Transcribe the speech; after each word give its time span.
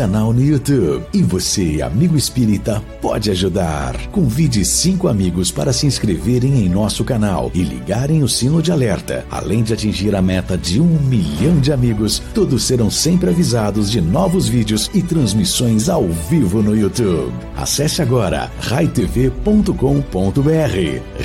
canal 0.00 0.32
no 0.32 0.42
YouTube. 0.42 1.04
E 1.12 1.22
você, 1.22 1.82
amigo 1.82 2.16
espírita, 2.16 2.82
pode 3.02 3.30
ajudar. 3.30 3.94
Convide 4.06 4.64
cinco 4.64 5.08
amigos 5.08 5.50
para 5.50 5.74
se 5.74 5.86
inscreverem 5.86 6.64
em 6.64 6.70
nosso 6.70 7.04
canal 7.04 7.50
e 7.52 7.62
ligarem 7.62 8.22
o 8.22 8.28
sino 8.28 8.62
de 8.62 8.72
alerta. 8.72 9.26
Além 9.30 9.62
de 9.62 9.74
atingir 9.74 10.16
a 10.16 10.22
meta 10.22 10.56
de 10.56 10.80
um 10.80 10.98
milhão 11.02 11.60
de 11.60 11.70
amigos, 11.70 12.22
todos 12.32 12.62
serão 12.62 12.90
sempre 12.90 13.28
avisados 13.28 13.90
de 13.90 14.00
novos 14.00 14.48
vídeos 14.48 14.90
e 14.94 15.02
transmissões 15.02 15.90
ao 15.90 16.08
vivo 16.08 16.62
no 16.62 16.74
YouTube. 16.74 17.34
Acesse 17.54 18.00
agora 18.00 18.50
raitv.com.br. 18.58 19.70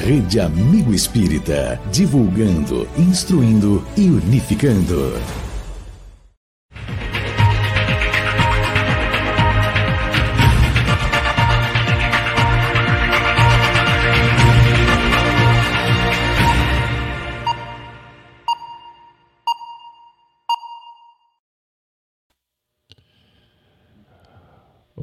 Rede 0.05 0.39
Amigo 0.41 0.93
Espírita, 0.93 1.79
divulgando, 1.93 2.85
instruindo 2.97 3.81
e 3.95 4.09
unificando. 4.09 5.44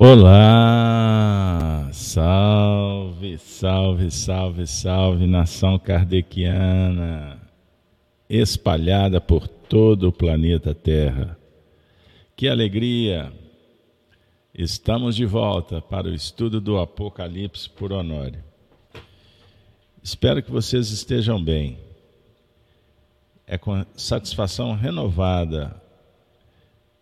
Olá! 0.04 1.88
Salve, 1.92 3.38
salve, 3.38 4.10
salve, 4.10 4.66
salve, 4.66 5.26
nação 5.28 5.78
kardeciana, 5.78 7.40
espalhada 8.28 9.20
por 9.20 9.46
todo 9.46 10.08
o 10.08 10.12
planeta 10.12 10.74
Terra. 10.74 11.38
Que 12.34 12.48
alegria! 12.48 13.32
Estamos 14.52 15.14
de 15.14 15.24
volta 15.24 15.80
para 15.80 16.08
o 16.08 16.14
estudo 16.14 16.60
do 16.60 16.80
Apocalipse 16.80 17.70
por 17.70 17.92
Honório. 17.92 18.42
Espero 20.02 20.42
que 20.42 20.50
vocês 20.50 20.90
estejam 20.90 21.40
bem. 21.40 21.78
É 23.46 23.56
com 23.56 23.86
satisfação 23.94 24.74
renovada. 24.74 25.80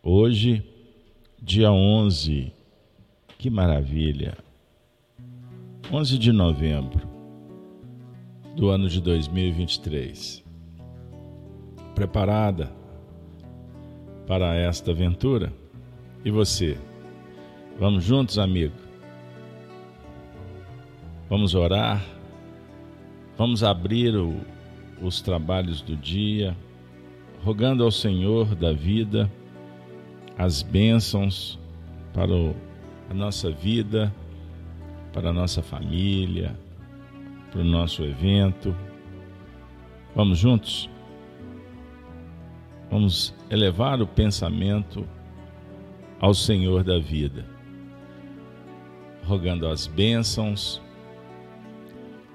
Hoje, 0.02 0.62
dia 1.40 1.72
11 1.72 2.59
que 3.40 3.48
maravilha! 3.48 4.36
11 5.90 6.18
de 6.18 6.30
novembro 6.30 7.08
do 8.54 8.68
ano 8.68 8.86
de 8.86 9.00
2023. 9.00 10.44
Preparada 11.94 12.70
para 14.26 14.54
esta 14.54 14.90
aventura? 14.90 15.50
E 16.22 16.30
você? 16.30 16.76
Vamos 17.78 18.04
juntos, 18.04 18.38
amigo? 18.38 18.74
Vamos 21.30 21.54
orar? 21.54 22.04
Vamos 23.38 23.64
abrir 23.64 24.14
o, 24.16 24.38
os 25.00 25.22
trabalhos 25.22 25.80
do 25.80 25.96
dia, 25.96 26.54
rogando 27.42 27.84
ao 27.84 27.90
Senhor 27.90 28.54
da 28.54 28.74
vida 28.74 29.32
as 30.36 30.60
bênçãos 30.60 31.58
para 32.12 32.30
o 32.30 32.54
a 33.10 33.14
nossa 33.14 33.50
vida, 33.50 34.14
para 35.12 35.30
a 35.30 35.32
nossa 35.32 35.60
família, 35.60 36.56
para 37.50 37.60
o 37.60 37.64
nosso 37.64 38.04
evento. 38.04 38.74
Vamos 40.14 40.38
juntos? 40.38 40.88
Vamos 42.88 43.34
elevar 43.50 44.00
o 44.00 44.06
pensamento 44.06 45.04
ao 46.20 46.32
Senhor 46.32 46.84
da 46.84 47.00
vida, 47.00 47.44
rogando 49.24 49.66
as 49.66 49.88
bênçãos, 49.88 50.80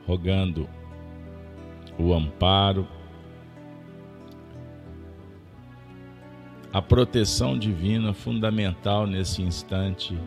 rogando 0.06 0.68
o 1.98 2.14
amparo, 2.14 2.86
a 6.74 6.81
proteção 6.81 7.57
divina 7.57 8.13
fundamental 8.13 9.07
nesse 9.07 9.42
instante 9.42 10.18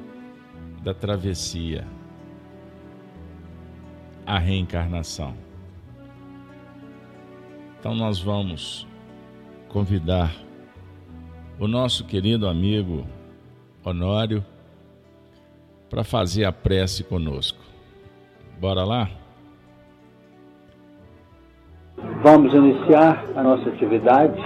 da 0.82 0.94
travessia, 0.94 1.84
a 4.26 4.38
reencarnação. 4.38 5.34
Então, 7.78 7.94
nós 7.94 8.20
vamos 8.20 8.86
convidar 9.68 10.34
o 11.58 11.66
nosso 11.66 12.04
querido 12.04 12.48
amigo 12.48 13.06
Honório 13.84 14.44
para 15.88 16.04
fazer 16.04 16.44
a 16.44 16.52
prece 16.52 17.04
conosco. 17.04 17.58
Bora 18.60 18.84
lá? 18.84 19.08
Vamos 22.22 22.52
iniciar 22.52 23.24
a 23.36 23.42
nossa 23.42 23.68
atividade 23.68 24.40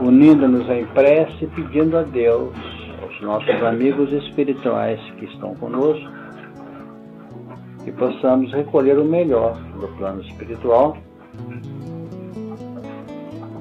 unindo-nos 0.00 0.68
em 0.68 0.86
prece, 0.86 1.46
pedindo 1.48 1.98
a 1.98 2.02
Deus 2.02 2.79
nossos 3.22 3.62
amigos 3.62 4.12
espirituais 4.12 5.00
que 5.18 5.26
estão 5.26 5.54
conosco, 5.56 6.10
que 7.84 7.92
possamos 7.92 8.52
recolher 8.52 8.98
o 8.98 9.04
melhor 9.04 9.54
do 9.80 9.88
plano 9.96 10.20
espiritual, 10.22 10.96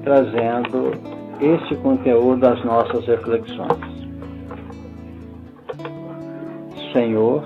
trazendo 0.03 0.92
este 1.42 1.75
conteúdo 1.78 2.46
às 2.46 2.64
nossas 2.64 3.06
reflexões. 3.06 4.00
Senhor, 6.94 7.44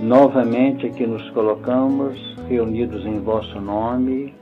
novamente 0.00 0.86
aqui 0.86 1.06
nos 1.06 1.28
colocamos 1.30 2.18
reunidos 2.48 3.04
em 3.04 3.20
vosso 3.20 3.60
nome, 3.60 4.34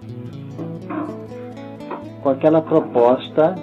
com 2.22 2.30
aquela 2.30 2.62
proposta 2.62 3.54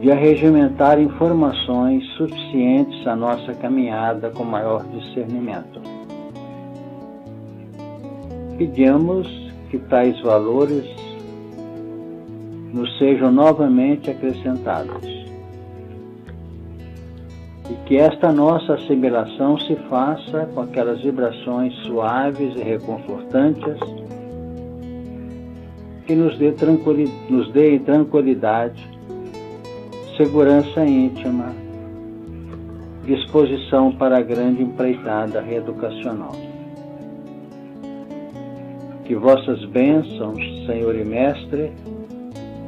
de 0.00 0.10
arregimentar 0.10 1.00
informações 1.00 2.04
suficientes 2.16 3.06
à 3.06 3.16
nossa 3.16 3.54
caminhada 3.54 4.30
com 4.30 4.44
maior 4.44 4.84
discernimento. 4.84 5.80
Pedimos 8.58 9.26
que 9.70 9.78
tais 9.78 10.20
valores 10.20 10.84
nos 12.72 12.98
sejam 12.98 13.32
novamente 13.32 14.10
acrescentados 14.10 15.26
e 17.70 17.74
que 17.86 17.96
esta 17.96 18.30
nossa 18.30 18.74
assimilação 18.74 19.58
se 19.58 19.74
faça 19.88 20.46
com 20.54 20.60
aquelas 20.60 21.00
vibrações 21.02 21.74
suaves 21.86 22.54
e 22.54 22.62
reconfortantes 22.62 23.78
que 26.06 26.14
nos 26.14 26.38
dê, 26.38 26.52
tranquilidade, 26.52 27.32
nos 27.32 27.50
dê 27.52 27.78
tranquilidade 27.80 28.95
segurança 30.16 30.82
íntima, 30.84 31.52
disposição 33.04 33.92
para 33.92 34.18
a 34.18 34.22
grande 34.22 34.62
empreitada 34.62 35.42
reeducacional. 35.42 36.34
Que 39.04 39.14
vossas 39.14 39.62
bênçãos, 39.66 40.38
Senhor 40.66 40.96
e 40.96 41.04
Mestre, 41.04 41.70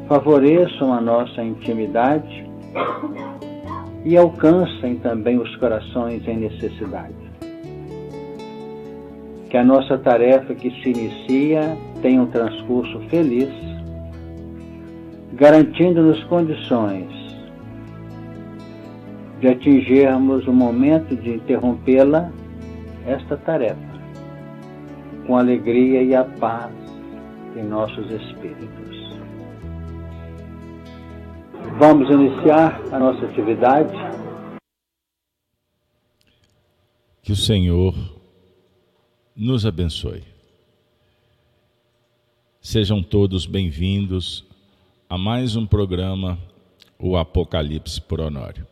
favoreçam 0.06 0.92
a 0.92 1.00
nossa 1.00 1.42
intimidade 1.42 2.46
e 4.04 4.16
alcancem 4.16 4.96
também 4.96 5.38
os 5.38 5.56
corações 5.56 6.26
em 6.28 6.36
necessidade. 6.36 7.14
Que 9.48 9.56
a 9.56 9.64
nossa 9.64 9.96
tarefa 9.96 10.54
que 10.54 10.70
se 10.82 10.90
inicia 10.90 11.76
tenha 12.02 12.20
um 12.20 12.26
transcurso 12.26 13.00
feliz, 13.08 13.50
garantindo-nos 15.32 16.22
condições 16.24 17.17
de 19.40 19.48
atingirmos 19.48 20.46
o 20.46 20.52
momento 20.52 21.14
de 21.16 21.34
interrompê-la, 21.34 22.32
esta 23.06 23.36
tarefa, 23.36 23.78
com 25.26 25.36
alegria 25.36 26.02
e 26.02 26.14
a 26.14 26.24
paz 26.24 26.72
em 27.56 27.62
nossos 27.62 28.10
espíritos. 28.10 28.98
Vamos 31.78 32.10
iniciar 32.10 32.82
a 32.92 32.98
nossa 32.98 33.24
atividade. 33.26 33.92
Que 37.22 37.30
o 37.30 37.36
Senhor 37.36 37.94
nos 39.36 39.64
abençoe. 39.64 40.24
Sejam 42.60 43.02
todos 43.02 43.46
bem-vindos 43.46 44.44
a 45.08 45.16
mais 45.16 45.54
um 45.54 45.64
programa, 45.64 46.36
o 46.98 47.16
Apocalipse 47.16 48.00
por 48.00 48.20
Honório. 48.20 48.66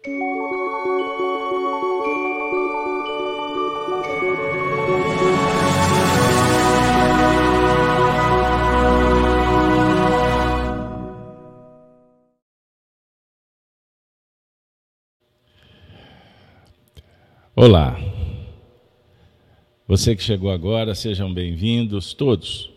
Olá. 0.00 0.14
Você 19.88 20.14
que 20.14 20.22
chegou 20.22 20.52
agora, 20.52 20.94
sejam 20.94 21.34
bem-vindos 21.34 22.14
todos. 22.14 22.70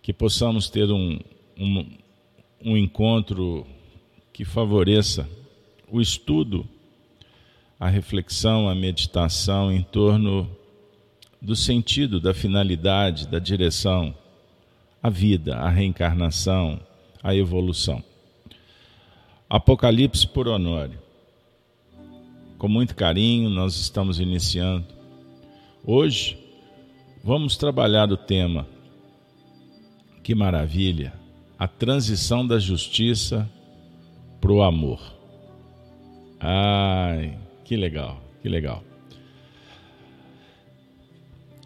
Que 0.00 0.14
possamos 0.14 0.70
ter 0.70 0.90
um, 0.90 1.20
um, 1.58 1.98
um 2.64 2.76
encontro 2.78 3.66
que 4.32 4.46
favoreça 4.46 5.28
o 5.90 6.00
estudo, 6.00 6.66
a 7.78 7.88
reflexão, 7.88 8.68
a 8.68 8.74
meditação 8.74 9.72
em 9.72 9.82
torno 9.82 10.50
do 11.40 11.54
sentido, 11.54 12.20
da 12.20 12.34
finalidade, 12.34 13.28
da 13.28 13.38
direção, 13.38 14.14
a 15.02 15.08
vida, 15.08 15.56
a 15.56 15.68
reencarnação, 15.68 16.80
a 17.22 17.34
evolução. 17.34 18.02
Apocalipse 19.48 20.26
por 20.26 20.48
Honório 20.48 21.08
com 22.58 22.66
muito 22.66 22.96
carinho, 22.96 23.48
nós 23.48 23.76
estamos 23.76 24.18
iniciando. 24.18 24.84
Hoje 25.84 26.36
vamos 27.22 27.56
trabalhar 27.56 28.10
o 28.10 28.16
tema. 28.16 28.66
Que 30.24 30.34
maravilha! 30.34 31.12
A 31.56 31.68
transição 31.68 32.44
da 32.44 32.58
justiça 32.58 33.48
para 34.40 34.52
o 34.52 34.62
amor. 34.62 35.00
Ai, 36.40 37.36
que 37.64 37.76
legal, 37.76 38.22
que 38.40 38.48
legal. 38.48 38.82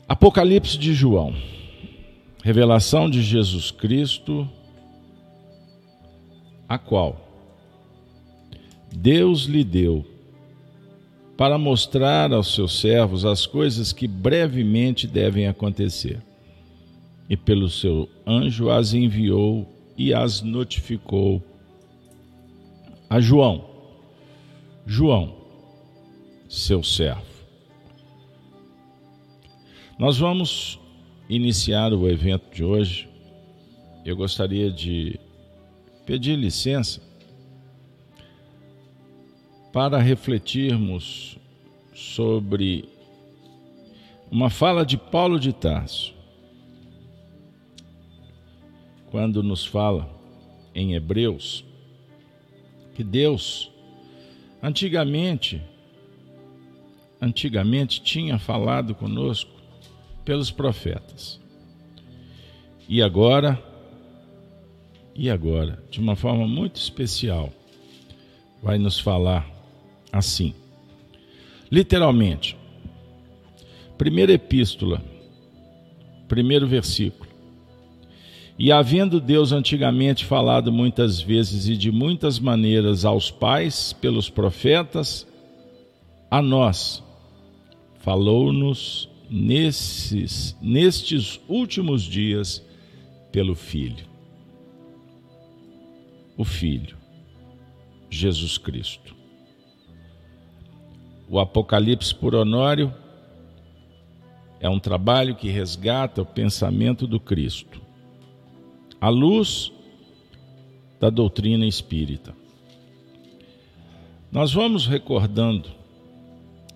Apocalipse 0.08 0.78
de 0.78 0.92
João. 0.92 1.34
Revelação 2.42 3.08
de 3.08 3.22
Jesus 3.22 3.70
Cristo, 3.70 4.48
a 6.68 6.76
qual 6.76 7.16
Deus 8.92 9.44
lhe 9.44 9.62
deu 9.62 10.04
para 11.36 11.56
mostrar 11.56 12.32
aos 12.32 12.54
seus 12.54 12.78
servos 12.80 13.24
as 13.24 13.46
coisas 13.46 13.92
que 13.92 14.06
brevemente 14.06 15.06
devem 15.06 15.46
acontecer. 15.46 16.20
E 17.28 17.36
pelo 17.36 17.68
seu 17.68 18.08
anjo 18.26 18.70
as 18.70 18.92
enviou 18.92 19.66
e 19.96 20.12
as 20.12 20.42
notificou 20.42 21.42
a 23.08 23.20
João. 23.20 23.71
João, 24.86 25.36
seu 26.48 26.82
servo. 26.82 27.32
Nós 29.98 30.18
vamos 30.18 30.78
iniciar 31.28 31.92
o 31.92 32.08
evento 32.08 32.52
de 32.52 32.64
hoje. 32.64 33.08
Eu 34.04 34.16
gostaria 34.16 34.70
de 34.70 35.18
pedir 36.04 36.36
licença 36.36 37.00
para 39.72 39.98
refletirmos 39.98 41.38
sobre 41.94 42.88
uma 44.30 44.50
fala 44.50 44.84
de 44.84 44.96
Paulo 44.96 45.38
de 45.38 45.52
Tarso, 45.52 46.12
quando 49.10 49.42
nos 49.42 49.64
fala 49.64 50.08
em 50.74 50.94
Hebreus 50.94 51.64
que 52.94 53.04
Deus 53.04 53.71
antigamente 54.62 55.60
antigamente 57.20 58.02
tinha 58.02 58.38
falado 58.38 58.94
conosco 58.94 59.50
pelos 60.24 60.50
profetas. 60.50 61.40
E 62.88 63.00
agora 63.00 63.62
e 65.14 65.28
agora, 65.30 65.82
de 65.90 66.00
uma 66.00 66.16
forma 66.16 66.48
muito 66.48 66.76
especial, 66.76 67.52
vai 68.62 68.78
nos 68.78 68.98
falar 68.98 69.48
assim. 70.10 70.54
Literalmente, 71.70 72.56
primeira 73.98 74.32
epístola, 74.32 75.02
primeiro 76.28 76.66
versículo. 76.66 77.31
E 78.58 78.70
havendo 78.70 79.20
Deus 79.20 79.50
antigamente 79.50 80.24
falado 80.24 80.72
muitas 80.72 81.20
vezes 81.20 81.68
e 81.68 81.76
de 81.76 81.90
muitas 81.90 82.38
maneiras 82.38 83.04
aos 83.04 83.30
pais 83.30 83.92
pelos 83.92 84.28
profetas, 84.28 85.26
a 86.30 86.40
nós 86.40 87.02
falou-nos 88.00 89.08
nesses 89.30 90.56
nestes 90.60 91.40
últimos 91.48 92.02
dias 92.02 92.64
pelo 93.30 93.54
Filho. 93.54 94.06
O 96.36 96.44
Filho, 96.44 96.96
Jesus 98.10 98.58
Cristo 98.58 99.22
o 101.32 101.40
Apocalipse 101.40 102.14
por 102.14 102.34
Honório 102.34 102.94
é 104.60 104.68
um 104.68 104.78
trabalho 104.78 105.34
que 105.34 105.48
resgata 105.48 106.20
o 106.20 106.26
pensamento 106.26 107.06
do 107.06 107.18
Cristo, 107.18 107.80
à 109.02 109.08
luz 109.08 109.72
da 111.00 111.10
doutrina 111.10 111.66
espírita. 111.66 112.32
Nós 114.30 114.52
vamos 114.52 114.86
recordando 114.86 115.68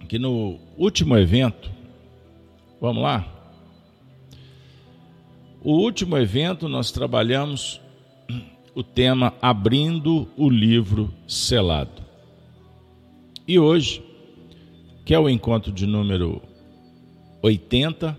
que 0.08 0.19
no 0.19 0.58
último 0.76 1.17
evento, 1.17 1.70
vamos 2.81 3.00
lá? 3.00 3.25
O 5.62 5.75
último 5.75 6.19
evento 6.19 6.69
nós 6.69 6.90
trabalhamos 6.90 7.81
o 8.75 8.82
tema 8.82 9.32
Abrindo 9.40 10.28
o 10.37 10.50
Livro 10.50 11.14
Selado. 11.28 12.02
E 13.46 13.56
hoje 13.56 14.02
que 15.05 15.14
é 15.14 15.19
o 15.19 15.28
encontro 15.28 15.70
de 15.70 15.87
número 15.87 16.43
80, 17.40 18.19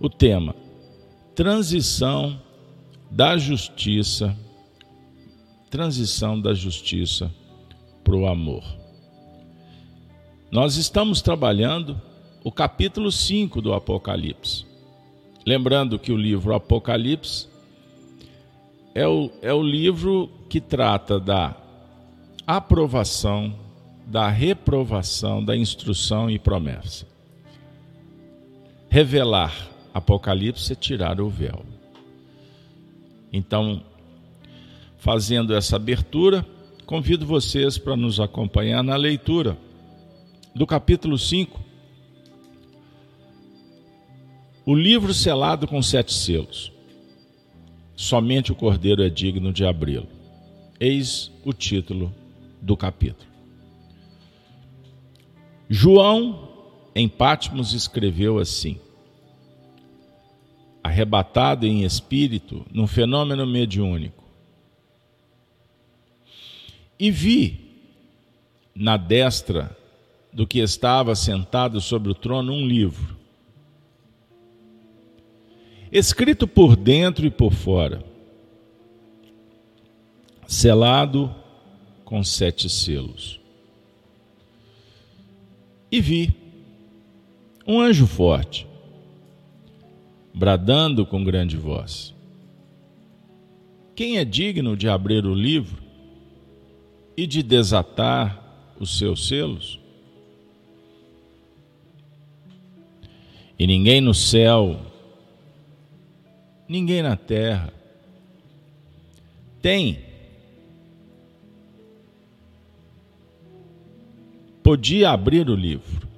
o 0.00 0.10
tema 0.10 0.56
Transição 1.36 2.42
da 3.14 3.38
Justiça, 3.38 4.36
transição 5.70 6.40
da 6.40 6.52
justiça 6.52 7.32
para 8.02 8.16
o 8.16 8.26
amor. 8.26 8.64
Nós 10.50 10.74
estamos 10.74 11.22
trabalhando 11.22 12.00
o 12.42 12.50
capítulo 12.50 13.12
5 13.12 13.62
do 13.62 13.72
Apocalipse. 13.72 14.66
Lembrando 15.46 15.96
que 15.96 16.10
o 16.10 16.16
livro 16.16 16.56
Apocalipse 16.56 17.46
é 18.96 19.06
o, 19.06 19.30
é 19.40 19.54
o 19.54 19.62
livro 19.62 20.28
que 20.50 20.60
trata 20.60 21.20
da 21.20 21.56
aprovação 22.44 23.54
da 24.04 24.28
reprovação, 24.28 25.42
da 25.42 25.56
instrução 25.56 26.28
e 26.28 26.36
promessa. 26.36 27.06
Revelar 28.90 29.70
Apocalipse 29.94 30.72
é 30.72 30.76
tirar 30.76 31.20
o 31.20 31.30
véu. 31.30 31.73
Então, 33.36 33.82
fazendo 34.96 35.56
essa 35.56 35.74
abertura, 35.74 36.46
convido 36.86 37.26
vocês 37.26 37.76
para 37.76 37.96
nos 37.96 38.20
acompanhar 38.20 38.80
na 38.84 38.94
leitura 38.94 39.58
do 40.54 40.64
capítulo 40.64 41.18
5. 41.18 41.60
O 44.64 44.72
livro 44.72 45.12
selado 45.12 45.66
com 45.66 45.82
sete 45.82 46.14
selos. 46.14 46.72
Somente 47.96 48.52
o 48.52 48.54
Cordeiro 48.54 49.02
é 49.02 49.10
digno 49.10 49.52
de 49.52 49.64
abri-lo. 49.64 50.06
Eis 50.78 51.32
o 51.44 51.52
título 51.52 52.14
do 52.62 52.76
capítulo. 52.76 53.28
João, 55.68 56.48
em 56.94 57.08
Patmos, 57.08 57.72
escreveu 57.72 58.38
assim: 58.38 58.78
arrebatado 60.84 61.66
em 61.66 61.82
espírito 61.82 62.64
num 62.70 62.86
fenômeno 62.86 63.44
mediúnico. 63.44 64.22
E 66.96 67.10
vi 67.10 67.58
na 68.72 68.96
destra 68.96 69.76
do 70.32 70.46
que 70.46 70.60
estava 70.60 71.16
sentado 71.16 71.80
sobre 71.80 72.12
o 72.12 72.14
trono 72.14 72.52
um 72.52 72.64
livro, 72.64 73.16
escrito 75.90 76.46
por 76.46 76.76
dentro 76.76 77.26
e 77.26 77.30
por 77.30 77.52
fora, 77.52 78.04
selado 80.46 81.34
com 82.04 82.22
sete 82.22 82.68
selos 82.68 83.40
e 85.94 86.00
vi 86.00 86.34
um 87.64 87.80
anjo 87.80 88.04
forte, 88.04 88.66
bradando 90.34 91.06
com 91.06 91.22
grande 91.22 91.56
voz: 91.56 92.12
Quem 93.94 94.18
é 94.18 94.24
digno 94.24 94.76
de 94.76 94.88
abrir 94.88 95.24
o 95.24 95.34
livro 95.34 95.82
e 97.16 97.26
de 97.26 97.42
desatar 97.42 98.74
os 98.78 98.98
seus 98.98 99.28
selos? 99.28 99.78
E 103.56 103.66
ninguém 103.68 104.00
no 104.00 104.12
céu, 104.12 104.80
ninguém 106.68 107.02
na 107.02 107.16
terra, 107.16 107.72
tem 109.62 110.02
podia 114.64 115.10
abrir 115.10 115.48
o 115.48 115.54
livro. 115.54 116.08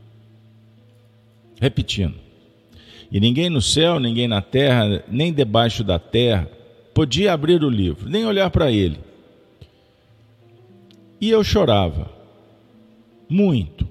Repetindo. 1.61 2.26
E 3.11 3.21
ninguém 3.21 3.49
no 3.49 3.63
céu, 3.63 4.01
ninguém 4.01 4.27
na 4.27 4.43
terra, 4.43 5.05
nem 5.09 5.33
debaixo 5.33 5.85
da 5.85 5.99
terra, 5.99 6.51
podia 6.93 7.33
abrir 7.33 7.63
o 7.63 7.71
livro, 7.71 8.09
nem 8.09 8.25
olhar 8.25 8.51
para 8.51 8.71
ele. 8.71 8.99
E 11.21 11.31
eu 11.31 11.43
chorava, 11.45 12.11
muito, 13.29 13.89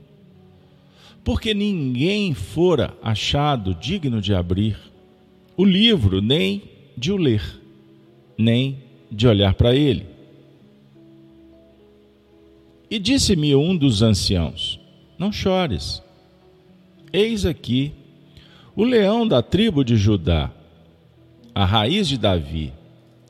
porque 1.23 1.53
ninguém 1.53 2.33
fora 2.33 2.93
achado 3.01 3.73
digno 3.73 4.21
de 4.21 4.33
abrir 4.33 4.77
o 5.57 5.63
livro, 5.63 6.21
nem 6.21 6.61
de 6.97 7.11
o 7.11 7.17
ler, 7.17 7.43
nem 8.37 8.77
de 9.11 9.27
olhar 9.27 9.53
para 9.53 9.75
ele. 9.75 10.05
E 12.89 12.99
disse-me 12.99 13.55
um 13.55 13.75
dos 13.75 14.01
anciãos: 14.01 14.79
Não 15.17 15.31
chores, 15.31 16.01
eis 17.11 17.45
aqui 17.45 17.91
o 18.75 18.83
leão 18.83 19.27
da 19.27 19.41
tribo 19.41 19.83
de 19.83 19.95
Judá, 19.95 20.51
a 21.53 21.63
raiz 21.63 22.07
de 22.07 22.17
Davi, 22.17 22.73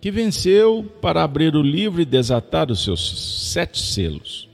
que 0.01 0.09
venceu 0.09 0.83
para 1.01 1.23
abrir 1.23 1.55
o 1.55 1.61
livro 1.61 2.01
e 2.01 2.05
desatar 2.05 2.71
os 2.71 2.83
seus 2.83 3.51
sete 3.51 3.79
selos. 3.79 4.49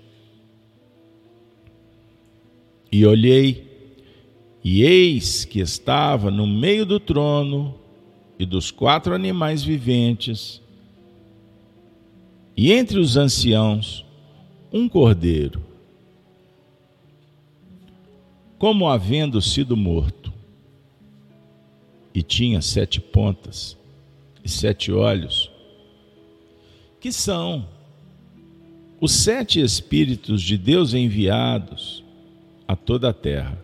E 2.91 3.05
olhei, 3.05 3.69
e 4.63 4.83
eis 4.83 5.45
que 5.45 5.59
estava 5.59 6.29
no 6.29 6.45
meio 6.45 6.85
do 6.85 6.99
trono 6.99 7.75
e 8.37 8.45
dos 8.45 8.69
quatro 8.69 9.15
animais 9.15 9.63
viventes, 9.63 10.61
e 12.55 12.71
entre 12.73 12.99
os 12.99 13.15
anciãos, 13.15 14.05
um 14.73 14.89
cordeiro, 14.89 15.61
como 18.59 18.87
havendo 18.89 19.41
sido 19.41 19.75
morto, 19.77 20.20
e 22.13 22.21
tinha 22.21 22.61
sete 22.61 22.99
pontas 22.99 23.77
e 24.43 24.49
sete 24.49 24.91
olhos, 24.91 25.49
que 26.99 27.11
são 27.11 27.67
os 28.99 29.11
sete 29.11 29.59
Espíritos 29.59 30.41
de 30.41 30.57
Deus 30.57 30.93
enviados 30.93 32.03
a 32.67 32.75
toda 32.75 33.09
a 33.09 33.13
terra. 33.13 33.57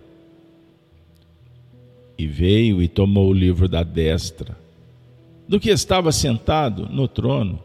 E 2.18 2.26
veio 2.26 2.82
e 2.82 2.88
tomou 2.88 3.30
o 3.30 3.34
livro 3.34 3.68
da 3.68 3.84
destra, 3.84 4.58
do 5.48 5.60
que 5.60 5.70
estava 5.70 6.12
sentado 6.12 6.90
no 6.90 7.08
trono. 7.08 7.60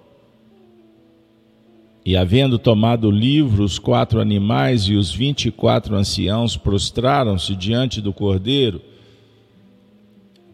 E 2.04 2.16
havendo 2.16 2.58
tomado 2.58 3.08
o 3.08 3.10
livro, 3.10 3.64
os 3.64 3.78
quatro 3.78 4.20
animais 4.20 4.82
e 4.82 4.94
os 4.94 5.10
vinte 5.10 5.46
e 5.46 5.50
quatro 5.50 5.96
anciãos 5.96 6.56
prostraram-se 6.56 7.56
diante 7.56 8.00
do 8.00 8.12
cordeiro, 8.12 8.82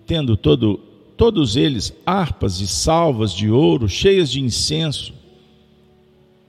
tendo 0.09 0.39
todo, 0.39 0.79
todos 1.19 1.55
eles 1.55 1.95
harpas 2.07 2.63
e 2.63 2.67
salvas 2.67 3.31
de 3.31 3.51
ouro 3.51 3.87
cheias 3.87 4.33
de 4.33 4.41
incenso, 4.41 5.13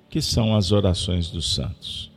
que 0.10 0.22
são 0.22 0.56
as 0.56 0.72
orações 0.72 1.30
dos 1.30 1.54
santos. 1.54 2.10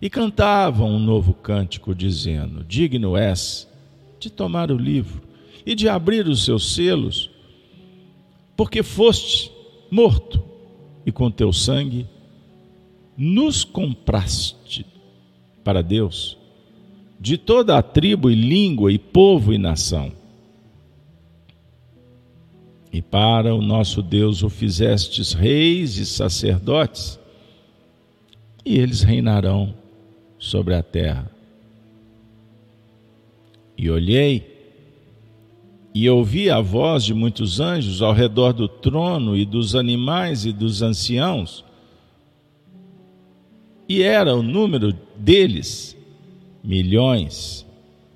E 0.00 0.08
cantavam 0.08 0.88
um 0.94 1.00
novo 1.00 1.34
cântico, 1.34 1.92
dizendo: 1.96 2.62
Digno 2.62 3.16
és 3.16 3.68
de 4.20 4.30
tomar 4.30 4.70
o 4.70 4.76
livro 4.76 5.20
e 5.66 5.74
de 5.74 5.88
abrir 5.88 6.28
os 6.28 6.44
seus 6.44 6.74
selos, 6.74 7.28
porque 8.56 8.84
foste 8.84 9.50
morto 9.90 10.40
e 11.04 11.10
com 11.10 11.28
teu 11.28 11.52
sangue 11.52 12.06
nos 13.16 13.64
compraste 13.64 14.86
para 15.64 15.82
Deus 15.82 16.37
de 17.20 17.36
toda 17.36 17.76
a 17.76 17.82
tribo 17.82 18.30
e 18.30 18.34
língua 18.34 18.92
e 18.92 18.98
povo 18.98 19.52
e 19.52 19.58
nação. 19.58 20.12
E 22.92 23.02
para 23.02 23.54
o 23.54 23.60
nosso 23.60 24.02
Deus 24.02 24.42
o 24.42 24.48
fizestes 24.48 25.32
reis 25.32 25.96
e 25.98 26.06
sacerdotes, 26.06 27.18
e 28.64 28.78
eles 28.78 29.02
reinarão 29.02 29.74
sobre 30.38 30.74
a 30.74 30.82
terra. 30.82 31.30
E 33.76 33.90
olhei 33.90 34.56
e 35.94 36.08
ouvi 36.08 36.48
a 36.50 36.60
voz 36.60 37.04
de 37.04 37.12
muitos 37.12 37.60
anjos 37.60 38.02
ao 38.02 38.12
redor 38.12 38.52
do 38.52 38.68
trono 38.68 39.36
e 39.36 39.44
dos 39.44 39.74
animais 39.74 40.44
e 40.44 40.52
dos 40.52 40.82
anciãos, 40.82 41.64
e 43.88 44.02
era 44.02 44.34
o 44.34 44.42
número 44.42 44.94
deles 45.16 45.97
milhões 46.68 47.66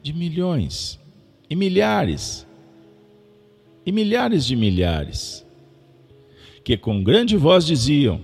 de 0.02 0.12
milhões 0.12 1.00
e 1.48 1.56
milhares 1.56 2.46
e 3.86 3.90
milhares 3.90 4.44
de 4.44 4.54
milhares, 4.54 5.42
que 6.62 6.76
com 6.76 7.02
grande 7.02 7.34
voz 7.34 7.64
diziam: 7.64 8.20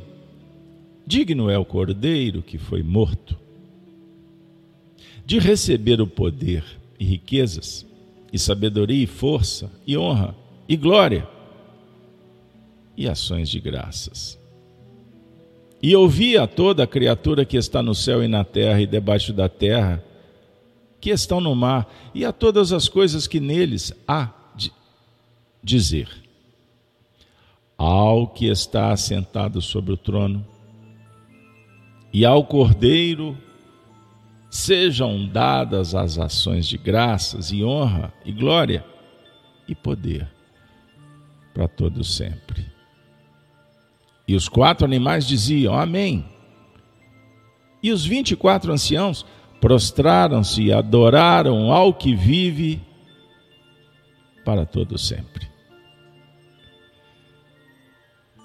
Digno 1.07 1.49
é 1.49 1.57
o 1.57 1.65
cordeiro 1.65 2.43
que 2.43 2.59
foi 2.59 2.83
morto 2.83 3.39
de 5.25 5.39
receber 5.39 5.99
o 5.99 6.07
poder 6.07 6.63
e 7.01 7.07
riquezas, 7.07 7.87
e 8.31 8.39
sabedoria 8.39 9.03
e 9.03 9.07
força, 9.07 9.71
e 9.87 9.97
honra, 9.97 10.37
e 10.69 10.77
glória, 10.77 11.27
e 12.95 13.09
ações 13.09 13.49
de 13.49 13.61
graças. 13.61 14.39
E 15.83 15.97
ouvi 15.97 16.37
a 16.37 16.47
toda 16.47 16.83
a 16.83 16.87
criatura 16.87 17.47
que 17.47 17.57
está 17.57 17.83
no 17.83 17.95
céu 17.95 18.23
e 18.23 18.29
na 18.29 18.45
terra 18.45 18.81
e 18.83 18.87
debaixo 18.87 19.33
da 19.33 19.49
terra, 19.49 20.05
que 21.01 21.11
estão 21.11 21.41
no 21.41 21.55
mar, 21.55 21.87
e 22.15 22.25
a 22.25 22.33
todas 22.33 22.73
as 22.73 22.89
coisas 22.89 23.27
que 23.27 23.41
neles 23.41 23.93
há 24.07 24.31
de 24.55 24.73
dizer. 25.63 26.09
Ao 27.77 28.27
que 28.27 28.47
está 28.47 28.93
assentado 28.93 29.63
sobre 29.63 29.93
o 29.93 29.97
trono, 29.97 30.45
e 32.13 32.25
ao 32.25 32.45
Cordeiro 32.45 33.37
sejam 34.51 35.27
dadas 35.27 35.95
as 35.95 36.19
ações 36.19 36.67
de 36.67 36.79
graças 36.79 37.53
e 37.53 37.63
honra 37.63 38.13
e 38.25 38.33
glória 38.33 38.85
e 39.69 39.75
poder 39.75 40.29
para 41.53 41.69
todos 41.69 42.15
sempre. 42.15 42.67
E 44.27 44.35
os 44.35 44.49
quatro 44.49 44.85
animais 44.85 45.27
diziam: 45.27 45.75
Amém. 45.75 46.25
E 47.83 47.91
os 47.91 48.05
vinte 48.05 48.33
e 48.33 48.37
quatro 48.37 48.73
anciãos 48.73 49.25
prostraram-se 49.61 50.63
e 50.63 50.73
adoraram 50.73 51.73
ao 51.73 51.93
que 51.93 52.15
vive 52.15 52.81
para 54.45 54.65
todo 54.65 54.97
sempre. 54.97 55.49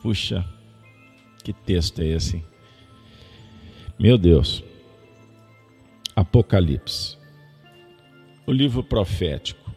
Puxa, 0.02 0.46
que 1.44 1.54
texto 1.54 2.02
é 2.02 2.08
esse? 2.08 2.44
Meu 3.98 4.18
Deus. 4.18 4.64
Apocalipse, 6.16 7.18
o 8.46 8.52
livro 8.52 8.84
profético, 8.84 9.74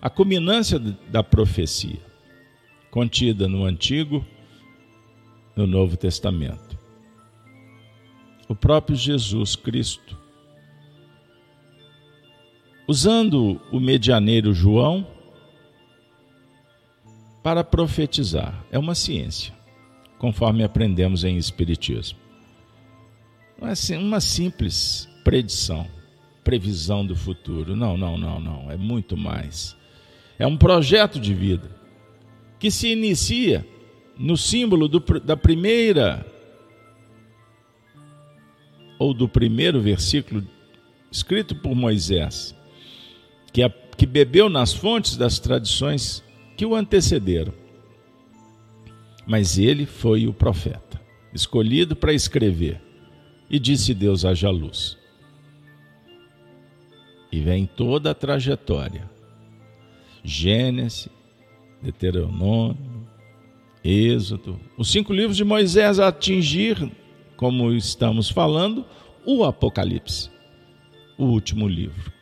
a 0.00 0.08
culminância 0.08 0.78
da 0.78 1.22
profecia, 1.22 2.00
contida 2.90 3.46
no 3.48 3.64
Antigo 3.64 4.24
e 5.54 5.60
no 5.60 5.66
Novo 5.66 5.96
Testamento. 5.96 6.78
O 8.48 8.54
próprio 8.54 8.96
Jesus 8.96 9.56
Cristo, 9.56 10.21
usando 12.86 13.60
o 13.70 13.78
medianeiro 13.78 14.52
João 14.52 15.06
para 17.42 17.64
profetizar. 17.64 18.64
É 18.70 18.78
uma 18.78 18.94
ciência, 18.94 19.52
conforme 20.18 20.62
aprendemos 20.62 21.24
em 21.24 21.36
Espiritismo. 21.36 22.18
Não 23.60 23.68
é 23.68 23.98
uma 23.98 24.20
simples 24.20 25.08
predição, 25.22 25.86
previsão 26.42 27.06
do 27.06 27.14
futuro. 27.14 27.76
Não, 27.76 27.96
não, 27.96 28.18
não, 28.18 28.40
não. 28.40 28.70
É 28.70 28.76
muito 28.76 29.16
mais. 29.16 29.76
É 30.38 30.46
um 30.46 30.56
projeto 30.56 31.20
de 31.20 31.32
vida 31.32 31.70
que 32.58 32.70
se 32.70 32.88
inicia 32.88 33.66
no 34.18 34.36
símbolo 34.36 34.88
do, 34.88 35.00
da 35.20 35.36
primeira 35.36 36.26
ou 38.98 39.12
do 39.12 39.28
primeiro 39.28 39.80
versículo 39.80 40.46
escrito 41.10 41.56
por 41.56 41.74
Moisés, 41.74 42.54
que, 43.52 43.62
a, 43.62 43.70
que 43.70 44.06
bebeu 44.06 44.48
nas 44.48 44.72
fontes 44.72 45.16
das 45.16 45.38
tradições 45.38 46.22
que 46.56 46.64
o 46.64 46.74
antecederam. 46.74 47.52
Mas 49.26 49.58
ele 49.58 49.86
foi 49.86 50.26
o 50.26 50.32
profeta, 50.32 51.00
escolhido 51.32 51.94
para 51.94 52.12
escrever. 52.12 52.80
E 53.48 53.58
disse 53.58 53.94
Deus: 53.94 54.24
haja 54.24 54.50
luz. 54.50 54.98
E 57.30 57.40
vem 57.40 57.66
toda 57.66 58.10
a 58.10 58.14
trajetória. 58.14 59.10
Gênesis, 60.24 61.08
Deuteronômio, 61.82 63.08
Êxodo, 63.84 64.60
os 64.78 64.90
cinco 64.90 65.12
livros 65.12 65.36
de 65.36 65.42
Moisés 65.42 65.98
a 65.98 66.08
atingir, 66.08 66.90
como 67.36 67.72
estamos 67.72 68.30
falando, 68.30 68.84
o 69.26 69.42
Apocalipse, 69.42 70.30
o 71.18 71.24
último 71.24 71.66
livro. 71.66 72.12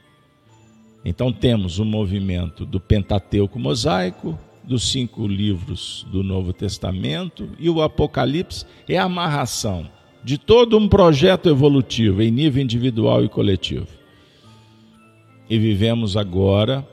Então 1.04 1.32
temos 1.32 1.78
o 1.78 1.84
movimento 1.84 2.64
do 2.66 2.78
Pentateuco 2.78 3.58
mosaico, 3.58 4.38
dos 4.62 4.90
cinco 4.90 5.26
livros 5.26 6.06
do 6.10 6.22
Novo 6.22 6.52
Testamento, 6.52 7.48
e 7.58 7.70
o 7.70 7.82
Apocalipse 7.82 8.66
é 8.88 8.98
a 8.98 9.04
amarração 9.04 9.88
de 10.22 10.36
todo 10.36 10.76
um 10.76 10.86
projeto 10.86 11.48
evolutivo 11.48 12.22
em 12.22 12.30
nível 12.30 12.62
individual 12.62 13.24
e 13.24 13.28
coletivo. 13.28 13.88
E 15.48 15.58
vivemos 15.58 16.16
agora 16.16 16.86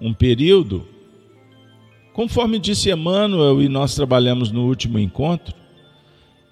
um 0.00 0.12
período, 0.12 0.86
conforme 2.12 2.58
disse 2.58 2.90
Emmanuel, 2.90 3.62
e 3.62 3.68
nós 3.68 3.94
trabalhamos 3.94 4.50
no 4.50 4.66
último 4.66 4.98
encontro, 4.98 5.54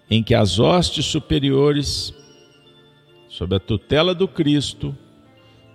em 0.09 0.23
que 0.23 0.35
as 0.35 0.59
hostes 0.59 1.05
superiores, 1.05 2.15
sob 3.29 3.57
a 3.57 3.61
tutela 3.61 4.15
do 4.15 4.27
Cristo, 4.27 4.97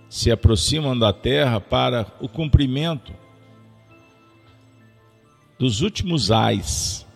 se 0.08 0.30
aproximam 0.30 0.98
da 0.98 1.12
terra 1.12 1.60
para 1.60 2.06
o 2.20 2.28
cumprimento 2.28 3.12
dos 5.58 5.80
últimos 5.80 6.30
ais 6.30 7.06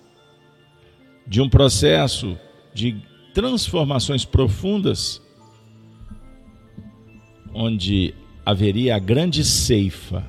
de 1.26 1.40
um 1.40 1.48
processo 1.48 2.36
de 2.74 3.00
transformações 3.32 4.24
profundas, 4.24 5.22
onde 7.54 8.14
haveria 8.44 8.96
a 8.96 8.98
grande 8.98 9.44
ceifa. 9.44 10.24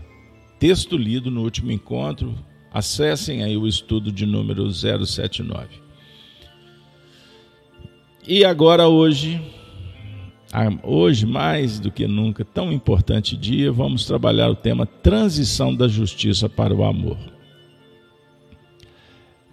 Texto 0.60 0.96
lido 0.96 1.32
no 1.32 1.42
último 1.42 1.72
encontro, 1.72 2.38
acessem 2.72 3.44
aí 3.44 3.58
o 3.58 3.68
estudo 3.68 4.12
de 4.12 4.26
número 4.26 4.72
079. 4.72 5.82
E 8.28 8.46
agora 8.46 8.88
hoje, 8.88 9.42
hoje 10.84 11.26
mais 11.26 11.80
do 11.80 11.92
que 11.92 12.08
nunca, 12.08 12.44
tão 12.44 12.72
importante 12.72 13.38
dia, 13.38 13.72
vamos 13.72 14.06
trabalhar 14.06 14.50
o 14.50 14.56
tema 14.56 14.86
transição 14.86 15.74
da 15.76 15.88
justiça 15.88 16.50
para 16.50 16.74
o 16.74 16.84
amor. 16.84 17.18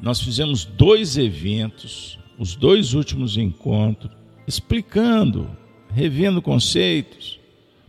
Nós 0.00 0.20
fizemos 0.20 0.64
dois 0.64 1.16
eventos 1.16 2.18
os 2.38 2.54
dois 2.54 2.94
últimos 2.94 3.36
encontros, 3.36 4.12
explicando, 4.46 5.50
revendo 5.92 6.40
conceitos, 6.40 7.40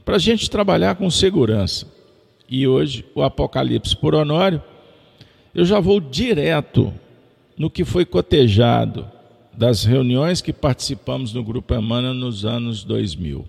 para 0.04 0.16
a 0.16 0.20
gente 0.20 0.50
trabalhar 0.50 0.96
com 0.96 1.10
segurança. 1.12 1.88
E 2.50 2.68
hoje, 2.68 3.06
o 3.14 3.22
Apocalipse 3.22 3.96
por 3.96 4.16
Honório, 4.16 4.62
eu 5.54 5.64
já 5.64 5.80
vou 5.80 6.00
direto 6.00 6.92
no 7.56 7.70
que 7.70 7.86
foi 7.86 8.06
cotejado 8.06 9.08
das 9.60 9.84
reuniões 9.84 10.40
que 10.42 10.54
participamos 10.54 11.34
no 11.34 11.44
Grupo 11.44 11.74
Emana 11.74 12.14
nos 12.14 12.46
anos 12.46 12.82
2000. 12.86 13.46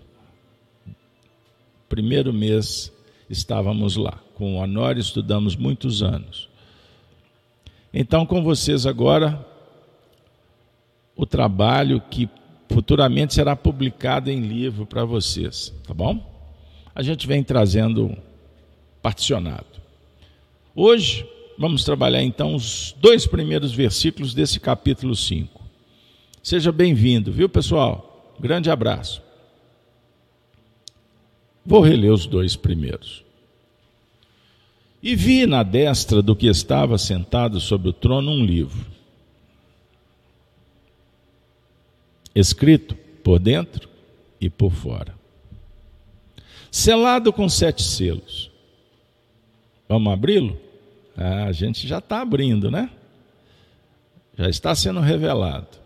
Primeiro 1.87 2.33
mês 2.33 2.91
estávamos 3.29 3.95
lá. 3.95 4.19
Com 4.35 4.55
o 4.55 4.57
Honório 4.57 4.99
estudamos 4.99 5.55
muitos 5.55 6.03
anos. 6.03 6.49
Então, 7.93 8.25
com 8.25 8.43
vocês 8.43 8.85
agora, 8.85 9.47
o 11.15 11.25
trabalho 11.25 12.01
que 12.01 12.29
futuramente 12.69 13.33
será 13.33 13.55
publicado 13.55 14.29
em 14.29 14.41
livro 14.41 14.85
para 14.85 15.05
vocês, 15.05 15.73
tá 15.87 15.93
bom? 15.93 16.29
A 16.93 17.01
gente 17.01 17.25
vem 17.25 17.41
trazendo 17.41 18.17
particionado. 19.01 19.79
Hoje 20.75 21.25
vamos 21.57 21.85
trabalhar 21.85 22.21
então 22.21 22.53
os 22.53 22.93
dois 22.99 23.25
primeiros 23.25 23.71
versículos 23.71 24.33
desse 24.33 24.59
capítulo 24.59 25.15
5. 25.15 25.60
Seja 26.43 26.71
bem-vindo, 26.71 27.31
viu, 27.31 27.47
pessoal? 27.47 28.35
Grande 28.39 28.69
abraço. 28.69 29.21
Vou 31.65 31.81
reler 31.81 32.11
os 32.11 32.25
dois 32.25 32.55
primeiros. 32.55 33.23
E 35.01 35.15
vi 35.15 35.45
na 35.45 35.63
destra 35.63 36.21
do 36.21 36.35
que 36.35 36.47
estava 36.47 36.97
sentado 36.97 37.59
sobre 37.59 37.89
o 37.89 37.93
trono 37.93 38.31
um 38.31 38.45
livro 38.45 38.91
escrito 42.33 42.95
por 43.23 43.39
dentro 43.39 43.89
e 44.39 44.49
por 44.49 44.71
fora. 44.71 45.13
Selado 46.71 47.31
com 47.33 47.47
sete 47.49 47.83
selos. 47.83 48.49
Vamos 49.87 50.11
abri-lo? 50.11 50.57
Ah, 51.17 51.45
a 51.45 51.51
gente 51.51 51.85
já 51.85 51.97
está 51.97 52.21
abrindo, 52.21 52.71
né? 52.71 52.89
Já 54.37 54.49
está 54.49 54.73
sendo 54.73 55.01
revelado. 55.01 55.80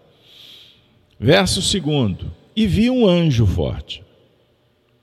Verso 1.19 1.61
segundo: 1.61 2.31
E 2.55 2.67
vi 2.67 2.89
um 2.89 3.07
anjo 3.07 3.45
forte, 3.45 4.03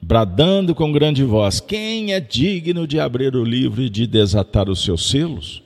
bradando 0.01 0.75
com 0.75 0.92
grande 0.92 1.25
voz: 1.25 1.61
Quem 1.61 2.12
é 2.12 2.20
digno 2.20 2.87
de 2.87 3.01
abrir 3.01 3.35
o 3.35 3.44
livro 3.44 3.83
e 3.83 3.88
de 3.88 4.07
desatar 4.07 4.68
os 4.68 4.83
seus 4.83 5.09
selos? 5.09 5.62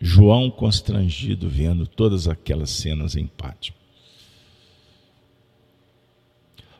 João 0.00 0.50
constrangido 0.50 1.48
vendo 1.48 1.86
todas 1.86 2.28
aquelas 2.28 2.70
cenas 2.70 3.16
em 3.16 3.26
pátio. 3.26 3.72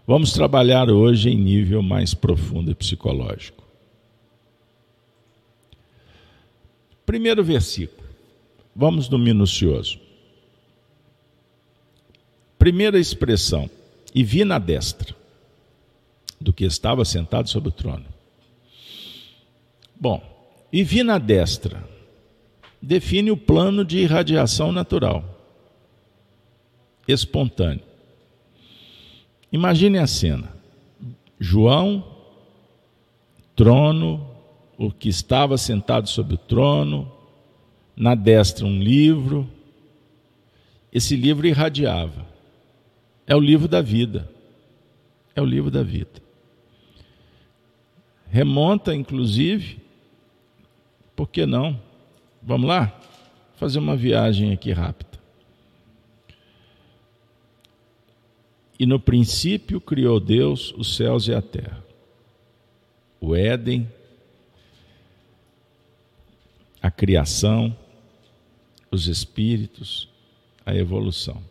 Vamos 0.06 0.32
trabalhar 0.32 0.90
hoje 0.90 1.30
em 1.30 1.36
nível 1.36 1.82
mais 1.82 2.14
profundo 2.14 2.70
e 2.70 2.74
psicológico. 2.74 3.64
Primeiro 7.04 7.42
versículo. 7.42 8.06
Vamos 8.74 9.08
no 9.08 9.18
minucioso. 9.18 10.05
Primeira 12.58 12.98
expressão. 12.98 13.68
E 14.14 14.22
vi 14.22 14.44
na 14.44 14.58
destra 14.58 15.14
do 16.40 16.52
que 16.52 16.64
estava 16.64 17.04
sentado 17.04 17.48
sobre 17.48 17.68
o 17.68 17.72
trono. 17.72 18.06
Bom, 19.98 20.22
e 20.72 20.82
vi 20.82 21.02
na 21.02 21.18
destra 21.18 21.82
define 22.80 23.30
o 23.30 23.36
plano 23.36 23.84
de 23.84 23.98
irradiação 23.98 24.70
natural, 24.70 25.24
espontâneo. 27.08 27.82
Imagine 29.50 29.98
a 29.98 30.06
cena: 30.06 30.52
João, 31.38 32.04
trono, 33.54 34.28
o 34.76 34.90
que 34.90 35.08
estava 35.08 35.56
sentado 35.56 36.08
sobre 36.08 36.34
o 36.34 36.38
trono, 36.38 37.10
na 37.96 38.14
destra 38.14 38.66
um 38.66 38.78
livro. 38.78 39.48
Esse 40.92 41.16
livro 41.16 41.46
irradiava. 41.46 42.35
É 43.26 43.34
o 43.34 43.40
livro 43.40 43.66
da 43.66 43.80
vida. 43.80 44.30
É 45.34 45.42
o 45.42 45.44
livro 45.44 45.70
da 45.70 45.82
vida. 45.82 46.22
Remonta, 48.28 48.94
inclusive, 48.94 49.78
por 51.14 51.28
que 51.28 51.46
não? 51.46 51.80
Vamos 52.42 52.68
lá? 52.68 53.00
Fazer 53.56 53.78
uma 53.78 53.96
viagem 53.96 54.52
aqui 54.52 54.72
rápida. 54.72 55.18
E 58.78 58.84
no 58.84 59.00
princípio 59.00 59.80
criou 59.80 60.20
Deus 60.20 60.72
os 60.76 60.96
céus 60.96 61.28
e 61.28 61.34
a 61.34 61.40
terra. 61.40 61.82
O 63.18 63.34
Éden, 63.34 63.90
a 66.82 66.90
criação, 66.90 67.76
os 68.90 69.08
espíritos, 69.08 70.08
a 70.64 70.74
evolução. 70.74 71.42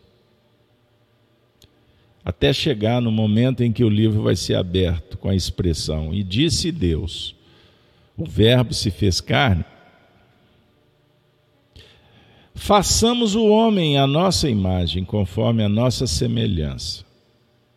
Até 2.26 2.52
chegar 2.52 3.00
no 3.00 3.10
momento 3.10 3.62
em 3.62 3.72
que 3.72 3.84
o 3.84 3.88
livro 3.88 4.24
vai 4.24 4.36
ser 4.36 4.56
aberto 4.56 5.16
com 5.16 5.30
a 5.30 5.34
expressão: 5.34 6.12
E 6.12 6.22
disse 6.22 6.70
Deus, 6.70 7.34
o 8.18 8.26
Verbo 8.26 8.74
se 8.74 8.90
fez 8.90 9.20
carne 9.20 9.64
Façamos 12.56 13.34
o 13.34 13.46
homem 13.46 13.98
à 13.98 14.06
nossa 14.06 14.48
imagem, 14.48 15.04
conforme 15.04 15.62
a 15.62 15.68
nossa 15.68 16.06
semelhança, 16.06 17.04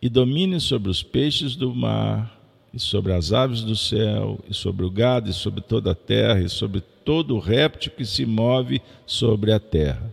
e 0.00 0.08
domine 0.08 0.58
sobre 0.58 0.90
os 0.90 1.02
peixes 1.02 1.54
do 1.54 1.74
mar, 1.74 2.34
e 2.72 2.80
sobre 2.80 3.12
as 3.12 3.30
aves 3.30 3.62
do 3.62 3.76
céu, 3.76 4.40
e 4.48 4.54
sobre 4.54 4.84
o 4.86 4.90
gado, 4.90 5.28
e 5.28 5.34
sobre 5.34 5.60
toda 5.60 5.92
a 5.92 5.94
terra, 5.94 6.40
e 6.40 6.48
sobre 6.48 6.80
todo 7.04 7.36
o 7.36 7.38
réptil 7.38 7.92
que 7.92 8.06
se 8.06 8.24
move 8.24 8.80
sobre 9.06 9.52
a 9.52 9.60
terra. 9.60 10.12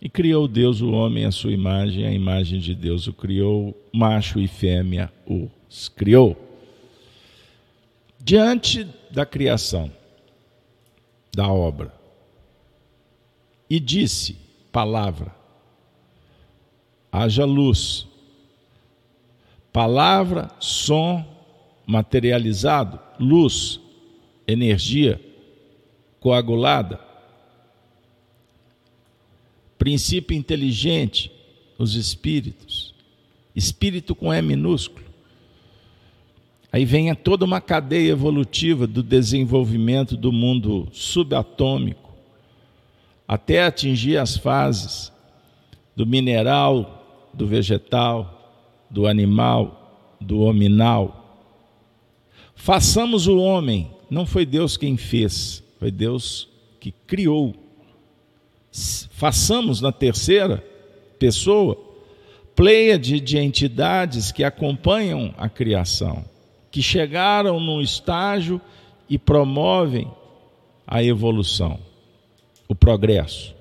E 0.00 0.08
criou 0.08 0.46
Deus 0.46 0.80
o 0.80 0.92
homem 0.92 1.24
à 1.24 1.32
sua 1.32 1.50
imagem, 1.50 2.06
a 2.06 2.12
imagem 2.12 2.60
de 2.60 2.74
Deus 2.74 3.06
o 3.06 3.12
criou, 3.12 3.76
macho 3.92 4.38
e 4.38 4.46
fêmea 4.46 5.12
os 5.26 5.88
criou. 5.88 6.36
Diante 8.20 8.86
da 9.10 9.26
criação, 9.26 9.90
da 11.34 11.48
obra, 11.48 11.92
e 13.68 13.80
disse: 13.80 14.36
Palavra, 14.70 15.34
haja 17.10 17.44
luz. 17.44 18.06
Palavra, 19.72 20.50
som 20.58 21.24
materializado, 21.86 22.98
luz, 23.18 23.80
energia 24.46 25.20
coagulada. 26.20 27.07
Princípio 29.78 30.36
inteligente, 30.36 31.30
os 31.78 31.94
espíritos. 31.94 32.94
Espírito 33.54 34.14
com 34.14 34.32
E 34.32 34.42
minúsculo. 34.42 35.06
Aí 36.70 36.84
vem 36.84 37.14
toda 37.14 37.44
uma 37.44 37.60
cadeia 37.60 38.10
evolutiva 38.10 38.86
do 38.86 39.02
desenvolvimento 39.02 40.16
do 40.16 40.30
mundo 40.30 40.86
subatômico, 40.92 42.12
até 43.26 43.64
atingir 43.64 44.18
as 44.18 44.36
fases 44.36 45.10
do 45.96 46.06
mineral, 46.06 47.30
do 47.32 47.46
vegetal, 47.46 48.86
do 48.90 49.06
animal, 49.06 50.16
do 50.20 50.40
hominal. 50.40 51.46
Façamos 52.54 53.26
o 53.26 53.38
homem, 53.38 53.90
não 54.10 54.26
foi 54.26 54.44
Deus 54.44 54.76
quem 54.76 54.96
fez, 54.96 55.62
foi 55.78 55.90
Deus 55.90 56.48
que 56.78 56.92
criou. 57.06 57.54
Façamos 59.10 59.80
na 59.80 59.92
terceira 59.92 60.64
pessoa, 61.18 61.76
pleiade 62.54 63.20
de 63.20 63.38
entidades 63.38 64.30
que 64.32 64.44
acompanham 64.44 65.34
a 65.36 65.48
criação 65.48 66.24
que 66.70 66.82
chegaram 66.82 67.58
num 67.58 67.80
estágio 67.80 68.60
e 69.08 69.18
promovem 69.18 70.10
a 70.86 71.02
evolução, 71.02 71.80
o 72.66 72.74
progresso 72.74 73.54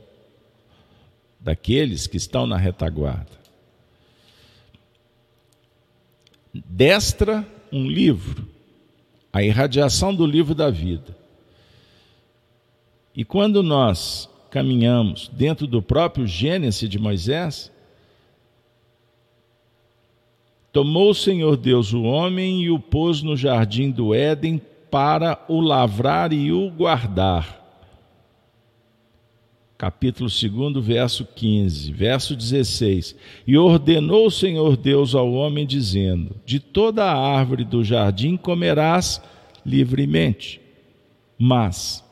daqueles 1.39 2.07
que 2.07 2.17
estão 2.17 2.45
na 2.45 2.57
retaguarda. 2.57 3.37
Destra 6.53 7.45
um 7.71 7.87
livro, 7.87 8.47
a 9.31 9.43
irradiação 9.43 10.13
do 10.13 10.25
livro 10.25 10.53
da 10.53 10.69
vida. 10.69 11.15
E 13.15 13.23
quando 13.23 13.63
nós 13.63 14.29
caminhamos 14.49 15.29
dentro 15.33 15.67
do 15.67 15.81
próprio 15.81 16.25
Gênesis 16.25 16.89
de 16.89 16.99
Moisés, 16.99 17.71
Tomou 20.77 21.09
o 21.09 21.15
Senhor 21.15 21.57
Deus 21.57 21.91
o 21.91 22.03
homem 22.03 22.61
e 22.61 22.69
o 22.69 22.79
pôs 22.79 23.23
no 23.23 23.35
jardim 23.35 23.89
do 23.89 24.13
Éden 24.13 24.61
para 24.91 25.43
o 25.47 25.59
lavrar 25.59 26.31
e 26.31 26.51
o 26.51 26.69
guardar. 26.69 27.57
Capítulo 29.75 30.29
2, 30.29 30.85
verso 30.85 31.25
15, 31.25 31.91
verso 31.91 32.35
16. 32.35 33.15
E 33.47 33.57
ordenou 33.57 34.27
o 34.27 34.31
Senhor 34.31 34.77
Deus 34.77 35.15
ao 35.15 35.33
homem, 35.33 35.65
dizendo: 35.65 36.35
De 36.45 36.59
toda 36.59 37.05
a 37.05 37.15
árvore 37.15 37.63
do 37.63 37.83
jardim 37.83 38.37
comerás 38.37 39.19
livremente, 39.65 40.61
mas 41.39 42.03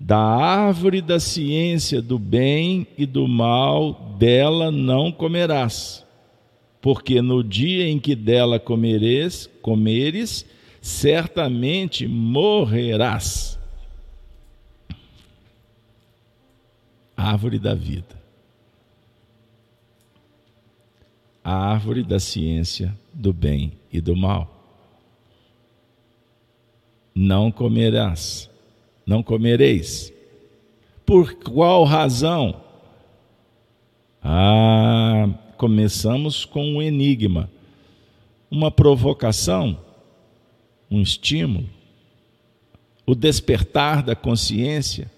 da 0.00 0.18
árvore 0.18 1.00
da 1.00 1.18
ciência 1.18 2.00
do 2.00 2.18
bem 2.18 2.86
e 2.96 3.04
do 3.04 3.26
mal, 3.26 4.14
dela 4.18 4.70
não 4.70 5.10
comerás 5.10 6.06
porque 6.80 7.20
no 7.20 7.42
dia 7.42 7.88
em 7.88 7.98
que 7.98 8.14
dela 8.14 8.58
comeres, 8.58 9.48
comeres, 9.60 10.46
certamente 10.80 12.06
morrerás. 12.06 13.58
Árvore 17.16 17.58
da 17.58 17.74
vida. 17.74 18.16
A 21.42 21.72
árvore 21.72 22.04
da 22.04 22.20
ciência 22.20 22.96
do 23.12 23.32
bem 23.32 23.72
e 23.92 24.00
do 24.00 24.14
mal. 24.14 24.54
Não 27.14 27.50
comerás, 27.50 28.47
não 29.08 29.22
comereis. 29.22 30.12
Por 31.06 31.32
qual 31.36 31.84
razão? 31.84 32.60
Ah, 34.22 35.30
começamos 35.56 36.44
com 36.44 36.74
um 36.74 36.82
enigma, 36.82 37.50
uma 38.50 38.70
provocação, 38.70 39.78
um 40.90 41.00
estímulo, 41.00 41.66
o 43.06 43.14
despertar 43.14 44.02
da 44.02 44.14
consciência 44.14 45.10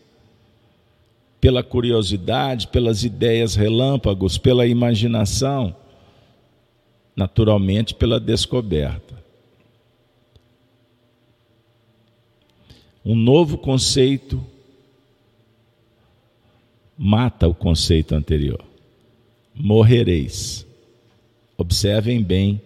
pela 1.41 1.65
curiosidade, 1.65 2.69
pelas 2.69 3.03
ideias 3.03 3.57
relâmpagos, 3.57 4.39
pela 4.39 4.69
imaginação, 4.69 5.75
naturalmente 7.17 7.93
pela 7.93 8.21
descoberta. 8.21 9.20
Um 13.05 13.15
novo 13.15 13.57
conceito 13.57 14.45
mata 16.99 17.49
o 17.49 17.55
conceito 17.55 18.15
anterior 18.15 18.71
morrereis. 19.55 20.67
Observem 21.57 22.23
bem 22.23 22.61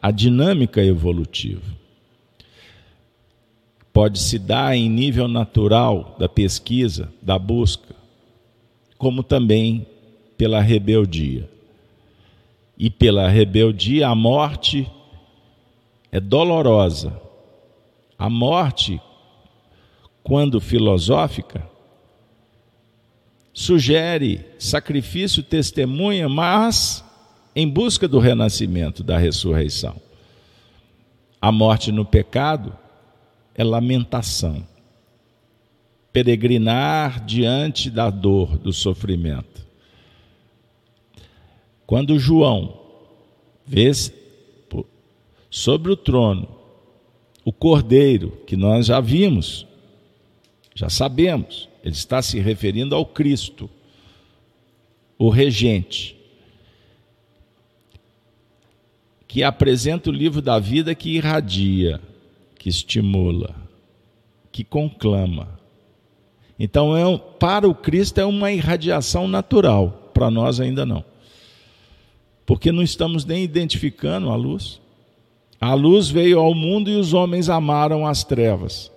a 0.00 0.10
dinâmica 0.10 0.82
evolutiva. 0.82 1.76
Pode 3.92 4.18
se 4.18 4.38
dar 4.38 4.76
em 4.76 4.88
nível 4.88 5.28
natural 5.28 6.16
da 6.18 6.28
pesquisa, 6.28 7.12
da 7.20 7.38
busca, 7.38 7.94
como 8.96 9.22
também 9.22 9.86
pela 10.36 10.60
rebeldia. 10.60 11.48
E 12.78 12.88
pela 12.88 13.28
rebeldia, 13.28 14.08
a 14.08 14.14
morte 14.14 14.88
é 16.12 16.20
dolorosa. 16.20 17.20
A 18.16 18.30
morte, 18.30 19.00
quando 20.28 20.60
filosófica, 20.60 21.66
sugere 23.50 24.44
sacrifício, 24.58 25.42
testemunha, 25.42 26.28
mas 26.28 27.02
em 27.56 27.66
busca 27.66 28.06
do 28.06 28.18
renascimento, 28.18 29.02
da 29.02 29.16
ressurreição. 29.16 29.96
A 31.40 31.50
morte 31.50 31.90
no 31.90 32.04
pecado 32.04 32.76
é 33.54 33.64
lamentação, 33.64 34.62
peregrinar 36.12 37.24
diante 37.24 37.88
da 37.88 38.10
dor, 38.10 38.58
do 38.58 38.70
sofrimento. 38.70 39.66
Quando 41.86 42.18
João 42.18 42.78
vê 43.66 43.90
sobre 45.48 45.90
o 45.90 45.96
trono 45.96 46.58
o 47.46 47.52
cordeiro, 47.52 48.42
que 48.46 48.56
nós 48.58 48.84
já 48.84 49.00
vimos, 49.00 49.66
já 50.78 50.88
sabemos, 50.88 51.68
ele 51.82 51.96
está 51.96 52.22
se 52.22 52.38
referindo 52.38 52.94
ao 52.94 53.04
Cristo, 53.04 53.68
o 55.18 55.28
regente, 55.28 56.16
que 59.26 59.42
apresenta 59.42 60.08
o 60.08 60.12
livro 60.12 60.40
da 60.40 60.60
vida 60.60 60.94
que 60.94 61.16
irradia, 61.16 62.00
que 62.56 62.68
estimula, 62.68 63.56
que 64.52 64.62
conclama. 64.62 65.58
Então, 66.56 66.96
é, 66.96 67.18
para 67.40 67.68
o 67.68 67.74
Cristo 67.74 68.18
é 68.20 68.24
uma 68.24 68.52
irradiação 68.52 69.26
natural, 69.26 70.12
para 70.14 70.30
nós 70.30 70.60
ainda 70.60 70.86
não. 70.86 71.04
Porque 72.46 72.70
não 72.70 72.84
estamos 72.84 73.24
nem 73.24 73.42
identificando 73.42 74.30
a 74.30 74.36
luz. 74.36 74.80
A 75.60 75.74
luz 75.74 76.08
veio 76.08 76.38
ao 76.38 76.54
mundo 76.54 76.88
e 76.88 76.94
os 76.94 77.14
homens 77.14 77.48
amaram 77.48 78.06
as 78.06 78.22
trevas. 78.22 78.92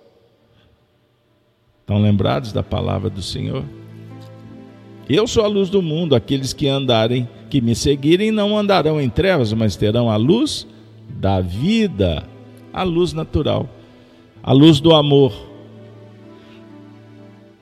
Estão 1.92 2.02
lembrados 2.02 2.54
da 2.54 2.62
palavra 2.62 3.10
do 3.10 3.20
Senhor? 3.20 3.66
Eu 5.06 5.26
sou 5.26 5.44
a 5.44 5.46
luz 5.46 5.68
do 5.68 5.82
mundo, 5.82 6.14
aqueles 6.14 6.54
que 6.54 6.66
andarem, 6.66 7.28
que 7.50 7.60
me 7.60 7.74
seguirem, 7.74 8.30
não 8.30 8.56
andarão 8.56 8.98
em 8.98 9.10
trevas, 9.10 9.52
mas 9.52 9.76
terão 9.76 10.10
a 10.10 10.16
luz 10.16 10.66
da 11.06 11.42
vida, 11.42 12.26
a 12.72 12.82
luz 12.82 13.12
natural, 13.12 13.68
a 14.42 14.54
luz 14.54 14.80
do 14.80 14.94
amor. 14.94 15.34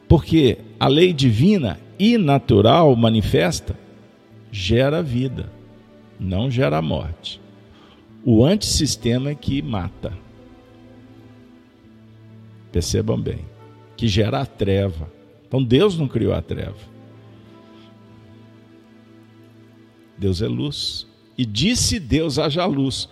Porque 0.08 0.58
a 0.78 0.86
lei 0.86 1.12
divina 1.12 1.80
e 1.98 2.16
natural 2.16 2.94
manifesta 2.94 3.76
gera 4.52 5.02
vida, 5.02 5.50
não 6.20 6.48
gera 6.48 6.80
morte. 6.80 7.40
O 8.24 8.44
antissistema 8.44 9.30
é 9.30 9.34
que 9.34 9.60
mata. 9.60 10.12
Percebam 12.70 13.20
bem 13.20 13.49
que 14.00 14.08
gera 14.08 14.40
a 14.40 14.46
treva. 14.46 15.12
Então 15.46 15.62
Deus 15.62 15.98
não 15.98 16.08
criou 16.08 16.32
a 16.32 16.40
treva. 16.40 16.78
Deus 20.16 20.40
é 20.40 20.48
luz. 20.48 21.06
E 21.36 21.44
disse 21.44 22.00
Deus: 22.00 22.38
haja 22.38 22.64
luz. 22.64 23.10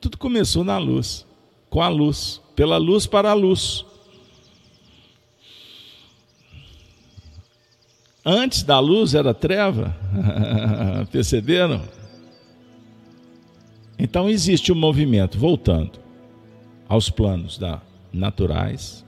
Tudo 0.00 0.16
começou 0.16 0.64
na 0.64 0.78
luz, 0.78 1.26
com 1.68 1.82
a 1.82 1.88
luz, 1.88 2.40
pela 2.54 2.78
luz 2.78 3.06
para 3.06 3.30
a 3.30 3.34
luz. 3.34 3.84
Antes 8.24 8.62
da 8.62 8.78
luz 8.78 9.14
era 9.14 9.34
treva. 9.34 9.94
Perceberam? 11.12 11.82
Então 13.98 14.30
existe 14.30 14.72
um 14.72 14.76
movimento, 14.76 15.38
voltando 15.38 16.00
aos 16.88 17.10
planos 17.10 17.58
da 17.58 17.82
naturais, 18.10 19.05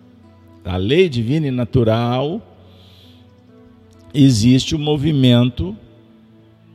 a 0.68 0.76
lei 0.76 1.08
divina 1.08 1.46
e 1.46 1.50
natural, 1.50 2.42
existe 4.12 4.74
o 4.74 4.78
movimento 4.78 5.76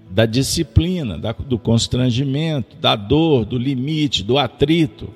da 0.10 0.26
disciplina, 0.26 1.18
da, 1.18 1.32
do 1.32 1.60
constrangimento, 1.60 2.76
da 2.78 2.96
dor, 2.96 3.46
do 3.46 3.58
limite, 3.58 4.24
do 4.24 4.38
atrito. 4.38 5.10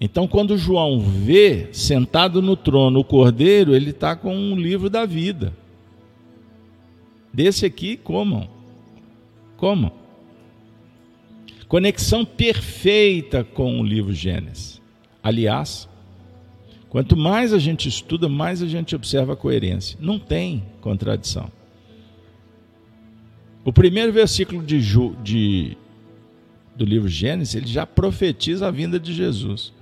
Então, 0.00 0.26
quando 0.26 0.58
João 0.58 1.00
vê 1.00 1.68
sentado 1.72 2.42
no 2.42 2.56
trono 2.56 3.00
o 3.00 3.04
cordeiro, 3.04 3.74
ele 3.74 3.90
está 3.90 4.16
com 4.16 4.36
um 4.36 4.56
livro 4.56 4.90
da 4.90 5.06
vida. 5.06 5.52
Desse 7.32 7.64
aqui, 7.64 7.96
comam. 7.96 8.48
Comam. 9.56 9.92
Conexão 11.68 12.24
perfeita 12.24 13.44
com 13.44 13.80
o 13.80 13.84
livro 13.84 14.12
Gênesis. 14.12 14.80
Aliás, 15.22 15.88
quanto 16.92 17.16
mais 17.16 17.54
a 17.54 17.58
gente 17.58 17.88
estuda, 17.88 18.28
mais 18.28 18.62
a 18.62 18.66
gente 18.66 18.94
observa 18.94 19.32
a 19.32 19.36
coerência. 19.36 19.96
Não 19.98 20.18
tem 20.18 20.62
contradição. 20.82 21.50
O 23.64 23.72
primeiro 23.72 24.12
versículo 24.12 24.62
de, 24.62 24.78
de, 25.22 25.74
do 26.76 26.84
livro 26.84 27.08
Gênesis, 27.08 27.54
ele 27.54 27.66
já 27.66 27.86
profetiza 27.86 28.68
a 28.68 28.70
vinda 28.70 29.00
de 29.00 29.14
Jesus. 29.14 29.72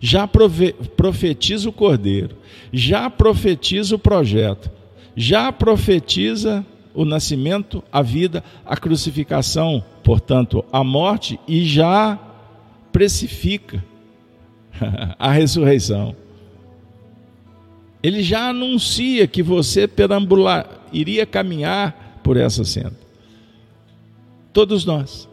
Já 0.00 0.26
profetiza 0.26 1.68
o 1.68 1.72
Cordeiro. 1.72 2.34
Já 2.72 3.08
profetiza 3.08 3.94
o 3.94 3.98
projeto. 4.00 4.68
Já 5.14 5.52
profetiza 5.52 6.66
o 6.92 7.04
nascimento, 7.04 7.80
a 7.92 8.02
vida, 8.02 8.42
a 8.64 8.76
crucificação, 8.76 9.84
portanto, 10.02 10.64
a 10.72 10.82
morte, 10.82 11.38
e 11.46 11.64
já 11.64 12.18
precifica 12.90 13.84
a 15.16 15.30
ressurreição. 15.30 16.25
Ele 18.06 18.22
já 18.22 18.50
anuncia 18.50 19.26
que 19.26 19.42
você 19.42 19.88
perambular, 19.88 20.86
iria 20.92 21.26
caminhar 21.26 22.20
por 22.22 22.36
essa 22.36 22.62
senda. 22.62 22.96
Todos 24.52 24.84
nós. 24.84 25.28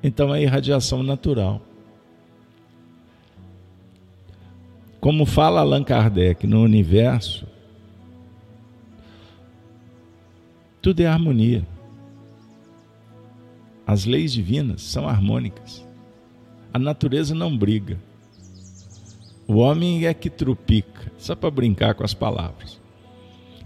Então 0.00 0.32
é 0.32 0.40
irradiação 0.40 1.02
natural. 1.02 1.60
Como 5.00 5.26
fala 5.26 5.60
Allan 5.60 5.82
Kardec, 5.82 6.46
no 6.46 6.62
universo, 6.62 7.44
Tudo 10.80 11.00
é 11.00 11.06
harmonia. 11.06 11.66
As 13.84 14.04
leis 14.04 14.32
divinas 14.32 14.82
são 14.82 15.08
harmônicas. 15.08 15.84
A 16.72 16.78
natureza 16.78 17.34
não 17.34 17.58
briga. 17.58 17.98
O 19.50 19.56
homem 19.56 20.06
é 20.06 20.14
que 20.14 20.30
trupica, 20.30 21.10
só 21.18 21.34
para 21.34 21.50
brincar 21.50 21.94
com 21.94 22.04
as 22.04 22.14
palavras. 22.14 22.80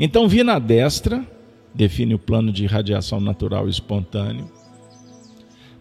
Então, 0.00 0.26
vi 0.26 0.42
na 0.42 0.58
destra, 0.58 1.22
define 1.74 2.14
o 2.14 2.18
plano 2.18 2.50
de 2.50 2.64
radiação 2.64 3.20
natural 3.20 3.68
espontâneo, 3.68 4.50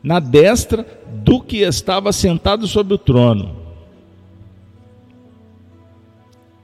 na 0.03 0.19
destra 0.19 0.85
do 1.23 1.39
que 1.39 1.59
estava 1.59 2.11
sentado 2.11 2.67
sobre 2.67 2.93
o 2.93 2.97
trono. 2.97 3.55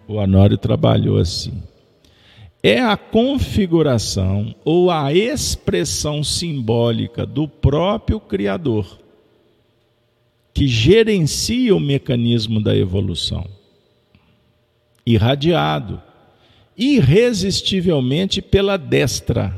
O 0.05 0.15
Honório 0.15 0.57
trabalhou 0.57 1.17
assim 1.17 1.63
é 2.61 2.79
a 2.79 2.97
configuração 2.97 4.53
ou 4.65 4.91
a 4.91 5.13
expressão 5.13 6.23
simbólica 6.23 7.25
do 7.25 7.47
próprio 7.47 8.19
Criador, 8.19 8.99
que 10.59 10.67
gerencia 10.67 11.73
o 11.73 11.79
mecanismo 11.79 12.61
da 12.61 12.75
evolução, 12.75 13.49
irradiado 15.05 16.03
irresistivelmente 16.77 18.41
pela 18.41 18.75
destra, 18.75 19.57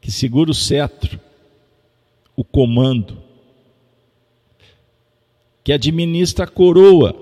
que 0.00 0.10
segura 0.10 0.50
o 0.50 0.54
cetro, 0.54 1.20
o 2.34 2.42
comando, 2.42 3.22
que 5.62 5.72
administra 5.72 6.44
a 6.44 6.48
coroa 6.48 7.14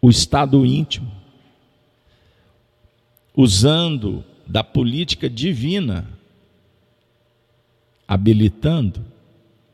o 0.00 0.08
estado 0.08 0.64
íntimo, 0.64 1.12
usando 3.36 4.24
da 4.46 4.64
política 4.64 5.28
divina, 5.28 6.08
habilitando, 8.14 9.04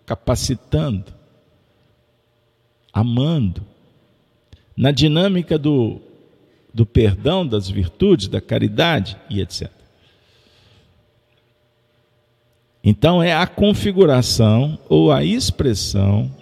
capacitando, 0.06 1.12
amando, 2.90 3.62
na 4.74 4.90
dinâmica 4.90 5.58
do, 5.58 6.00
do 6.72 6.86
perdão, 6.86 7.46
das 7.46 7.68
virtudes, 7.68 8.28
da 8.28 8.40
caridade 8.40 9.14
e 9.28 9.42
etc. 9.42 9.70
Então 12.82 13.22
é 13.22 13.34
a 13.34 13.46
configuração 13.46 14.78
ou 14.88 15.12
a 15.12 15.22
expressão 15.22 16.34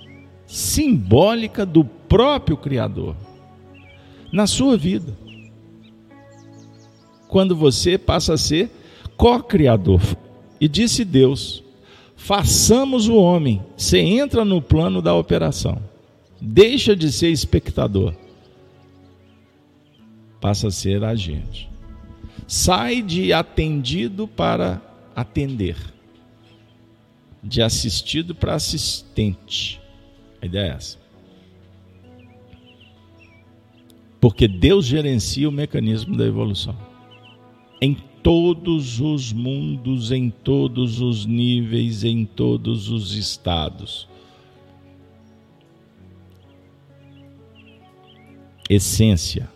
simbólica 0.47 1.67
do 1.67 1.85
próprio 1.85 2.57
Criador 2.57 3.17
na 4.33 4.47
sua 4.47 4.77
vida. 4.77 5.19
Quando 7.27 7.57
você 7.57 7.99
passa 7.99 8.35
a 8.35 8.39
ser 8.39 8.71
co-criador. 9.17 10.01
E 10.61 10.69
disse 10.69 11.05
Deus: 11.05 11.63
façamos 12.19 13.09
o 13.09 13.15
homem. 13.15 13.63
Você 13.77 14.01
entra 14.01 14.45
no 14.45 14.61
plano 14.61 15.01
da 15.01 15.15
operação. 15.15 15.81
Deixa 16.39 16.95
de 16.95 17.11
ser 17.11 17.31
espectador. 17.31 18.15
Passa 20.41 20.69
a 20.69 20.71
ser 20.71 21.03
agente. 21.03 21.71
Sai 22.47 23.01
de 23.01 23.33
atendido 23.33 24.29
para 24.29 24.83
atender. 25.17 25.77
De 27.43 27.63
assistido 27.63 28.35
para 28.35 28.55
assistente. 28.55 29.81
A 30.43 30.47
ideia 30.47 30.73
é 30.73 30.75
essa. 30.75 30.99
Porque 34.21 34.49
Deus 34.49 34.85
gerencia 34.85 35.49
o 35.49 35.53
mecanismo 35.53 36.17
da 36.17 36.27
evolução. 36.27 36.77
Em 37.81 37.97
todos 38.23 39.01
os 39.01 39.33
mundos, 39.33 40.11
em 40.13 40.31
todos 40.31 41.01
os 41.01 41.27
níveis, 41.27 42.05
em 42.05 42.25
todos 42.25 42.91
os 42.91 43.15
estados. 43.15 44.09
Essência. 48.69 49.49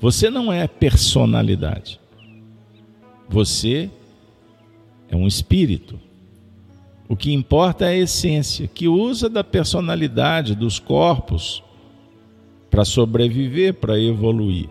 Você 0.00 0.30
não 0.30 0.52
é 0.52 0.66
personalidade. 0.66 2.00
Você 3.28 3.90
é 5.08 5.16
um 5.16 5.26
espírito. 5.26 5.98
O 7.08 7.16
que 7.16 7.32
importa 7.32 7.86
é 7.86 7.88
a 7.88 7.96
essência, 7.96 8.68
que 8.68 8.86
usa 8.86 9.28
da 9.28 9.42
personalidade, 9.42 10.54
dos 10.54 10.78
corpos, 10.78 11.62
para 12.70 12.84
sobreviver, 12.84 13.74
para 13.74 13.98
evoluir. 13.98 14.68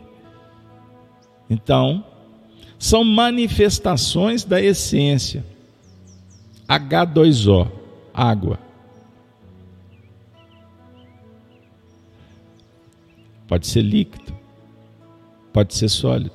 Então, 1.49 2.05
são 2.79 3.03
manifestações 3.03 4.43
da 4.43 4.59
essência. 4.59 5.45
H2O, 6.67 7.69
água. 8.13 8.57
Pode 13.47 13.67
ser 13.67 13.81
líquido, 13.81 14.33
pode 15.53 15.75
ser 15.75 15.89
sólido. 15.89 16.31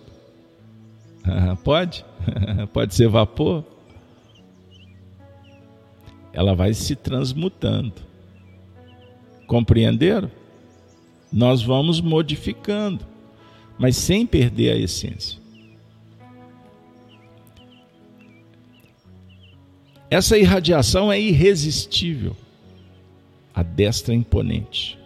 pode? 1.65 2.05
pode 2.73 2.95
ser 2.95 3.09
vapor. 3.09 3.65
Ela 6.33 6.55
vai 6.55 6.75
se 6.75 6.95
transmutando. 6.95 7.95
Compreenderam? 9.47 10.31
nós 11.35 11.65
vamos 11.65 12.01
modificando, 12.01 13.05
mas 13.77 13.97
sem 13.97 14.25
perder 14.25 14.71
a 14.71 14.77
essência. 14.77 15.41
Essa 20.15 20.39
irradiação 20.39 21.11
é 21.13 21.21
irresistível, 21.21 22.37
a 23.53 23.65
destra 23.65 24.15
imponente. 24.15 24.97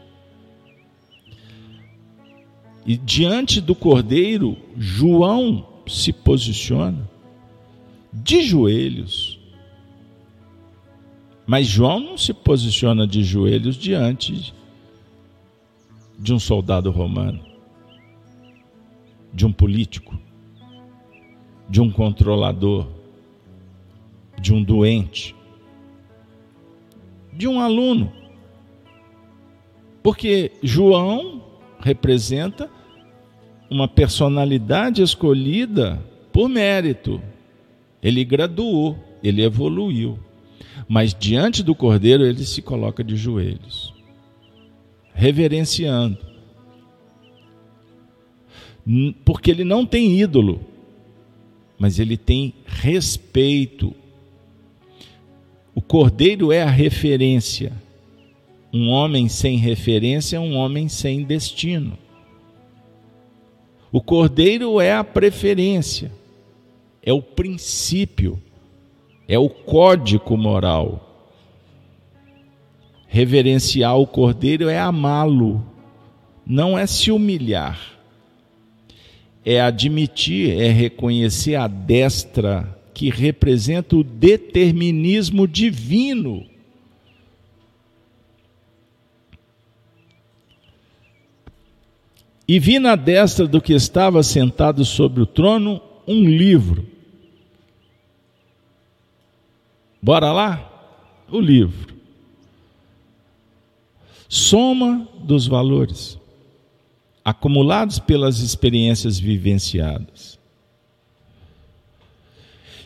E 2.84 2.94
diante 2.94 3.58
do 3.58 3.74
cordeiro, 3.74 4.54
João 4.76 5.66
se 5.86 6.12
posiciona 6.12 7.08
de 8.12 8.42
joelhos. 8.42 9.40
Mas 11.46 11.66
João 11.66 12.00
não 12.00 12.18
se 12.18 12.34
posiciona 12.34 13.06
de 13.06 13.24
joelhos 13.24 13.76
diante 13.76 14.52
de 16.18 16.34
um 16.34 16.38
soldado 16.38 16.90
romano, 16.90 17.40
de 19.32 19.46
um 19.46 19.52
político, 19.54 20.20
de 21.66 21.80
um 21.80 21.90
controlador, 21.90 22.97
de 24.40 24.53
um 24.53 24.62
doente, 24.62 25.35
de 27.33 27.46
um 27.48 27.61
aluno. 27.61 28.12
Porque 30.03 30.53
João 30.62 31.42
representa 31.81 32.70
uma 33.70 33.87
personalidade 33.87 35.03
escolhida 35.03 36.03
por 36.33 36.48
mérito. 36.48 37.20
Ele 38.03 38.24
graduou, 38.24 38.98
ele 39.22 39.42
evoluiu. 39.42 40.18
Mas 40.88 41.14
diante 41.14 41.62
do 41.62 41.74
cordeiro 41.74 42.24
ele 42.24 42.44
se 42.44 42.62
coloca 42.62 43.05
de 43.05 43.16
joelhos, 43.16 43.92
reverenciando. 45.12 46.18
Porque 49.24 49.51
ele 49.51 49.64
não 49.64 49.85
tem 49.85 50.18
ídolo, 50.18 50.61
mas 51.79 51.98
ele 51.98 52.16
tem 52.16 52.55
respeito. 52.64 53.94
O 55.78 55.80
cordeiro 55.80 56.50
é 56.50 56.60
a 56.60 56.68
referência. 56.68 57.72
Um 58.72 58.88
homem 58.88 59.28
sem 59.28 59.56
referência 59.56 60.36
é 60.36 60.40
um 60.40 60.56
homem 60.56 60.88
sem 60.88 61.22
destino. 61.22 61.96
O 63.92 64.00
cordeiro 64.00 64.80
é 64.80 64.92
a 64.92 65.04
preferência, 65.04 66.10
é 67.00 67.12
o 67.12 67.22
princípio, 67.22 68.42
é 69.28 69.38
o 69.38 69.48
código 69.48 70.36
moral. 70.36 71.30
Reverenciar 73.06 73.96
o 73.96 74.04
cordeiro 74.04 74.68
é 74.68 74.80
amá-lo, 74.80 75.64
não 76.44 76.76
é 76.76 76.88
se 76.88 77.12
humilhar, 77.12 77.78
é 79.44 79.60
admitir, 79.60 80.60
é 80.60 80.72
reconhecer 80.72 81.54
a 81.54 81.68
destra 81.68 82.77
que 82.98 83.11
representa 83.11 83.94
o 83.94 84.02
determinismo 84.02 85.46
divino 85.46 86.44
E 92.50 92.58
vi 92.58 92.78
na 92.78 92.96
destra 92.96 93.46
do 93.46 93.61
que 93.61 93.74
estava 93.74 94.22
sentado 94.22 94.82
sobre 94.82 95.20
o 95.20 95.26
trono 95.26 95.82
um 96.06 96.24
livro. 96.24 96.87
Bora 100.00 100.32
lá? 100.32 100.66
O 101.30 101.38
livro. 101.38 101.94
Soma 104.30 105.06
dos 105.22 105.46
valores 105.46 106.18
acumulados 107.22 107.98
pelas 107.98 108.38
experiências 108.38 109.20
vivenciadas 109.20 110.38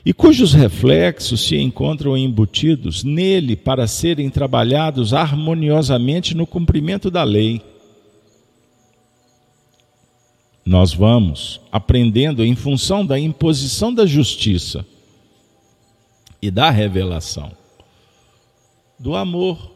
e 0.05 0.13
cujos 0.13 0.53
reflexos 0.53 1.41
se 1.47 1.57
encontram 1.57 2.17
embutidos 2.17 3.05
nele 3.05 3.55
para 3.55 3.87
serem 3.87 4.29
trabalhados 4.29 5.15
harmoniosamente 5.15 6.35
no 6.35 6.47
cumprimento 6.47 7.11
da 7.11 7.23
lei 7.23 7.63
nós 10.65 10.95
vamos 10.95 11.61
aprendendo 11.73 12.45
em 12.45 12.55
função 12.55 13.05
da 13.05 13.19
imposição 13.19 13.93
da 13.93 14.07
justiça 14.07 14.87
e 16.41 16.51
da 16.51 16.71
revelação 16.71 17.53
do 18.99 19.17
amor 19.17 19.73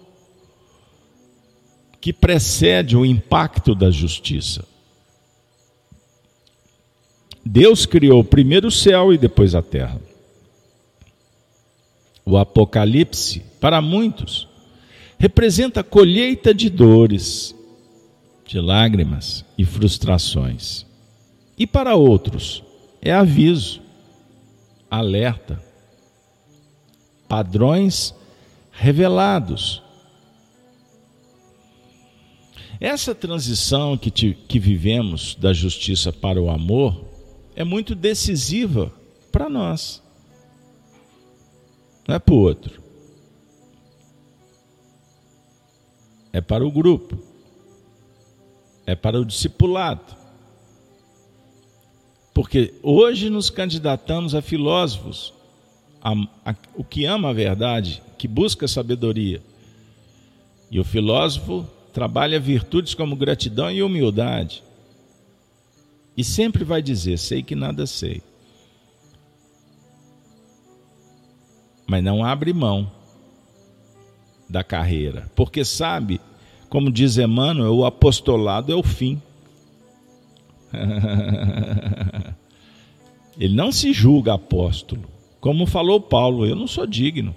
que 2.00 2.12
precede 2.12 2.96
o 2.96 3.04
impacto 3.04 3.74
da 3.74 3.90
justiça. 3.90 4.64
Deus 7.44 7.84
criou 7.84 8.22
primeiro 8.22 8.68
o 8.68 8.72
céu 8.72 9.12
e 9.12 9.18
depois 9.18 9.56
a 9.56 9.62
terra. 9.62 10.00
O 12.28 12.36
Apocalipse, 12.36 13.40
para 13.60 13.80
muitos, 13.80 14.48
representa 15.16 15.84
colheita 15.84 16.52
de 16.52 16.68
dores, 16.68 17.54
de 18.44 18.58
lágrimas 18.58 19.44
e 19.56 19.64
frustrações. 19.64 20.84
E 21.56 21.68
para 21.68 21.94
outros, 21.94 22.64
é 23.00 23.12
aviso, 23.12 23.80
alerta, 24.90 25.62
padrões 27.28 28.12
revelados. 28.72 29.80
Essa 32.80 33.14
transição 33.14 33.96
que, 33.96 34.10
te, 34.10 34.36
que 34.48 34.58
vivemos 34.58 35.36
da 35.36 35.52
justiça 35.52 36.12
para 36.12 36.42
o 36.42 36.50
amor 36.50 37.04
é 37.54 37.62
muito 37.62 37.94
decisiva 37.94 38.92
para 39.30 39.48
nós, 39.48 40.02
não 42.06 42.14
é 42.14 42.18
para 42.18 42.34
o 42.34 42.38
outro, 42.38 42.82
é 46.32 46.40
para 46.40 46.66
o 46.66 46.70
grupo 46.70 47.26
é 48.86 48.94
para 48.94 49.20
o 49.20 49.24
discipulado. 49.24 50.16
Porque 52.32 52.74
hoje 52.82 53.28
nos 53.28 53.50
candidatamos 53.50 54.34
a 54.34 54.40
filósofos, 54.40 55.34
a, 56.00 56.12
a, 56.44 56.54
o 56.76 56.84
que 56.84 57.04
ama 57.04 57.30
a 57.30 57.32
verdade, 57.32 58.02
que 58.16 58.28
busca 58.28 58.68
sabedoria. 58.68 59.42
E 60.70 60.78
o 60.78 60.84
filósofo 60.84 61.66
trabalha 61.92 62.38
virtudes 62.38 62.94
como 62.94 63.16
gratidão 63.16 63.70
e 63.70 63.82
humildade. 63.82 64.62
E 66.16 66.22
sempre 66.22 66.62
vai 66.62 66.80
dizer: 66.80 67.18
sei 67.18 67.42
que 67.42 67.54
nada 67.54 67.86
sei. 67.86 68.22
Mas 71.86 72.02
não 72.02 72.24
abre 72.24 72.52
mão 72.52 72.90
da 74.48 74.62
carreira, 74.64 75.30
porque 75.34 75.64
sabe 75.64 76.20
como 76.68 76.90
diz 76.90 77.16
Emmanuel, 77.16 77.74
o 77.74 77.84
apostolado 77.84 78.72
é 78.72 78.74
o 78.74 78.82
fim. 78.82 79.22
Ele 83.38 83.54
não 83.54 83.70
se 83.70 83.92
julga 83.92 84.34
apóstolo. 84.34 85.04
Como 85.40 85.66
falou 85.66 86.00
Paulo, 86.00 86.44
eu 86.44 86.56
não 86.56 86.66
sou 86.66 86.86
digno. 86.86 87.34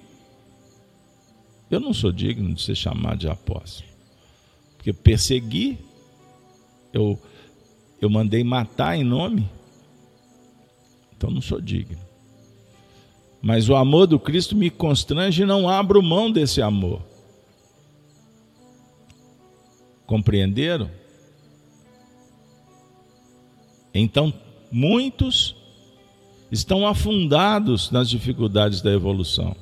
Eu 1.69 1.79
não 1.79 1.93
sou 1.93 2.11
digno 2.11 2.53
de 2.53 2.61
ser 2.61 2.75
chamado 2.75 3.19
de 3.19 3.29
apóstolo. 3.29 3.87
Porque 4.75 4.91
persegui, 4.91 5.77
eu, 6.91 7.19
eu 8.01 8.09
mandei 8.09 8.43
matar 8.43 8.97
em 8.97 9.03
nome, 9.03 9.47
então 11.15 11.29
não 11.29 11.41
sou 11.41 11.61
digno. 11.61 11.99
Mas 13.41 13.69
o 13.69 13.75
amor 13.75 14.05
do 14.05 14.19
Cristo 14.19 14.55
me 14.55 14.69
constrange 14.69 15.43
e 15.43 15.45
não 15.45 15.69
abro 15.69 16.03
mão 16.03 16.31
desse 16.31 16.61
amor. 16.61 17.01
Compreenderam? 20.05 20.89
Então, 23.93 24.33
muitos 24.71 25.55
estão 26.51 26.85
afundados 26.85 27.91
nas 27.91 28.09
dificuldades 28.09 28.81
da 28.81 28.91
evolução. 28.91 29.55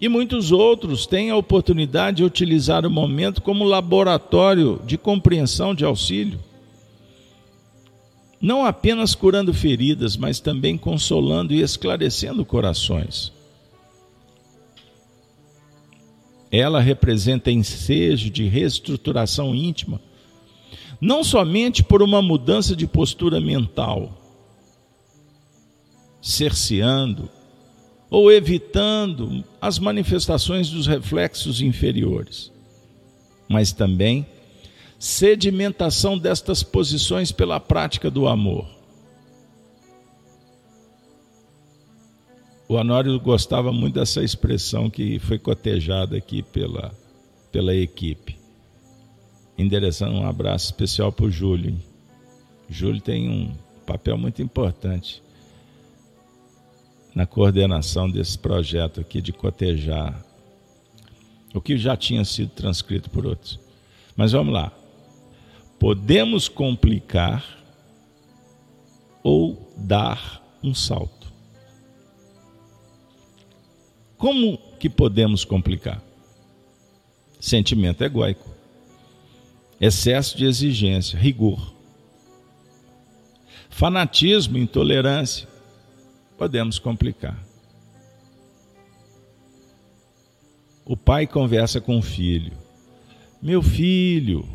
E 0.00 0.08
muitos 0.08 0.52
outros 0.52 1.06
têm 1.06 1.30
a 1.30 1.36
oportunidade 1.36 2.18
de 2.18 2.24
utilizar 2.24 2.86
o 2.86 2.90
momento 2.90 3.42
como 3.42 3.64
laboratório 3.64 4.80
de 4.86 4.96
compreensão, 4.96 5.74
de 5.74 5.84
auxílio. 5.84 6.38
Não 8.40 8.64
apenas 8.64 9.14
curando 9.14 9.52
feridas, 9.52 10.16
mas 10.16 10.38
também 10.38 10.78
consolando 10.78 11.52
e 11.52 11.60
esclarecendo 11.60 12.44
corações. 12.44 13.32
Ela 16.50 16.80
representa 16.80 17.50
ensejo 17.50 18.30
de 18.30 18.46
reestruturação 18.46 19.54
íntima, 19.54 20.00
não 21.00 21.22
somente 21.22 21.82
por 21.82 22.02
uma 22.02 22.22
mudança 22.22 22.74
de 22.74 22.86
postura 22.86 23.40
mental, 23.40 24.18
cerceando 26.22 27.28
ou 28.10 28.32
evitando 28.32 29.44
as 29.60 29.78
manifestações 29.78 30.70
dos 30.70 30.86
reflexos 30.86 31.60
inferiores, 31.60 32.50
mas 33.48 33.72
também 33.72 34.26
sedimentação 34.98 36.18
destas 36.18 36.62
posições 36.62 37.30
pela 37.30 37.60
prática 37.60 38.10
do 38.10 38.26
amor 38.26 38.78
O 42.68 42.74
Honório 42.74 43.18
gostava 43.18 43.72
muito 43.72 43.94
dessa 43.94 44.22
expressão 44.22 44.90
que 44.90 45.18
foi 45.20 45.38
cotejada 45.38 46.18
aqui 46.18 46.42
pela, 46.42 46.92
pela 47.50 47.74
equipe. 47.74 48.38
Endereçando 49.56 50.12
um 50.12 50.26
abraço 50.26 50.66
especial 50.66 51.10
para 51.10 51.24
o 51.24 51.30
Júlio. 51.30 51.78
Júlio 52.68 53.00
tem 53.00 53.26
um 53.26 53.54
papel 53.86 54.18
muito 54.18 54.42
importante 54.42 55.22
na 57.14 57.24
coordenação 57.24 58.08
desse 58.08 58.38
projeto 58.38 59.00
aqui 59.00 59.22
de 59.22 59.32
cotejar 59.32 60.22
o 61.54 61.62
que 61.62 61.78
já 61.78 61.96
tinha 61.96 62.22
sido 62.22 62.50
transcrito 62.50 63.08
por 63.08 63.24
outros. 63.24 63.58
Mas 64.14 64.32
vamos 64.32 64.52
lá. 64.52 64.77
Podemos 65.78 66.48
complicar 66.48 67.44
ou 69.22 69.72
dar 69.76 70.42
um 70.62 70.74
salto. 70.74 71.32
Como 74.16 74.58
que 74.78 74.88
podemos 74.88 75.44
complicar? 75.44 76.02
Sentimento 77.38 78.02
egóico, 78.02 78.48
excesso 79.80 80.36
de 80.36 80.44
exigência, 80.44 81.16
rigor, 81.16 81.72
fanatismo, 83.70 84.58
intolerância, 84.58 85.46
podemos 86.36 86.80
complicar. 86.80 87.38
O 90.84 90.96
pai 90.96 91.26
conversa 91.26 91.80
com 91.80 91.98
o 91.98 92.02
filho: 92.02 92.52
Meu 93.40 93.62
filho, 93.62 94.48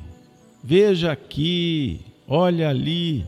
veja 0.63 1.11
aqui, 1.11 1.99
olha 2.27 2.69
ali. 2.69 3.25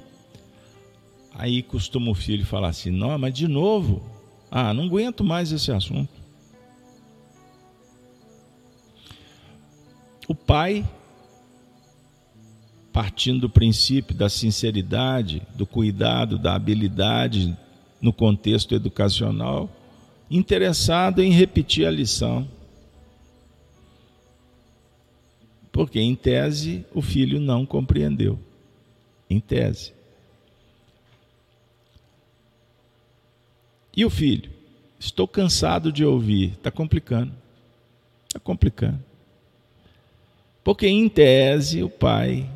Aí 1.33 1.61
costuma 1.61 2.09
o 2.09 2.15
filho 2.15 2.45
falar 2.45 2.69
assim: 2.69 2.89
Não, 2.89 3.17
mas 3.17 3.33
de 3.33 3.47
novo? 3.47 4.01
Ah, 4.49 4.73
não 4.73 4.85
aguento 4.85 5.23
mais 5.23 5.51
esse 5.51 5.71
assunto. 5.71 6.09
O 10.27 10.33
pai, 10.33 10.83
partindo 12.91 13.41
do 13.41 13.49
princípio 13.49 14.15
da 14.15 14.29
sinceridade, 14.29 15.41
do 15.55 15.67
cuidado, 15.67 16.39
da 16.39 16.55
habilidade 16.55 17.55
no 18.01 18.13
contexto 18.13 18.73
educacional, 18.73 19.69
interessado 20.31 21.21
em 21.21 21.31
repetir 21.31 21.85
a 21.85 21.91
lição. 21.91 22.47
Porque, 25.75 25.99
em 25.99 26.15
tese, 26.15 26.85
o 26.93 27.01
filho 27.01 27.37
não 27.37 27.65
compreendeu. 27.65 28.39
Em 29.29 29.41
tese. 29.41 29.91
E 33.93 34.05
o 34.05 34.09
filho? 34.09 34.49
Estou 34.97 35.27
cansado 35.27 35.91
de 35.91 36.05
ouvir. 36.05 36.53
Está 36.53 36.71
complicando. 36.71 37.33
Está 38.25 38.39
complicando. 38.39 39.03
Porque, 40.63 40.87
em 40.87 41.09
tese, 41.09 41.83
o 41.83 41.89
pai, 41.89 42.49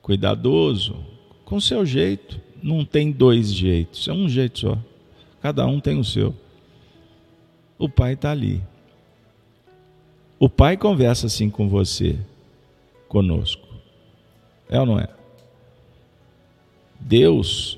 cuidadoso, 0.00 0.96
com 1.44 1.60
seu 1.60 1.84
jeito, 1.84 2.40
não 2.62 2.86
tem 2.86 3.12
dois 3.12 3.52
jeitos, 3.52 4.08
é 4.08 4.14
um 4.14 4.26
jeito 4.26 4.60
só. 4.60 4.78
Cada 5.42 5.66
um 5.66 5.78
tem 5.78 5.98
o 5.98 6.04
seu. 6.04 6.34
O 7.78 7.86
pai 7.86 8.14
está 8.14 8.30
ali. 8.30 8.62
O 10.38 10.48
pai 10.48 10.78
conversa 10.78 11.26
assim 11.26 11.50
com 11.50 11.68
você, 11.68 12.18
conosco. 13.10 13.66
É 14.68 14.78
ou 14.78 14.86
não 14.86 15.00
é? 15.00 15.08
Deus, 17.00 17.76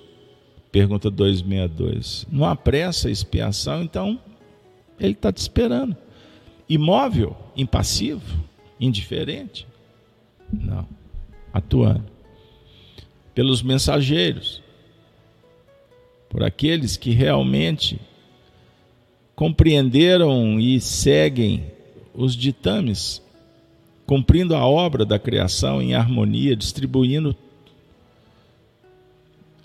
pergunta 0.70 1.10
262, 1.10 2.26
não 2.30 2.44
apressa 2.44 3.08
a 3.08 3.10
expiação, 3.10 3.82
então 3.82 4.20
ele 5.00 5.14
está 5.14 5.32
te 5.32 5.38
esperando. 5.38 5.96
Imóvel, 6.68 7.34
impassivo, 7.56 8.44
indiferente? 8.78 9.66
Não. 10.52 10.86
Atuando. 11.50 12.04
Pelos 13.34 13.62
mensageiros. 13.62 14.62
Por 16.28 16.42
aqueles 16.42 16.98
que 16.98 17.10
realmente 17.10 17.98
compreenderam 19.34 20.60
e 20.60 20.78
seguem 20.78 21.72
os 22.14 22.36
ditames, 22.36 23.21
cumprindo 24.06 24.54
a 24.54 24.66
obra 24.66 25.04
da 25.04 25.18
criação 25.18 25.80
em 25.80 25.94
harmonia, 25.94 26.56
distribuindo. 26.56 27.36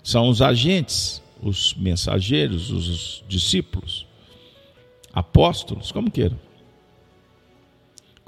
São 0.02 0.28
os 0.28 0.40
agentes, 0.40 1.22
os 1.42 1.74
mensageiros, 1.74 2.70
os 2.70 3.24
discípulos, 3.28 4.06
apóstolos, 5.12 5.92
como 5.92 6.10
queiram 6.10 6.38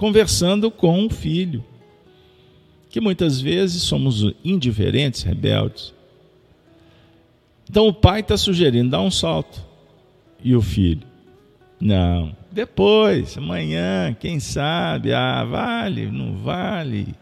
conversando 0.00 0.70
com 0.70 1.04
o 1.04 1.10
filho, 1.10 1.62
que 2.88 3.02
muitas 3.02 3.38
vezes 3.38 3.82
somos 3.82 4.24
indiferentes, 4.42 5.22
rebeldes. 5.22 5.92
Então 7.68 7.86
o 7.86 7.92
pai 7.92 8.20
está 8.20 8.34
sugerindo 8.34 8.88
dar 8.88 9.02
um 9.02 9.10
salto. 9.10 9.62
E 10.42 10.56
o 10.56 10.62
filho? 10.62 11.06
Não. 11.78 12.34
Depois, 12.52 13.38
amanhã, 13.38 14.14
quem 14.18 14.40
sabe? 14.40 15.12
Ah, 15.12 15.44
vale, 15.44 16.06
não 16.06 16.36
vale. 16.36 17.14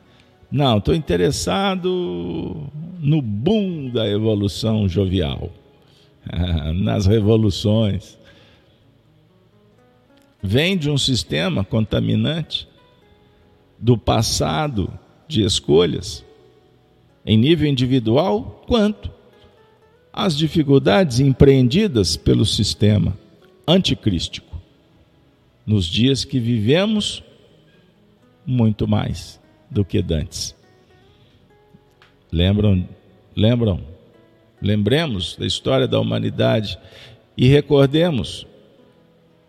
Não, 0.51 0.79
estou 0.79 0.95
interessado 0.95 2.71
no 2.99 3.21
boom 3.21 3.91
da 3.91 4.09
evolução 4.09 4.89
jovial, 4.89 5.51
nas 6.75 7.05
revoluções. 7.05 8.19
Vem 10.43 10.79
de 10.79 10.89
um 10.89 10.97
sistema 10.97 11.63
contaminante 11.63 12.67
do 13.79 13.99
passado 13.99 14.91
de 15.27 15.43
escolhas, 15.43 16.25
em 17.27 17.37
nível 17.37 17.69
individual, 17.69 18.65
quanto 18.67 19.11
as 20.11 20.37
dificuldades 20.37 21.21
empreendidas 21.21 22.17
pelo 22.17 22.47
sistema 22.47 23.17
anticrístico. 23.67 24.48
Nos 25.69 25.85
dias 25.85 26.25
que 26.25 26.41
vivemos, 26.41 27.23
muito 28.47 28.89
mais 28.89 29.39
do 29.71 29.85
que 29.85 30.01
dantes. 30.01 30.57
Lembram? 32.33 32.89
Lembram? 33.37 33.83
Lembremos 34.63 35.37
da 35.37 35.45
história 35.45 35.87
da 35.87 36.01
humanidade 36.01 36.79
e 37.37 37.49
recordemos 37.49 38.47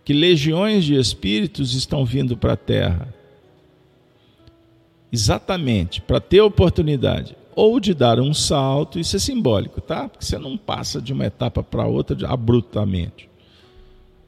que 0.03 0.11
legiões 0.11 0.83
de 0.83 0.95
espíritos 0.95 1.73
estão 1.73 2.03
vindo 2.03 2.35
para 2.35 2.51
a 2.51 2.57
Terra 2.57 3.13
exatamente 5.09 6.01
para 6.01 6.19
ter 6.19 6.41
oportunidade 6.41 7.33
ou 7.55 7.79
de 7.79 7.93
dar 7.93 8.19
um 8.19 8.33
salto, 8.33 8.99
isso 8.99 9.15
é 9.15 9.19
simbólico, 9.19 9.79
tá? 9.79 10.09
Porque 10.09 10.25
você 10.25 10.37
não 10.37 10.57
passa 10.57 11.01
de 11.01 11.13
uma 11.13 11.25
etapa 11.25 11.63
para 11.63 11.87
outra 11.87 12.27
abruptamente. 12.27 13.29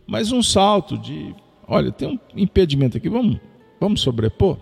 Mas 0.07 0.31
um 0.31 0.41
salto 0.41 0.97
de, 0.97 1.35
olha, 1.71 1.91
tem 1.91 2.07
um 2.07 2.19
impedimento 2.35 2.97
aqui, 2.97 3.09
vamos, 3.09 3.39
vamos 3.79 4.01
sobrepor? 4.01 4.57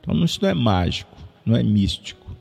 Então 0.00 0.24
isso 0.24 0.38
não 0.42 0.48
é 0.48 0.54
mágico, 0.54 1.16
não 1.44 1.56
é 1.56 1.62
místico. 1.62 2.36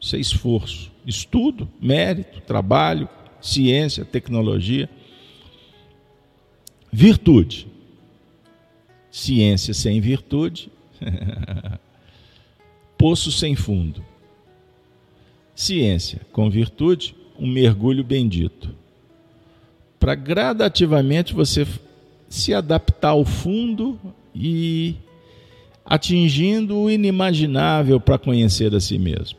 Isso 0.00 0.16
é 0.16 0.18
esforço, 0.18 0.92
estudo, 1.06 1.68
mérito, 1.80 2.40
trabalho, 2.42 3.08
ciência, 3.40 4.04
tecnologia. 4.04 4.88
Virtude. 6.92 7.66
Ciência 9.10 9.72
sem 9.72 10.00
virtude 10.00 10.70
Poço 12.98 13.30
sem 13.30 13.54
fundo. 13.54 14.04
Ciência 15.54 16.20
com 16.32 16.50
virtude, 16.50 17.14
um 17.38 17.46
mergulho 17.46 18.02
bendito. 18.02 18.74
Para 19.98 20.14
gradativamente 20.14 21.32
você 21.34 21.66
se 22.28 22.52
adaptar 22.54 23.10
ao 23.10 23.24
fundo 23.24 23.98
e 24.34 24.96
atingindo 25.84 26.76
o 26.76 26.90
inimaginável 26.90 28.00
para 28.00 28.18
conhecer 28.18 28.74
a 28.74 28.80
si 28.80 28.98
mesmo. 28.98 29.38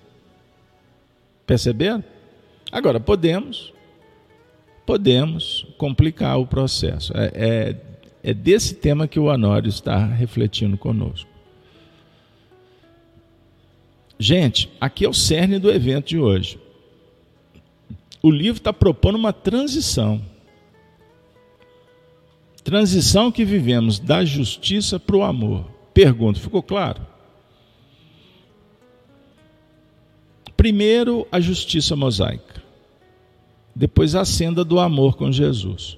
Perceberam? 1.45 2.03
Agora, 2.71 2.99
podemos, 2.99 3.73
podemos 4.85 5.65
complicar 5.77 6.39
o 6.39 6.47
processo. 6.47 7.13
É, 7.15 7.31
é, 7.33 7.75
é 8.23 8.33
desse 8.33 8.75
tema 8.75 9.07
que 9.07 9.19
o 9.19 9.25
Honório 9.25 9.69
está 9.69 10.05
refletindo 10.05 10.77
conosco. 10.77 11.29
Gente, 14.17 14.69
aqui 14.79 15.05
é 15.05 15.09
o 15.09 15.13
cerne 15.13 15.59
do 15.59 15.69
evento 15.69 16.07
de 16.07 16.19
hoje. 16.19 16.59
O 18.21 18.31
livro 18.31 18.57
está 18.59 18.73
propondo 18.73 19.15
uma 19.15 19.33
transição. 19.33 20.21
Transição 22.65 23.31
que 23.31 23.45
vivemos 23.45 23.97
da 23.97 24.25
justiça 24.25 24.99
para 24.99 25.15
o 25.15 25.23
amor. 25.23 25.65
Pergunto, 25.93 26.41
ficou 26.41 26.61
claro? 26.61 27.01
Primeiro, 30.57 31.25
a 31.31 31.39
justiça 31.39 31.95
mosaica. 31.95 32.61
Depois, 33.73 34.15
a 34.15 34.25
senda 34.25 34.65
do 34.65 34.79
amor 34.79 35.15
com 35.15 35.31
Jesus. 35.31 35.97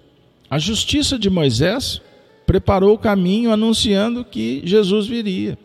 A 0.50 0.60
justiça 0.60 1.18
de 1.18 1.30
Moisés 1.30 2.02
preparou 2.46 2.94
o 2.94 3.00
caminho 3.00 3.52
anunciando 3.52 4.24
que 4.24 4.62
Jesus 4.64 5.08
viria 5.08 5.58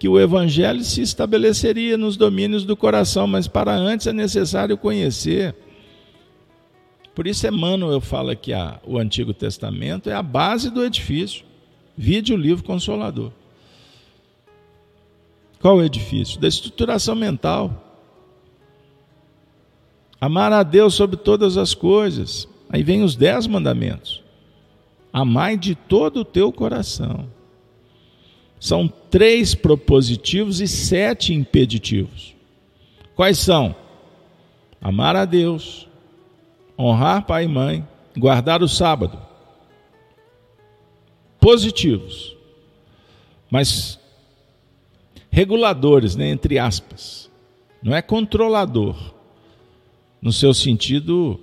que 0.00 0.08
o 0.08 0.18
evangelho 0.18 0.82
se 0.82 1.02
estabeleceria 1.02 1.98
nos 1.98 2.16
domínios 2.16 2.64
do 2.64 2.74
coração, 2.74 3.26
mas 3.26 3.46
para 3.46 3.76
antes 3.76 4.06
é 4.06 4.14
necessário 4.14 4.78
conhecer. 4.78 5.54
Por 7.14 7.26
isso 7.26 7.46
Emmanuel 7.46 8.00
fala 8.00 8.34
que 8.36 8.52
a, 8.52 8.80
o 8.84 8.98
Antigo 8.98 9.34
Testamento 9.34 10.08
é 10.08 10.14
a 10.14 10.22
base 10.22 10.70
do 10.70 10.84
edifício. 10.84 11.44
Vide 11.96 12.32
o 12.32 12.36
livro 12.36 12.64
Consolador. 12.64 13.32
Qual 15.60 15.76
o 15.76 15.84
edifício? 15.84 16.40
Da 16.40 16.48
estruturação 16.48 17.14
mental. 17.14 17.98
Amar 20.20 20.52
a 20.52 20.62
Deus 20.62 20.94
sobre 20.94 21.16
todas 21.16 21.56
as 21.56 21.74
coisas. 21.74 22.48
Aí 22.68 22.82
vem 22.82 23.02
os 23.02 23.16
dez 23.16 23.46
mandamentos. 23.46 24.22
Amai 25.12 25.58
de 25.58 25.74
todo 25.74 26.20
o 26.20 26.24
teu 26.24 26.52
coração. 26.52 27.28
São 28.58 28.86
três 28.88 29.54
propositivos 29.54 30.60
e 30.60 30.68
sete 30.68 31.34
impeditivos. 31.34 32.34
Quais 33.14 33.38
são? 33.38 33.74
amar 34.80 35.14
a 35.14 35.24
Deus, 35.24 35.86
honrar 36.80 37.26
pai 37.26 37.44
e 37.44 37.48
mãe, 37.48 37.86
guardar 38.16 38.62
o 38.62 38.68
sábado. 38.68 39.18
Positivos. 41.38 42.36
Mas 43.50 43.98
reguladores, 45.30 46.16
né, 46.16 46.28
entre 46.28 46.58
aspas. 46.58 47.30
Não 47.82 47.94
é 47.94 48.02
controlador, 48.02 49.14
no 50.20 50.32
seu 50.32 50.52
sentido 50.52 51.40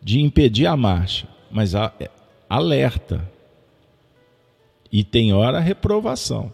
de 0.00 0.20
impedir 0.20 0.66
a 0.66 0.76
marcha, 0.76 1.26
mas 1.50 1.74
é, 1.74 2.10
alerta. 2.48 3.28
E 4.92 5.02
tem 5.02 5.32
hora 5.32 5.58
reprovação. 5.58 6.52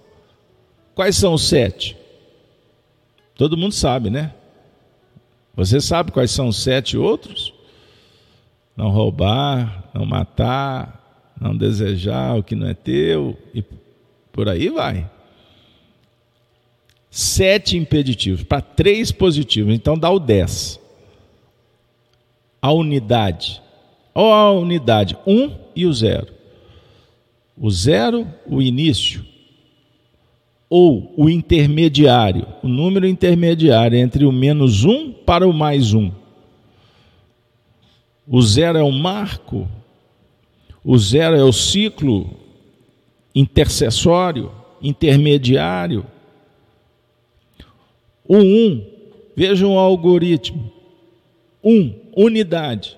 Quais 0.95 1.17
são 1.17 1.35
os 1.35 1.47
sete? 1.47 1.97
Todo 3.35 3.57
mundo 3.57 3.73
sabe, 3.73 4.09
né? 4.09 4.33
Você 5.55 5.81
sabe 5.81 6.11
quais 6.11 6.31
são 6.31 6.49
os 6.49 6.57
sete 6.63 6.97
outros? 6.97 7.53
Não 8.77 8.91
roubar, 8.91 9.89
não 9.95 10.05
matar, 10.05 11.35
não 11.41 11.57
desejar 11.57 12.39
o 12.39 12.43
que 12.43 12.55
não 12.55 12.69
é 12.69 12.75
teu, 12.75 13.37
e 13.55 13.65
por 14.31 14.49
aí 14.49 14.69
vai. 14.69 15.09
Sete 17.11 17.79
impeditivos 17.79 18.43
para 18.43 18.61
três 18.61 19.11
positivos, 19.11 19.75
então 19.75 19.99
dá 19.99 20.11
o 20.11 20.19
dez. 20.19 20.79
A 22.61 22.71
unidade. 22.73 23.63
Ou 24.13 24.33
a 24.33 24.53
unidade, 24.53 25.17
um 25.27 25.51
e 25.75 25.87
o 25.87 25.93
zero. 25.93 26.29
O 27.57 27.71
zero, 27.71 28.27
o 28.47 28.61
início. 28.61 29.25
Ou 30.69 31.15
o 31.17 31.31
intermediário, 31.31 32.47
o 32.63 32.69
número 32.69 33.07
intermediário 33.07 33.97
entre 33.97 34.27
o 34.27 34.33
menos 34.33 34.85
um 34.85 35.13
para 35.13 35.47
o 35.49 35.53
mais 35.53 35.95
um. 35.95 36.11
O 38.29 38.43
zero 38.43 38.77
é 38.77 38.83
o 38.83 38.91
marco, 38.91 39.69
o 40.85 40.99
zero 40.99 41.37
é 41.37 41.45
o 41.45 41.53
ciclo 41.53 42.29
intercessório, 43.35 44.51
intermediário. 44.81 46.07
O 48.27 48.37
um, 48.37 48.85
vejam 49.37 49.75
o 49.75 49.79
algoritmo. 49.79 50.73
Um, 51.63 51.95
unidade. 52.17 52.97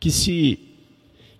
Que 0.00 0.10
se 0.10 0.58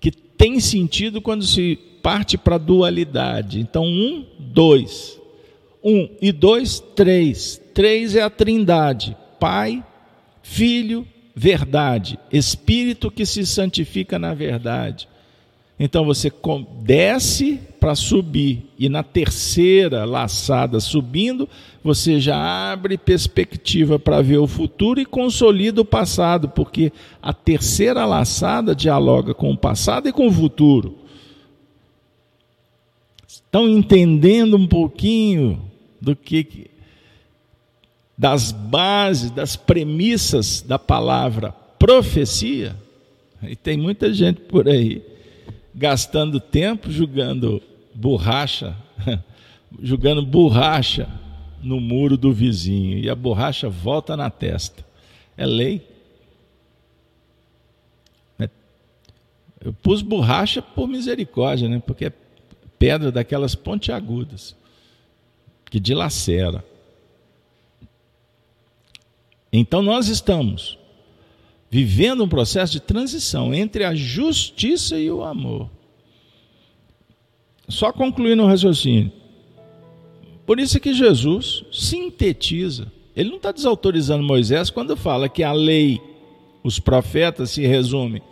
que 0.01 0.11
tem 0.11 0.61
sentido 0.61 1.21
quando 1.21 1.45
se 1.45 1.77
parte 2.03 2.39
para 2.39 2.57
dualidade. 2.57 3.59
Então, 3.59 3.85
um, 3.85 4.25
dois. 4.39 5.21
Um 5.83 6.09
e 6.23 6.31
dois, 6.31 6.79
três. 6.95 7.61
Três 7.75 8.15
é 8.15 8.23
a 8.23 8.31
trindade: 8.31 9.17
Pai, 9.41 9.85
Filho, 10.43 11.07
verdade. 11.37 12.19
Espírito 12.33 13.11
que 13.11 13.27
se 13.27 13.45
santifica 13.45 14.19
na 14.19 14.33
verdade. 14.33 15.07
Então 15.79 16.07
você 16.07 16.33
desce 16.81 17.61
para 17.79 17.95
subir, 17.95 18.71
e 18.79 18.89
na 18.89 19.03
terceira 19.03 20.07
laçada 20.07 20.81
subindo, 20.81 21.47
você 21.85 22.19
já 22.19 22.73
abre 22.73 22.97
perspectiva 22.97 23.99
para 23.99 24.23
ver 24.23 24.39
o 24.39 24.47
futuro 24.47 24.99
e 24.99 25.05
consolida 25.05 25.83
o 25.83 25.85
passado, 25.85 26.49
porque 26.49 26.91
a 27.21 27.35
terceira 27.35 28.07
laçada 28.07 28.75
dialoga 28.75 29.35
com 29.35 29.51
o 29.51 29.59
passado 29.59 30.09
e 30.09 30.13
com 30.13 30.29
o 30.29 30.33
futuro. 30.33 30.97
Estão 33.29 33.69
entendendo 33.69 34.57
um 34.57 34.67
pouquinho 34.67 35.61
do 36.01 36.17
que 36.17 36.71
das 38.17 38.53
bases, 38.53 39.31
das 39.31 39.57
premissas 39.57 40.63
da 40.63 40.79
palavra 40.79 41.53
profecia? 41.79 42.77
E 43.43 43.55
tem 43.55 43.77
muita 43.77 44.13
gente 44.13 44.41
por 44.41 44.69
aí 44.69 45.03
gastando 45.77 46.41
tempo 46.41 46.91
jogando 46.91 47.63
borracha, 47.95 48.75
jogando 49.83 50.25
borracha 50.25 51.07
no 51.63 51.79
muro 51.79 52.17
do 52.17 52.33
vizinho 52.33 52.99
e 52.99 53.11
a 53.11 53.15
borracha 53.15 53.69
volta 53.69 54.17
na 54.17 54.31
testa. 54.31 54.85
É 55.37 55.45
lei. 55.45 55.87
É, 58.39 58.49
eu 59.63 59.73
pus 59.75 60.01
borracha 60.01 60.63
por 60.63 60.89
misericórdia, 60.89 61.69
né? 61.69 61.83
Porque 61.85 62.07
é 62.07 62.13
pedra 62.79 63.13
daquelas 63.13 63.55
pontiagudas 63.55 64.57
que 65.67 65.79
dilacera. 65.79 66.65
Então 69.53 69.83
nós 69.83 70.09
estamos 70.09 70.79
vivendo 71.71 72.25
um 72.25 72.29
processo 72.29 72.73
de 72.73 72.81
transição 72.81 73.53
entre 73.55 73.85
a 73.85 73.95
justiça 73.95 74.99
e 74.99 75.11
o 75.11 75.25
amor. 75.25 75.69
Só 77.69 77.93
concluindo 77.93 78.43
o 78.43 78.47
raciocínio. 78.47 79.13
Por 80.47 80.61
isso 80.61 80.79
que 80.79 80.95
Jesus 80.95 81.65
sintetiza. 81.73 82.93
Ele 83.15 83.31
não 83.31 83.37
está 83.37 83.51
desautorizando 83.51 84.23
Moisés 84.23 84.71
quando 84.71 84.97
fala 84.97 85.29
que 85.29 85.43
a 85.43 85.53
lei, 85.53 86.01
os 86.63 86.79
profetas 86.79 87.51
se 87.51 87.67
resumem 87.67 88.23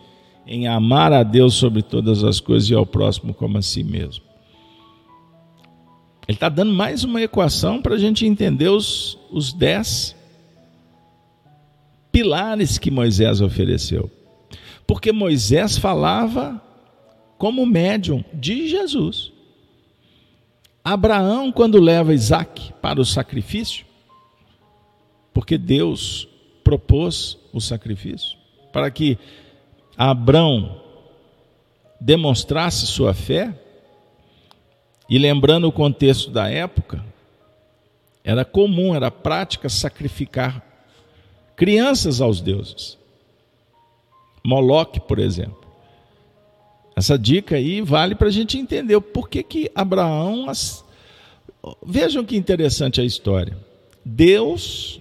em 0.47 0.69
amar 0.69 1.13
a 1.13 1.23
Deus 1.23 1.55
sobre 1.55 1.83
todas 1.83 2.23
as 2.23 2.39
coisas 2.39 2.69
e 2.69 2.75
ao 2.75 2.87
próximo 2.87 3.35
como 3.35 3.59
a 3.59 3.63
si 3.63 3.83
mesmo. 3.83 4.23
Ele 6.29 6.37
está 6.37 6.49
dando 6.49 6.73
mais 6.73 7.03
uma 7.03 7.21
equação 7.21 7.83
para 7.83 7.95
a 7.95 7.99
gente 7.99 8.27
entender 8.27 8.69
os, 8.69 9.19
os 9.31 9.53
dez 9.53 10.15
pilares 12.15 12.79
que 12.79 12.93
Moisés 12.93 13.41
ofereceu. 13.41 14.09
Porque 14.87 15.11
Moisés 15.11 15.77
falava 15.77 16.63
como 17.37 17.67
médium 17.67 18.25
de 18.33 18.69
Jesus. 18.69 19.33
Abraão, 20.85 21.51
quando 21.51 21.81
leva 21.81 22.15
Isaac 22.15 22.73
para 22.81 23.01
o 23.01 23.05
sacrifício, 23.05 23.85
porque 25.33 25.59
Deus 25.59 26.29
propôs 26.63 27.37
o 27.53 27.61
sacrifício, 27.61 28.39
para 28.73 28.93
que 28.93 29.19
Abraão 29.97 30.81
demonstrasse 32.01 32.87
sua 32.87 33.13
fé, 33.13 33.59
e 35.11 35.19
lembrando 35.19 35.67
o 35.67 35.73
contexto 35.73 36.31
da 36.31 36.49
época, 36.49 37.05
era 38.23 38.45
comum, 38.45 38.95
era 38.95 39.11
prática 39.11 39.69
sacrificar 39.69 40.74
crianças 41.57 42.21
aos 42.21 42.41
deuses. 42.41 42.99
Moloque, 44.45 45.01
por 45.01 45.19
exemplo. 45.19 45.65
Essa 46.97 47.19
dica 47.19 47.57
aí 47.57 47.81
vale 47.81 48.15
para 48.15 48.29
a 48.29 48.33
gente 48.33 48.59
entender 48.59 48.95
o 48.95 49.03
porquê 49.03 49.43
que 49.43 49.71
Abraão. 49.75 50.49
As... 50.49 50.85
Vejam 51.85 52.25
que 52.25 52.37
interessante 52.37 53.01
a 53.01 53.05
história. 53.05 53.57
Deus 54.05 55.01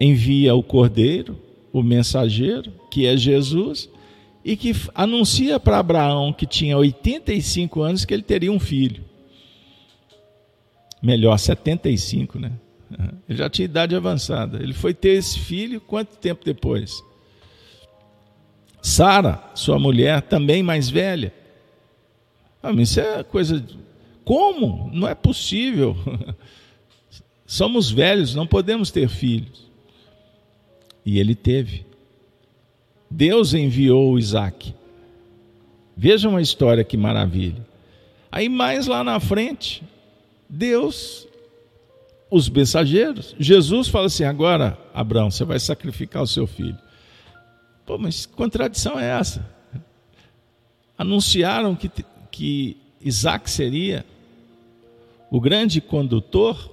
envia 0.00 0.54
o 0.54 0.62
cordeiro, 0.62 1.38
o 1.72 1.82
mensageiro, 1.82 2.72
que 2.90 3.06
é 3.06 3.16
Jesus, 3.16 3.88
e 4.44 4.56
que 4.56 4.72
anuncia 4.94 5.58
para 5.58 5.78
Abraão, 5.78 6.32
que 6.32 6.46
tinha 6.46 6.76
85 6.76 7.80
anos, 7.80 8.04
que 8.04 8.12
ele 8.12 8.22
teria 8.22 8.52
um 8.52 8.60
filho. 8.60 9.04
Melhor, 11.02 11.38
75, 11.38 12.38
né? 12.38 12.52
Ele 13.28 13.38
já 13.38 13.48
tinha 13.48 13.64
idade 13.64 13.94
avançada. 13.94 14.62
Ele 14.62 14.72
foi 14.72 14.94
ter 14.94 15.10
esse 15.10 15.38
filho 15.38 15.80
quanto 15.80 16.16
tempo 16.16 16.44
depois? 16.44 17.02
Sara, 18.82 19.42
sua 19.54 19.78
mulher, 19.78 20.22
também 20.22 20.62
mais 20.62 20.90
velha. 20.90 21.32
Ah, 22.62 22.72
isso 22.72 23.00
é 23.00 23.22
coisa. 23.22 23.64
Como? 24.24 24.90
Não 24.92 25.08
é 25.08 25.14
possível. 25.14 25.96
Somos 27.46 27.90
velhos, 27.90 28.34
não 28.34 28.46
podemos 28.46 28.90
ter 28.90 29.08
filhos. 29.08 29.70
E 31.04 31.18
ele 31.18 31.34
teve. 31.34 31.86
Deus 33.10 33.54
enviou 33.54 34.18
Isaac. 34.18 34.74
Vejam 35.96 36.36
a 36.36 36.42
história 36.42 36.82
que 36.82 36.96
maravilha. 36.96 37.64
Aí 38.30 38.48
mais 38.48 38.86
lá 38.86 39.04
na 39.04 39.20
frente, 39.20 39.82
Deus 40.48 41.26
os 42.34 42.48
mensageiros. 42.48 43.32
Jesus 43.38 43.86
fala 43.86 44.06
assim: 44.06 44.24
agora, 44.24 44.76
Abraão, 44.92 45.30
você 45.30 45.44
vai 45.44 45.60
sacrificar 45.60 46.20
o 46.20 46.26
seu 46.26 46.48
filho. 46.48 46.76
Pô, 47.86 47.96
mas 47.96 48.26
que 48.26 48.32
contradição 48.34 48.98
é 48.98 49.06
essa? 49.08 49.48
Anunciaram 50.98 51.76
que, 51.76 51.88
que 52.32 52.76
Isaac 53.00 53.48
seria 53.48 54.04
o 55.30 55.40
grande 55.40 55.80
condutor, 55.80 56.72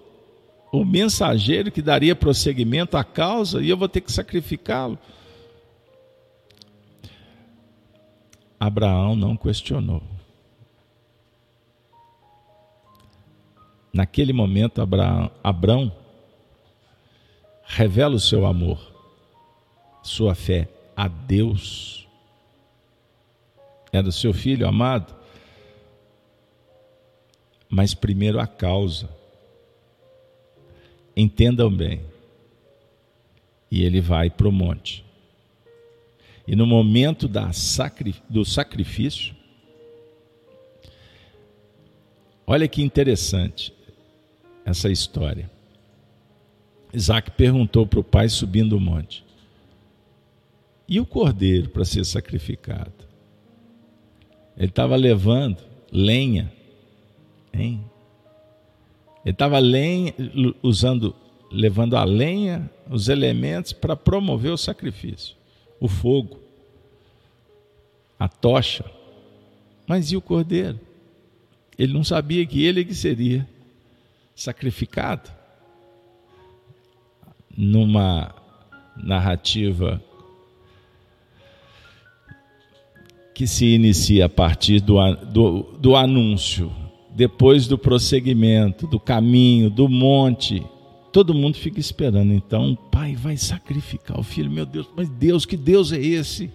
o 0.71 0.83
mensageiro 0.83 1.71
que 1.71 1.81
daria 1.81 2.15
prosseguimento 2.15 2.97
à 2.97 3.03
causa, 3.03 3.61
e 3.61 3.69
eu 3.69 3.77
vou 3.77 3.87
ter 3.87 4.01
que 4.01 4.11
sacrificá-lo. 4.11 4.97
Abraão 8.59 9.15
não 9.15 9.37
questionou. 9.37 10.01
Naquele 13.93 14.31
momento, 14.31 14.81
Abraão, 14.81 15.29
Abraão 15.43 15.91
revela 17.63 18.15
o 18.15 18.19
seu 18.19 18.45
amor. 18.45 18.89
sua 20.03 20.33
fé 20.33 20.67
a 20.95 21.07
Deus. 21.07 22.07
Era 23.91 24.07
o 24.07 24.11
seu 24.11 24.33
filho 24.33 24.67
amado, 24.67 25.13
mas 27.69 27.93
primeiro 27.93 28.39
a 28.39 28.47
causa. 28.47 29.09
Entendam 31.15 31.69
bem. 31.69 32.01
E 33.69 33.83
ele 33.83 34.01
vai 34.01 34.29
para 34.29 34.47
o 34.47 34.51
monte. 34.51 35.05
E 36.47 36.55
no 36.55 36.65
momento 36.65 37.27
da 37.27 37.51
do 38.27 38.43
sacrifício, 38.43 39.35
olha 42.47 42.67
que 42.67 42.81
interessante 42.81 43.73
essa 44.65 44.89
história. 44.89 45.49
Isaac 46.93 47.31
perguntou 47.31 47.87
para 47.87 47.99
o 47.99 48.03
pai 48.03 48.27
subindo 48.29 48.75
o 48.75 48.79
monte: 48.79 49.23
E 50.87 50.99
o 50.99 51.05
cordeiro 51.05 51.69
para 51.69 51.85
ser 51.85 52.05
sacrificado? 52.05 52.91
Ele 54.57 54.67
estava 54.67 54.95
levando 54.95 55.57
lenha, 55.91 56.51
hein? 57.53 57.83
Ele 59.23 59.33
estava 59.33 59.57
usando, 60.61 61.15
levando 61.51 61.95
a 61.95 62.03
lenha, 62.03 62.69
os 62.89 63.07
elementos 63.07 63.71
para 63.71 63.95
promover 63.95 64.51
o 64.51 64.57
sacrifício, 64.57 65.35
o 65.79 65.87
fogo, 65.87 66.39
a 68.19 68.27
tocha. 68.27 68.83
Mas 69.87 70.11
e 70.11 70.17
o 70.17 70.21
cordeiro? 70.21 70.79
Ele 71.77 71.93
não 71.93 72.03
sabia 72.03 72.45
que 72.45 72.63
ele 72.63 72.85
que 72.85 72.93
seria 72.93 73.47
sacrificado. 74.41 75.29
Numa 77.55 78.33
narrativa 78.97 80.01
que 83.35 83.45
se 83.45 83.65
inicia 83.65 84.25
a 84.25 84.29
partir 84.29 84.79
do, 84.79 84.97
do, 85.25 85.63
do 85.79 85.95
anúncio, 85.95 86.71
depois 87.13 87.67
do 87.67 87.77
prosseguimento, 87.77 88.87
do 88.87 88.99
caminho, 88.99 89.69
do 89.69 89.87
monte, 89.87 90.63
todo 91.11 91.33
mundo 91.33 91.57
fica 91.57 91.79
esperando. 91.79 92.33
Então, 92.33 92.71
o 92.71 92.77
pai 92.77 93.15
vai 93.15 93.37
sacrificar 93.37 94.19
o 94.19 94.23
filho. 94.23 94.49
Meu 94.49 94.65
Deus, 94.65 94.89
mas 94.95 95.09
Deus, 95.09 95.45
que 95.45 95.57
Deus 95.57 95.91
é 95.91 95.99
esse? 95.99 96.51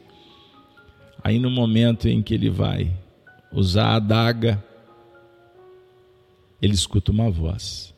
Aí, 1.22 1.38
no 1.38 1.50
momento 1.50 2.08
em 2.08 2.22
que 2.22 2.34
ele 2.34 2.50
vai 2.50 2.90
usar 3.52 3.86
a 3.86 3.96
adaga, 3.96 4.64
ele 6.60 6.74
escuta 6.74 7.12
uma 7.12 7.30
voz: 7.30 7.94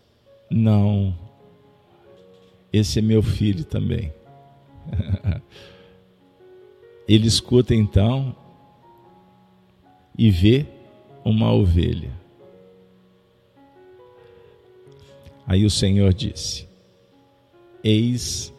Não, 0.50 1.16
esse 2.72 2.98
é 2.98 3.02
meu 3.02 3.22
filho 3.22 3.64
também. 3.64 4.12
ele 7.06 7.26
escuta 7.26 7.74
então 7.74 8.34
e 10.16 10.30
vê 10.30 10.66
uma 11.24 11.52
ovelha. 11.52 12.12
Aí 15.46 15.64
o 15.64 15.70
Senhor 15.70 16.12
disse: 16.12 16.68
Eis 17.82 18.52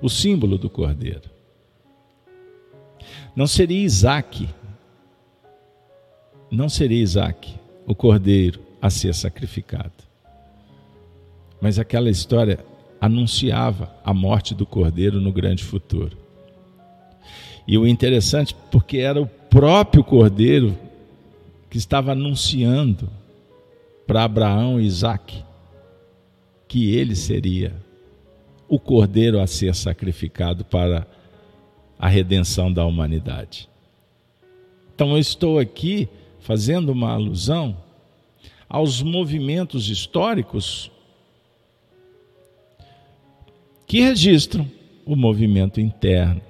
o 0.00 0.08
símbolo 0.08 0.58
do 0.58 0.68
cordeiro. 0.68 1.30
Não 3.34 3.48
seria 3.48 3.82
Isaac, 3.82 4.48
não 6.50 6.68
seria 6.68 7.02
Isaac 7.02 7.58
o 7.84 7.94
cordeiro 7.94 8.60
a 8.84 8.90
ser 8.90 9.14
sacrificado. 9.14 10.04
Mas 11.58 11.78
aquela 11.78 12.10
história 12.10 12.58
anunciava 13.00 13.90
a 14.04 14.12
morte 14.12 14.54
do 14.54 14.66
cordeiro 14.66 15.22
no 15.22 15.32
grande 15.32 15.64
futuro. 15.64 16.18
E 17.66 17.78
o 17.78 17.86
interessante, 17.86 18.54
porque 18.70 18.98
era 18.98 19.22
o 19.22 19.26
próprio 19.26 20.04
cordeiro 20.04 20.76
que 21.70 21.78
estava 21.78 22.12
anunciando 22.12 23.08
para 24.06 24.24
Abraão 24.24 24.78
e 24.78 24.84
Isaac 24.84 25.42
que 26.68 26.94
ele 26.94 27.16
seria 27.16 27.74
o 28.68 28.78
cordeiro 28.78 29.40
a 29.40 29.46
ser 29.46 29.74
sacrificado 29.74 30.62
para 30.62 31.06
a 31.98 32.06
redenção 32.06 32.70
da 32.70 32.84
humanidade. 32.84 33.66
Então 34.94 35.12
eu 35.12 35.18
estou 35.18 35.58
aqui 35.58 36.06
fazendo 36.38 36.92
uma 36.92 37.12
alusão 37.12 37.82
aos 38.74 39.00
movimentos 39.04 39.88
históricos 39.88 40.90
que 43.86 44.00
registram 44.00 44.68
o 45.06 45.14
movimento 45.14 45.80
interno. 45.80 46.42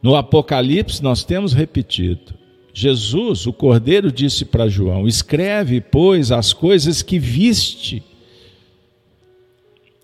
No 0.00 0.14
Apocalipse, 0.14 1.02
nós 1.02 1.24
temos 1.24 1.52
repetido: 1.52 2.32
Jesus, 2.72 3.44
o 3.44 3.52
Cordeiro, 3.52 4.12
disse 4.12 4.44
para 4.44 4.68
João: 4.68 5.08
Escreve, 5.08 5.80
pois, 5.80 6.30
as 6.30 6.52
coisas 6.52 7.02
que 7.02 7.18
viste. 7.18 8.04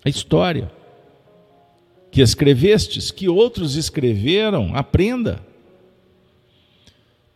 A 0.03 0.09
história 0.09 0.69
que 2.11 2.19
escrevestes, 2.19 3.11
que 3.11 3.29
outros 3.29 3.77
escreveram, 3.77 4.75
aprenda 4.75 5.46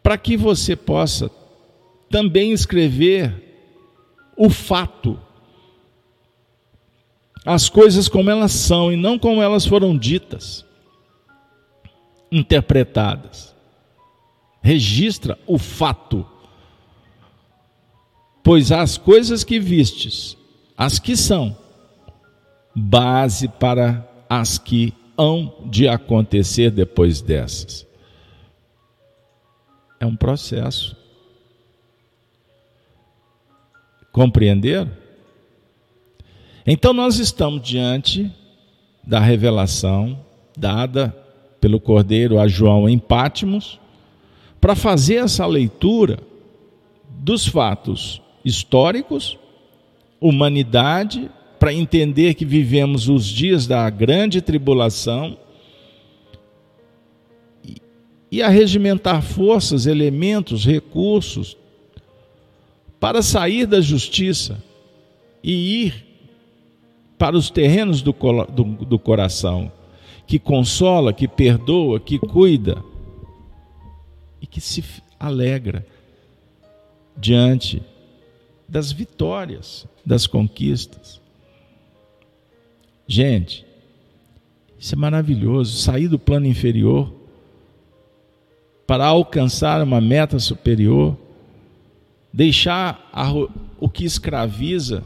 para 0.04 0.18
que 0.18 0.36
você 0.36 0.76
possa 0.76 1.30
também 2.10 2.52
escrever 2.52 3.52
o 4.36 4.50
fato, 4.50 5.20
as 7.46 7.70
coisas 7.70 8.08
como 8.08 8.30
elas 8.30 8.52
são 8.52 8.92
e 8.92 8.96
não 8.96 9.18
como 9.18 9.42
elas 9.42 9.66
foram 9.66 9.98
ditas, 9.98 10.66
interpretadas. 12.32 13.56
Registra 14.62 15.40
o 15.48 15.58
fato, 15.58 16.26
pois 18.44 18.72
as 18.72 18.98
coisas 18.98 19.44
que 19.44 19.60
vistes, 19.60 20.38
as 20.78 21.00
que 21.00 21.16
são, 21.16 21.58
base 22.76 23.48
para 23.48 24.08
as 24.30 24.58
que 24.58 24.94
hão 25.18 25.54
de 25.66 25.88
acontecer 25.88 26.72
depois 26.72 27.22
dessas. 27.22 27.91
É 30.02 30.06
um 30.08 30.16
processo. 30.16 30.98
Compreender? 34.12 34.88
Então 36.66 36.92
nós 36.92 37.20
estamos 37.20 37.62
diante 37.62 38.32
da 39.04 39.20
revelação 39.20 40.18
dada 40.58 41.16
pelo 41.62 41.80
Cordeiro 41.80 42.40
a 42.40 42.48
João 42.48 42.90
em 42.90 42.98
Pátimos 42.98 43.80
para 44.60 44.76
fazer 44.76 45.18
essa 45.18 45.46
leitura 45.46 46.18
dos 47.08 47.48
fatos 47.48 48.20
históricos, 48.44 49.38
humanidade, 50.20 51.30
para 51.60 51.72
entender 51.72 52.34
que 52.34 52.44
vivemos 52.44 53.08
os 53.08 53.26
dias 53.26 53.68
da 53.68 53.88
grande 53.92 54.42
tribulação 54.42 55.38
e 58.32 58.42
arregimentar 58.42 59.22
forças, 59.22 59.86
elementos, 59.86 60.66
recursos 60.66 61.58
para 62.98 63.22
sair 63.22 63.66
da 63.66 63.82
justiça 63.82 64.64
e 65.44 65.86
ir 65.86 66.06
para 67.18 67.36
os 67.36 67.50
terrenos 67.50 68.02
do, 68.02 68.16
do, 68.50 68.64
do 68.86 68.98
coração, 68.98 69.72
que 70.26 70.40
consola, 70.40 71.12
que 71.12 71.28
perdoa, 71.28 72.00
que 72.00 72.18
cuida 72.18 72.82
e 74.40 74.48
que 74.48 74.62
se 74.62 74.84
alegra 75.20 75.86
diante 77.18 77.84
das 78.68 78.92
vitórias, 78.92 79.86
das 80.06 80.26
conquistas. 80.26 81.20
Gente, 83.06 83.66
isso 84.80 84.96
é 84.96 84.98
maravilhoso, 84.98 85.78
sair 85.78 86.08
do 86.08 86.18
plano 86.18 86.48
inferior 86.48 87.21
para 88.86 89.06
alcançar 89.06 89.82
uma 89.82 90.02
meta 90.02 90.40
superior, 90.40 91.18
deixar 92.34 93.10
a, 93.14 93.32
o 93.80 93.90
que 93.90 94.04
escraviza 94.04 95.04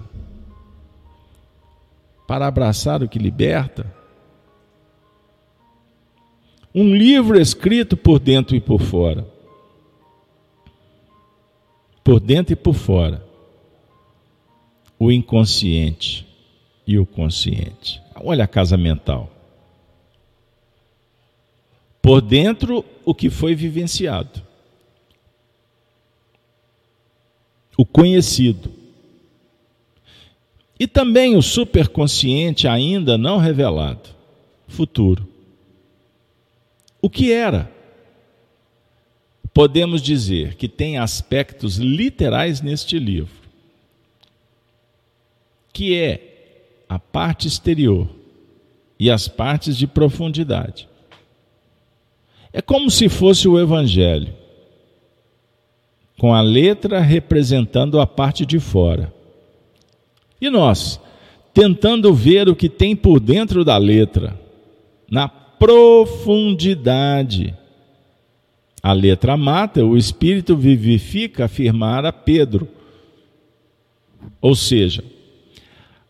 para 2.27 2.47
abraçar 2.47 3.03
o 3.03 3.09
que 3.09 3.19
liberta. 3.19 3.93
Um 6.73 6.95
livro 6.95 7.39
escrito 7.39 7.95
por 7.95 8.19
dentro 8.19 8.55
e 8.55 8.59
por 8.59 8.81
fora. 8.81 9.25
Por 12.03 12.19
dentro 12.19 12.53
e 12.53 12.55
por 12.55 12.73
fora. 12.73 13.25
O 14.97 15.11
inconsciente 15.11 16.27
e 16.85 16.97
o 16.97 17.05
consciente. 17.05 18.01
Olha 18.15 18.43
a 18.43 18.47
casa 18.47 18.75
mental 18.77 19.34
por 22.05 22.21
dentro 22.21 22.85
o 23.03 23.15
que 23.15 23.31
foi 23.31 23.55
vivenciado, 23.55 24.43
o 27.75 27.83
conhecido, 27.83 28.71
E 30.77 30.85
também 30.85 31.37
o 31.37 31.41
superconsciente 31.41 32.67
ainda 32.67 33.17
não 33.17 33.37
revelado, 33.37 34.09
futuro. 34.67 35.25
O 37.01 37.09
que 37.09 37.31
era? 37.31 37.71
Podemos 39.53 40.01
dizer 40.01 40.55
que 40.55 40.67
tem 40.67 40.97
aspectos 40.97 41.77
literais 41.77 42.61
neste 42.61 42.99
livro, 42.99 43.33
que 45.71 45.95
é 45.95 46.83
a 46.89 46.99
parte 46.99 47.47
exterior 47.47 48.09
e 48.99 49.09
as 49.09 49.29
partes 49.29 49.77
de 49.77 49.87
profundidade. 49.87 50.89
É 52.55 52.61
como 52.61 52.89
se 52.89 53.09
fosse 53.09 53.49
o 53.49 53.59
Evangelho, 53.59 54.33
com 56.17 56.33
a 56.33 56.39
letra 56.39 57.01
representando 57.01 57.99
a 57.99 58.07
parte 58.07 58.45
de 58.45 58.61
fora. 58.61 59.13
E 60.39 60.49
nós, 60.49 60.97
tentando 61.53 62.13
ver 62.13 62.47
o 62.47 62.55
que 62.55 62.69
tem 62.69 62.95
por 62.95 63.19
dentro 63.19 63.65
da 63.65 63.75
letra, 63.75 64.39
na 65.11 65.27
profundidade. 65.27 67.53
A 68.81 68.93
letra 68.93 69.35
mata, 69.35 69.83
o 69.83 69.97
Espírito 69.97 70.55
vivifica, 70.55 71.43
afirmara 71.43 72.13
Pedro. 72.13 72.69
Ou 74.39 74.55
seja, 74.55 75.03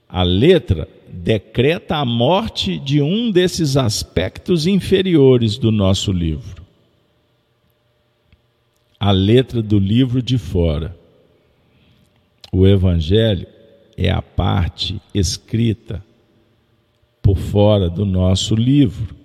a 0.07 0.21
letra 0.21 0.87
decreta 1.15 1.95
a 1.95 2.05
morte 2.05 2.77
de 2.77 3.01
um 3.01 3.31
desses 3.31 3.77
aspectos 3.77 4.67
inferiores 4.67 5.57
do 5.57 5.71
nosso 5.71 6.11
livro. 6.11 6.63
A 8.99 9.11
letra 9.11 9.61
do 9.61 9.79
livro 9.79 10.21
de 10.21 10.37
fora. 10.37 10.95
O 12.51 12.67
Evangelho 12.67 13.47
é 13.97 14.09
a 14.09 14.21
parte 14.21 15.01
escrita 15.13 16.03
por 17.21 17.37
fora 17.37 17.89
do 17.89 18.05
nosso 18.05 18.53
livro. 18.55 19.15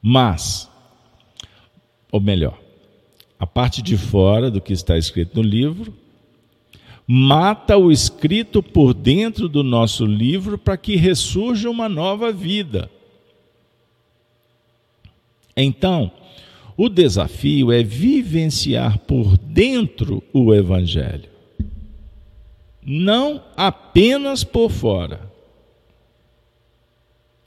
Mas, 0.00 0.70
ou 2.10 2.20
melhor, 2.20 2.58
a 3.38 3.46
parte 3.46 3.82
de 3.82 3.96
fora 3.96 4.50
do 4.50 4.60
que 4.60 4.72
está 4.72 4.96
escrito 4.96 5.36
no 5.36 5.42
livro 5.42 5.92
mata 7.10 7.78
o 7.78 7.90
escrito 7.90 8.62
por 8.62 8.92
dentro 8.92 9.48
do 9.48 9.64
nosso 9.64 10.04
livro 10.04 10.58
para 10.58 10.76
que 10.76 10.94
ressurja 10.94 11.70
uma 11.70 11.88
nova 11.88 12.30
vida. 12.30 12.90
Então, 15.56 16.12
o 16.76 16.86
desafio 16.90 17.72
é 17.72 17.82
vivenciar 17.82 18.98
por 18.98 19.38
dentro 19.38 20.22
o 20.34 20.52
Evangelho, 20.54 21.30
não 22.84 23.42
apenas 23.56 24.44
por 24.44 24.70
fora. 24.70 25.32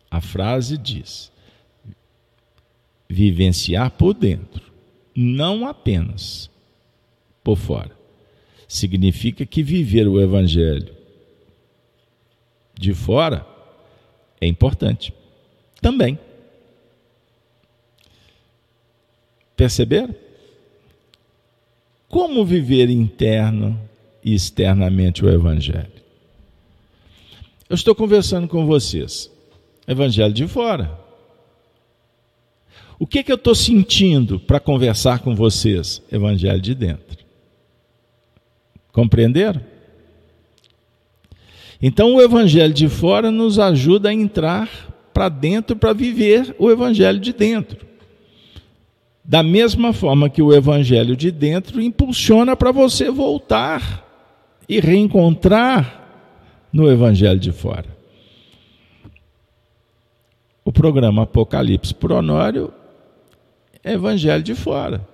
A 0.09 0.19
frase 0.19 0.75
diz: 0.75 1.31
vivenciar 3.07 3.91
por 3.91 4.15
dentro, 4.15 4.71
não 5.15 5.67
apenas 5.67 6.49
por 7.43 7.55
fora 7.55 8.00
significa 8.71 9.45
que 9.45 9.61
viver 9.61 10.07
o 10.07 10.19
Evangelho 10.19 10.95
de 12.73 12.93
fora 12.93 13.45
é 14.39 14.47
importante 14.47 15.13
também. 15.81 16.17
Perceberam? 19.57 20.15
Como 22.07 22.45
viver 22.45 22.89
interno 22.89 23.77
e 24.23 24.33
externamente 24.33 25.23
o 25.25 25.29
Evangelho? 25.29 25.91
Eu 27.69 27.75
estou 27.75 27.93
conversando 27.93 28.47
com 28.47 28.65
vocês, 28.65 29.29
Evangelho 29.85 30.33
de 30.33 30.47
fora. 30.47 30.97
O 32.97 33.05
que, 33.05 33.19
é 33.19 33.23
que 33.23 33.31
eu 33.31 33.35
estou 33.35 33.53
sentindo 33.53 34.39
para 34.39 34.61
conversar 34.61 35.19
com 35.19 35.35
vocês? 35.35 36.01
Evangelho 36.09 36.61
de 36.61 36.73
dentro. 36.73 37.20
Compreenderam? 38.91 39.61
Então 41.81 42.15
o 42.15 42.21
evangelho 42.21 42.73
de 42.73 42.87
fora 42.87 43.31
nos 43.31 43.57
ajuda 43.57 44.09
a 44.09 44.13
entrar 44.13 44.69
para 45.13 45.29
dentro 45.29 45.75
para 45.75 45.93
viver 45.93 46.55
o 46.59 46.69
evangelho 46.69 47.19
de 47.19 47.33
dentro. 47.33 47.85
Da 49.23 49.41
mesma 49.41 49.93
forma 49.93 50.29
que 50.29 50.41
o 50.41 50.53
evangelho 50.53 51.15
de 51.15 51.31
dentro 51.31 51.81
impulsiona 51.81 52.55
para 52.55 52.71
você 52.71 53.09
voltar 53.09 54.05
e 54.67 54.79
reencontrar 54.79 55.99
no 56.71 56.89
evangelho 56.89 57.39
de 57.39 57.51
fora. 57.51 57.85
O 60.63 60.71
programa 60.71 61.23
Apocalipse 61.23 61.93
por 61.93 62.11
Honório 62.11 62.73
é 63.83 63.93
evangelho 63.93 64.43
de 64.43 64.53
fora. 64.53 65.07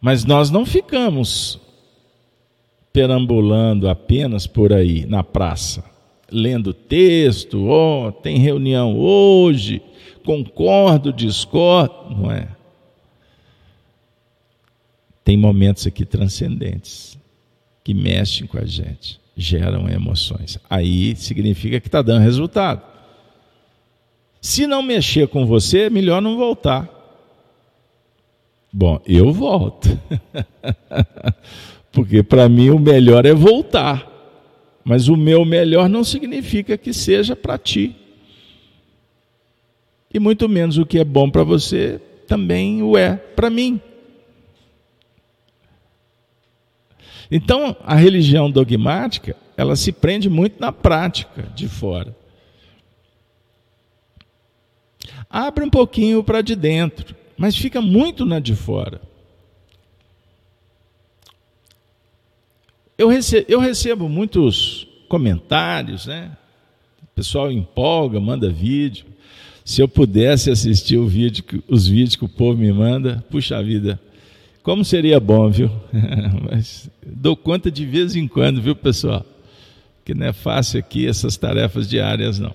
Mas 0.00 0.24
nós 0.24 0.50
não 0.50 0.64
ficamos 0.64 1.60
perambulando 2.96 3.90
apenas 3.90 4.46
por 4.46 4.72
aí 4.72 5.04
na 5.04 5.22
praça, 5.22 5.84
lendo 6.32 6.72
texto, 6.72 7.66
ó, 7.66 8.08
oh, 8.08 8.12
tem 8.12 8.38
reunião 8.38 8.98
hoje, 8.98 9.82
concordo, 10.24 11.12
discordo, 11.12 12.08
não 12.08 12.32
é? 12.32 12.48
Tem 15.22 15.36
momentos 15.36 15.86
aqui 15.86 16.06
transcendentes 16.06 17.18
que 17.84 17.92
mexem 17.92 18.46
com 18.46 18.56
a 18.56 18.64
gente, 18.64 19.20
geram 19.36 19.86
emoções. 19.90 20.58
Aí 20.70 21.14
significa 21.16 21.78
que 21.78 21.88
está 21.88 22.00
dando 22.00 22.22
resultado. 22.22 22.80
Se 24.40 24.66
não 24.66 24.80
mexer 24.80 25.28
com 25.28 25.44
você, 25.44 25.80
é 25.80 25.90
melhor 25.90 26.22
não 26.22 26.38
voltar. 26.38 26.88
Bom, 28.72 29.02
eu 29.04 29.34
volto. 29.34 29.86
Porque 31.96 32.22
para 32.22 32.46
mim 32.46 32.68
o 32.68 32.78
melhor 32.78 33.24
é 33.24 33.32
voltar. 33.32 34.06
Mas 34.84 35.08
o 35.08 35.16
meu 35.16 35.46
melhor 35.46 35.88
não 35.88 36.04
significa 36.04 36.76
que 36.76 36.92
seja 36.92 37.34
para 37.34 37.56
ti. 37.56 37.96
E 40.12 40.20
muito 40.20 40.46
menos 40.46 40.76
o 40.76 40.84
que 40.84 40.98
é 40.98 41.04
bom 41.04 41.30
para 41.30 41.42
você 41.42 41.98
também 42.26 42.82
o 42.82 42.98
é 42.98 43.16
para 43.16 43.48
mim. 43.48 43.80
Então, 47.30 47.74
a 47.82 47.94
religião 47.94 48.50
dogmática, 48.50 49.34
ela 49.56 49.74
se 49.74 49.90
prende 49.90 50.28
muito 50.28 50.60
na 50.60 50.72
prática 50.72 51.44
de 51.54 51.66
fora. 51.66 52.14
Abre 55.30 55.64
um 55.64 55.70
pouquinho 55.70 56.22
para 56.22 56.42
de 56.42 56.54
dentro, 56.54 57.16
mas 57.38 57.56
fica 57.56 57.80
muito 57.80 58.26
na 58.26 58.38
de 58.38 58.54
fora. 58.54 59.00
Eu 62.98 63.08
recebo, 63.08 63.46
eu 63.48 63.60
recebo 63.60 64.08
muitos 64.08 64.86
comentários, 65.08 66.06
né? 66.06 66.30
O 67.02 67.06
pessoal 67.14 67.52
empolga, 67.52 68.18
manda 68.18 68.48
vídeo. 68.48 69.06
Se 69.64 69.82
eu 69.82 69.88
pudesse 69.88 70.50
assistir 70.50 70.98
vídeo, 71.06 71.44
os 71.68 71.88
vídeos 71.88 72.16
que 72.16 72.24
o 72.24 72.28
povo 72.28 72.58
me 72.58 72.72
manda, 72.72 73.24
puxa 73.30 73.62
vida, 73.62 74.00
como 74.62 74.84
seria 74.84 75.20
bom, 75.20 75.50
viu? 75.50 75.70
Mas 76.50 76.90
dou 77.04 77.36
conta 77.36 77.70
de 77.70 77.84
vez 77.84 78.16
em 78.16 78.26
quando, 78.26 78.62
viu, 78.62 78.74
pessoal? 78.74 79.24
Que 80.04 80.14
não 80.14 80.26
é 80.26 80.32
fácil 80.32 80.78
aqui 80.78 81.06
essas 81.06 81.36
tarefas 81.36 81.88
diárias, 81.88 82.38
não. 82.38 82.54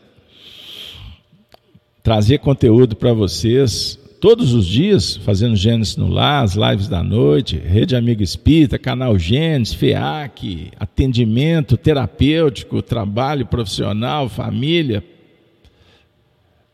Trazer 2.01 2.39
conteúdo 2.39 2.95
para 2.95 3.13
vocês, 3.13 3.99
todos 4.21 4.53
os 4.53 4.67
dias, 4.67 5.17
fazendo 5.17 5.55
Gênesis 5.55 5.97
no 5.97 6.07
Lar, 6.07 6.43
as 6.43 6.53
lives 6.53 6.87
da 6.87 7.01
noite, 7.01 7.57
Rede 7.57 7.95
Amigo 7.95 8.21
Espírita, 8.21 8.77
Canal 8.77 9.17
Gênesis, 9.17 9.73
FEAC, 9.73 10.71
atendimento 10.79 11.75
terapêutico, 11.75 12.83
trabalho 12.83 13.47
profissional, 13.47 14.29
família. 14.29 15.03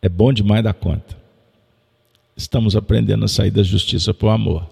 É 0.01 0.09
bom 0.09 0.33
demais 0.33 0.61
da 0.61 0.73
conta. 0.73 1.17
Estamos 2.35 2.75
aprendendo 2.75 3.23
a 3.23 3.29
sair 3.29 3.49
da 3.49 3.63
justiça 3.63 4.13
por 4.13 4.27
amor. 4.27 4.69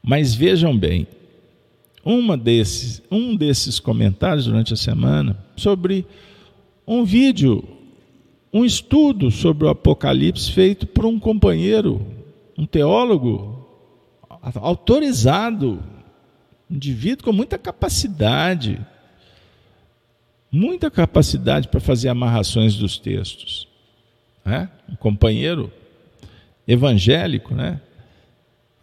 Mas 0.00 0.32
vejam 0.32 0.78
bem, 0.78 1.08
uma 2.04 2.36
desses, 2.36 3.02
um 3.10 3.34
desses 3.34 3.80
comentários 3.80 4.46
durante 4.46 4.72
a 4.72 4.76
semana 4.76 5.36
sobre 5.56 6.06
um 6.86 7.04
vídeo 7.04 7.81
um 8.52 8.64
estudo 8.64 9.30
sobre 9.30 9.64
o 9.64 9.68
Apocalipse 9.68 10.52
feito 10.52 10.86
por 10.86 11.06
um 11.06 11.18
companheiro, 11.18 12.04
um 12.56 12.66
teólogo 12.66 13.66
autorizado, 14.56 15.82
um 16.70 16.74
indivíduo 16.74 17.24
com 17.24 17.32
muita 17.32 17.56
capacidade, 17.56 18.78
muita 20.50 20.90
capacidade 20.90 21.68
para 21.68 21.80
fazer 21.80 22.10
amarrações 22.10 22.76
dos 22.76 22.98
textos. 22.98 23.66
Né? 24.44 24.68
Um 24.90 24.96
companheiro 24.96 25.72
evangélico, 26.68 27.54
né? 27.54 27.80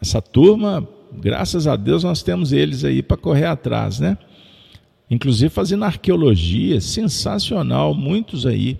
Essa 0.01 0.21
turma, 0.21 0.87
graças 1.11 1.67
a 1.67 1.75
Deus, 1.75 2.03
nós 2.03 2.23
temos 2.23 2.53
eles 2.53 2.85
aí 2.85 3.03
para 3.03 3.17
correr 3.17 3.45
atrás, 3.45 3.99
né? 3.99 4.17
inclusive 5.11 5.49
fazendo 5.49 5.83
arqueologia, 5.83 6.79
sensacional, 6.79 7.93
muitos 7.93 8.45
aí. 8.45 8.79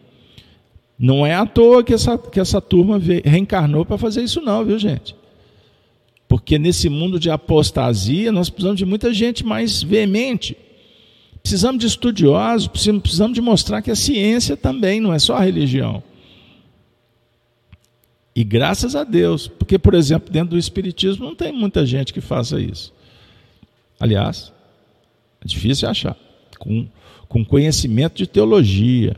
Não 1.00 1.26
é 1.26 1.34
à 1.34 1.46
toa 1.46 1.82
que 1.82 1.94
essa, 1.94 2.18
que 2.18 2.42
essa 2.42 2.60
turma 2.60 3.00
reencarnou 3.24 3.86
para 3.86 3.98
fazer 3.98 4.22
isso, 4.22 4.42
não, 4.42 4.66
viu, 4.66 4.78
gente? 4.78 5.16
Porque 6.28 6.60
nesse 6.60 6.90
mundo 6.90 7.18
de 7.18 7.30
apostasia, 7.32 8.34
nós 8.34 8.50
precisamos 8.50 8.78
de 8.78 8.86
muita 8.86 9.14
gente 9.14 9.46
mais 9.46 9.82
veemente. 9.82 10.58
Precisamos 11.42 11.80
de 11.80 11.88
estudiosos, 11.88 12.68
precisamos 12.68 13.34
de 13.34 13.42
mostrar 13.42 13.82
que 13.82 13.90
a 13.90 13.96
ciência 13.96 14.58
também 14.58 15.00
não 15.00 15.14
é 15.14 15.20
só 15.20 15.38
a 15.38 15.42
religião. 15.42 16.04
E 18.36 18.44
graças 18.44 18.94
a 18.94 19.06
Deus, 19.06 19.48
porque, 19.48 19.80
por 19.80 19.94
exemplo, 19.94 20.32
dentro 20.32 20.50
do 20.50 20.58
Espiritismo 20.58 21.26
não 21.26 21.36
tem 21.36 21.54
muita 21.54 21.86
gente 21.86 22.14
que 22.14 22.22
faça 22.22 22.60
isso. 22.60 22.94
Aliás, 23.98 24.52
é 25.42 25.48
difícil 25.48 25.90
achar. 25.90 26.16
Com, 26.60 26.88
com 27.28 27.44
conhecimento 27.44 28.18
de 28.18 28.28
teologia, 28.28 29.16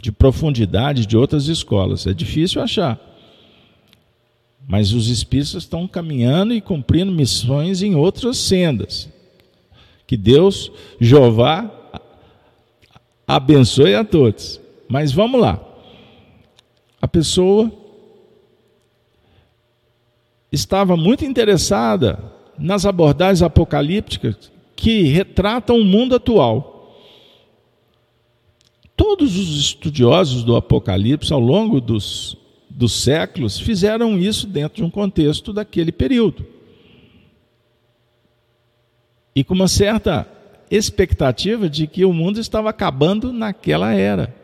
de 0.00 0.10
profundidade 0.10 1.06
de 1.06 1.16
outras 1.16 1.46
escolas, 1.48 2.06
é 2.06 2.14
difícil 2.14 2.62
achar. 2.62 2.98
Mas 4.66 4.92
os 4.92 5.08
espíritos 5.08 5.54
estão 5.54 5.86
caminhando 5.88 6.54
e 6.54 6.60
cumprindo 6.60 7.10
missões 7.10 7.82
em 7.82 7.94
outras 7.94 8.38
sendas. 8.38 9.08
Que 10.06 10.16
Deus, 10.16 10.70
Jeová, 11.00 11.70
abençoe 13.26 13.94
a 13.94 14.04
todos. 14.04 14.60
Mas 14.88 15.12
vamos 15.12 15.40
lá. 15.40 15.60
A 17.00 17.08
pessoa 17.08 17.70
estava 20.52 20.96
muito 20.96 21.24
interessada 21.24 22.18
nas 22.58 22.84
abordagens 22.84 23.42
apocalípticas 23.42 24.52
que 24.76 25.02
retratam 25.04 25.78
o 25.78 25.84
mundo 25.84 26.14
atual. 26.14 26.69
Todos 29.00 29.34
os 29.34 29.58
estudiosos 29.58 30.44
do 30.44 30.54
Apocalipse, 30.54 31.32
ao 31.32 31.40
longo 31.40 31.80
dos, 31.80 32.36
dos 32.68 32.92
séculos, 32.92 33.58
fizeram 33.58 34.18
isso 34.18 34.46
dentro 34.46 34.76
de 34.76 34.84
um 34.84 34.90
contexto 34.90 35.54
daquele 35.54 35.90
período. 35.90 36.44
E 39.34 39.42
com 39.42 39.54
uma 39.54 39.68
certa 39.68 40.28
expectativa 40.70 41.66
de 41.66 41.86
que 41.86 42.04
o 42.04 42.12
mundo 42.12 42.38
estava 42.38 42.68
acabando 42.68 43.32
naquela 43.32 43.94
era. 43.94 44.34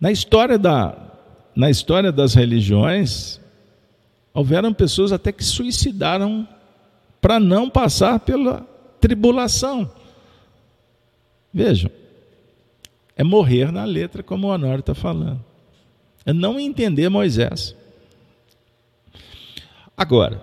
Na 0.00 0.10
história, 0.10 0.58
da, 0.58 0.96
na 1.54 1.68
história 1.68 2.10
das 2.10 2.32
religiões, 2.32 3.38
houveram 4.32 4.72
pessoas 4.72 5.12
até 5.12 5.30
que 5.30 5.44
suicidaram 5.44 6.48
para 7.20 7.38
não 7.38 7.68
passar 7.68 8.18
pela 8.18 8.66
tribulação. 8.98 9.99
Vejam, 11.52 11.90
é 13.16 13.24
morrer 13.24 13.70
na 13.72 13.84
letra, 13.84 14.22
como 14.22 14.46
o 14.46 14.50
Honório 14.50 14.80
está 14.80 14.94
falando. 14.94 15.44
É 16.24 16.32
não 16.32 16.58
entender 16.58 17.08
Moisés. 17.08 17.74
Agora, 19.96 20.42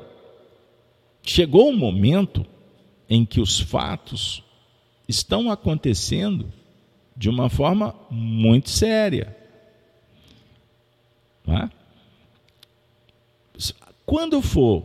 chegou 1.23 1.69
um 1.69 1.77
momento 1.77 2.45
em 3.09 3.25
que 3.25 3.39
os 3.39 3.59
fatos 3.59 4.43
estão 5.07 5.49
acontecendo 5.49 6.51
de 7.15 7.29
uma 7.29 7.49
forma 7.49 7.95
muito 8.11 8.69
séria. 8.69 9.35
É? 11.47 11.69
Quando 14.05 14.41
for 14.41 14.83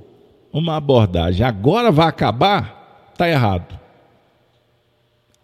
uma 0.52 0.76
abordagem 0.76 1.44
agora 1.44 1.90
vai 1.90 2.06
acabar, 2.06 3.10
está 3.12 3.28
errado. 3.28 3.81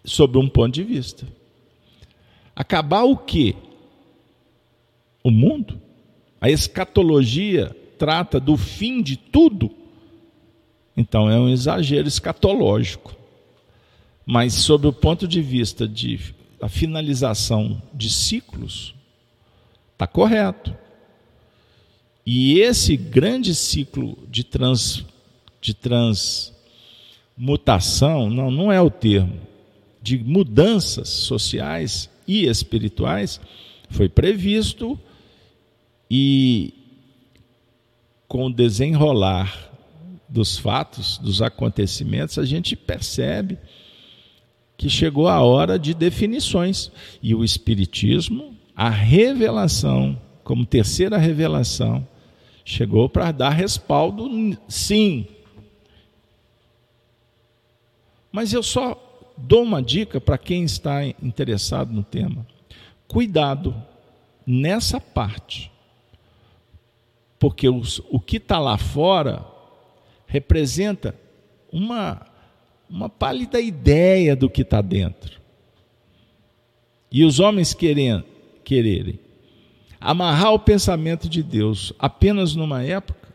Sob 0.05 0.39
um 0.39 0.49
ponto 0.49 0.75
de 0.75 0.83
vista. 0.83 1.27
Acabar 2.55 3.05
o 3.05 3.17
quê? 3.17 3.55
O 5.23 5.31
mundo? 5.31 5.81
A 6.41 6.51
escatologia 6.51 7.75
trata 7.99 8.39
do 8.39 8.57
fim 8.57 9.03
de 9.03 9.17
tudo? 9.17 9.71
Então 10.97 11.31
é 11.31 11.39
um 11.39 11.49
exagero 11.49 12.09
escatológico. 12.09 13.15
Mas 14.25 14.55
sob 14.55 14.87
o 14.87 14.93
ponto 14.93 15.27
de 15.27 15.41
vista 15.41 15.87
de 15.87 16.35
a 16.61 16.69
finalização 16.69 17.81
de 17.95 18.11
ciclos, 18.11 18.93
está 19.93 20.05
correto. 20.07 20.77
E 22.27 22.61
esse 22.61 22.95
grande 22.97 23.55
ciclo 23.55 24.19
de, 24.29 24.43
trans, 24.45 25.05
de 25.61 25.75
transmutação, 25.75 28.29
não, 28.29 28.51
não 28.51 28.73
é 28.73 28.81
o 28.81 28.91
termo, 28.91 29.39
de 30.09 30.19
mudanças 30.19 31.09
sociais 31.09 32.09
e 32.27 32.47
espirituais, 32.47 33.41
foi 33.91 34.09
previsto 34.09 34.99
e 36.11 36.73
com 38.27 38.47
o 38.47 38.53
desenrolar 38.53 39.71
dos 40.29 40.59
fatos, 40.59 41.19
dos 41.19 41.41
acontecimentos, 41.41 42.39
a 42.39 42.45
gente 42.45 42.77
percebe 42.77 43.59
que 44.77 44.89
chegou 44.89 45.29
a 45.29 45.41
hora 45.43 45.79
de 45.79 45.95
definições. 45.95 46.91
E 47.23 47.35
o 47.35 47.43
Espiritismo, 47.43 48.55
a 48.77 48.91
revelação, 48.91 50.21
como 50.45 50.67
terceira 50.67 51.17
revelação, 51.17 52.07
Chegou 52.71 53.09
para 53.09 53.33
dar 53.33 53.49
respaldo, 53.49 54.29
sim. 54.69 55.27
Mas 58.31 58.53
eu 58.53 58.63
só 58.63 59.08
dou 59.39 59.63
uma 59.63 59.83
dica 59.83 60.21
para 60.21 60.37
quem 60.37 60.65
está 60.65 61.05
interessado 61.05 61.93
no 61.93 62.03
tema. 62.03 62.47
Cuidado 63.07 63.75
nessa 64.47 65.01
parte. 65.01 65.71
Porque 67.39 67.69
os, 67.69 68.01
o 68.11 68.19
que 68.19 68.39
está 68.39 68.59
lá 68.59 68.77
fora 68.77 69.45
representa 70.27 71.15
uma, 71.73 72.27
uma 72.91 73.09
pálida 73.09 73.61
ideia 73.61 74.35
do 74.35 74.51
que 74.51 74.63
está 74.63 74.81
dentro. 74.81 75.41
E 77.11 77.25
os 77.25 77.41
homens 77.41 77.73
querem, 77.73 78.23
quererem 78.65 79.19
Amarrar 80.01 80.53
o 80.53 80.59
pensamento 80.59 81.29
de 81.29 81.43
Deus 81.43 81.93
apenas 81.99 82.55
numa 82.55 82.85
época 82.85 83.29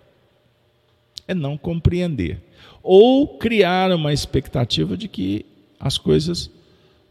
é 1.27 1.33
não 1.33 1.57
compreender. 1.57 2.41
Ou 2.81 3.37
criar 3.37 3.91
uma 3.91 4.13
expectativa 4.13 4.95
de 4.95 5.07
que 5.07 5.45
as 5.83 5.97
coisas 5.97 6.49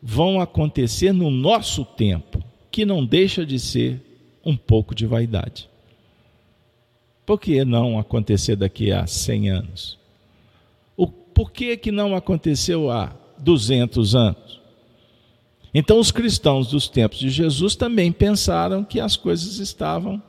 vão 0.02 0.40
acontecer 0.40 1.12
no 1.12 1.30
nosso 1.30 1.84
tempo, 1.84 2.42
que 2.70 2.86
não 2.86 3.04
deixa 3.04 3.44
de 3.44 3.58
ser 3.58 4.00
um 4.42 4.56
pouco 4.56 4.94
de 4.94 5.04
vaidade. 5.06 5.68
Por 7.26 7.38
que 7.38 7.66
não 7.66 7.98
acontecer 7.98 8.56
daqui 8.56 8.90
a 8.90 9.06
100 9.06 9.50
anos? 9.50 9.98
O, 10.96 11.06
por 11.06 11.52
que, 11.52 11.76
que 11.76 11.92
não 11.92 12.16
aconteceu 12.16 12.90
há 12.90 13.14
200 13.38 14.14
anos? 14.14 14.60
Então, 15.74 15.98
os 15.98 16.10
cristãos 16.10 16.68
dos 16.68 16.88
tempos 16.88 17.18
de 17.18 17.28
Jesus 17.28 17.76
também 17.76 18.10
pensaram 18.10 18.82
que 18.82 18.98
as 18.98 19.16
coisas 19.16 19.58
estavam 19.58 20.20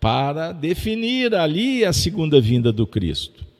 para 0.00 0.52
definir 0.52 1.34
ali 1.34 1.84
a 1.84 1.92
segunda 1.92 2.40
vinda 2.40 2.72
do 2.72 2.86
Cristo. 2.86 3.53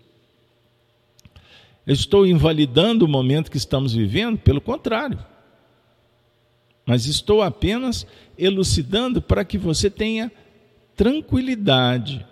Eu 1.86 1.94
estou 1.94 2.26
invalidando 2.26 3.04
o 3.04 3.08
momento 3.08 3.50
que 3.50 3.56
estamos 3.56 3.92
vivendo? 3.92 4.38
Pelo 4.38 4.60
contrário. 4.60 5.18
Mas 6.86 7.06
estou 7.06 7.42
apenas 7.42 8.06
elucidando 8.38 9.20
para 9.20 9.44
que 9.44 9.56
você 9.56 9.88
tenha 9.90 10.30
tranquilidade, 10.96 12.24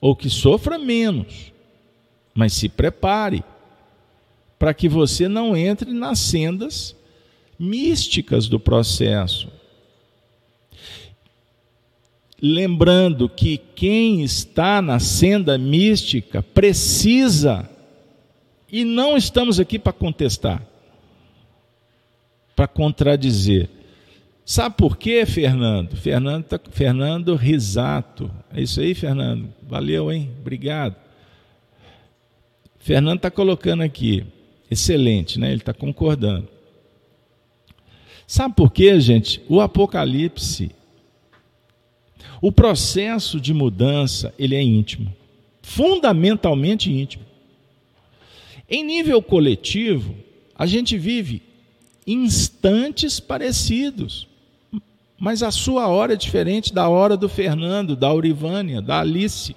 ou 0.00 0.14
que 0.14 0.28
sofra 0.28 0.78
menos, 0.78 1.52
mas 2.34 2.52
se 2.52 2.68
prepare 2.68 3.42
para 4.58 4.74
que 4.74 4.88
você 4.88 5.28
não 5.28 5.56
entre 5.56 5.92
nas 5.92 6.18
sendas 6.18 6.94
místicas 7.58 8.48
do 8.48 8.60
processo. 8.60 9.48
Lembrando 12.40 13.28
que 13.28 13.56
quem 13.56 14.22
está 14.22 14.80
na 14.80 15.00
senda 15.00 15.58
mística 15.58 16.42
precisa, 16.42 17.68
e 18.70 18.84
não 18.84 19.16
estamos 19.16 19.58
aqui 19.58 19.78
para 19.78 19.92
contestar, 19.92 20.62
para 22.54 22.68
contradizer. 22.68 23.68
Sabe 24.44 24.76
por 24.76 24.96
quê, 24.96 25.26
Fernando? 25.26 25.94
Fernando, 25.96 26.44
tá, 26.44 26.60
Fernando 26.70 27.34
Risato. 27.34 28.30
É 28.52 28.62
isso 28.62 28.80
aí, 28.80 28.94
Fernando? 28.94 29.52
Valeu, 29.62 30.10
hein? 30.10 30.30
Obrigado. 30.40 30.96
Fernando 32.78 33.18
está 33.18 33.30
colocando 33.30 33.82
aqui. 33.82 34.24
Excelente, 34.70 35.38
né? 35.38 35.48
Ele 35.48 35.60
está 35.60 35.74
concordando. 35.74 36.48
Sabe 38.26 38.54
por 38.54 38.72
quê, 38.72 39.00
gente? 39.00 39.42
O 39.48 39.60
Apocalipse, 39.60 40.70
o 42.40 42.52
processo 42.52 43.40
de 43.40 43.52
mudança, 43.54 44.34
ele 44.38 44.54
é 44.54 44.62
íntimo, 44.62 45.14
fundamentalmente 45.62 46.92
íntimo. 46.92 47.27
Em 48.68 48.84
nível 48.84 49.22
coletivo, 49.22 50.14
a 50.54 50.66
gente 50.66 50.98
vive 50.98 51.42
instantes 52.06 53.18
parecidos, 53.18 54.28
mas 55.18 55.42
a 55.42 55.50
sua 55.50 55.88
hora 55.88 56.12
é 56.12 56.16
diferente 56.16 56.72
da 56.72 56.88
hora 56.88 57.16
do 57.16 57.28
Fernando, 57.28 57.96
da 57.96 58.08
Aurivânia, 58.08 58.82
da 58.82 59.00
Alice. 59.00 59.56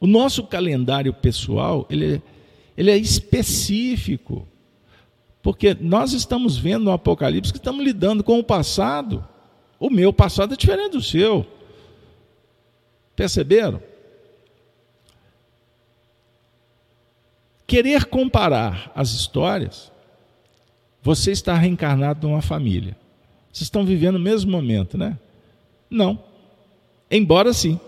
O 0.00 0.06
nosso 0.06 0.42
calendário 0.44 1.14
pessoal, 1.14 1.86
ele 1.88 2.16
é, 2.16 2.22
ele 2.76 2.90
é 2.90 2.96
específico, 2.96 4.46
porque 5.40 5.76
nós 5.80 6.12
estamos 6.12 6.56
vendo 6.56 6.84
no 6.84 6.92
Apocalipse 6.92 7.52
que 7.52 7.58
estamos 7.58 7.84
lidando 7.84 8.24
com 8.24 8.38
o 8.38 8.44
passado. 8.44 9.26
O 9.78 9.88
meu 9.88 10.12
passado 10.12 10.54
é 10.54 10.56
diferente 10.56 10.92
do 10.92 11.02
seu. 11.02 11.46
Perceberam? 13.14 13.80
Querer 17.66 18.04
comparar 18.06 18.92
as 18.94 19.10
histórias, 19.12 19.90
você 21.02 21.32
está 21.32 21.54
reencarnado 21.54 22.26
numa 22.26 22.42
família. 22.42 22.96
Vocês 23.52 23.66
estão 23.66 23.84
vivendo 23.84 24.16
o 24.16 24.20
mesmo 24.20 24.50
momento, 24.50 24.98
né? 24.98 25.18
Não. 25.88 26.18
Embora 27.10 27.52
sim. 27.52 27.78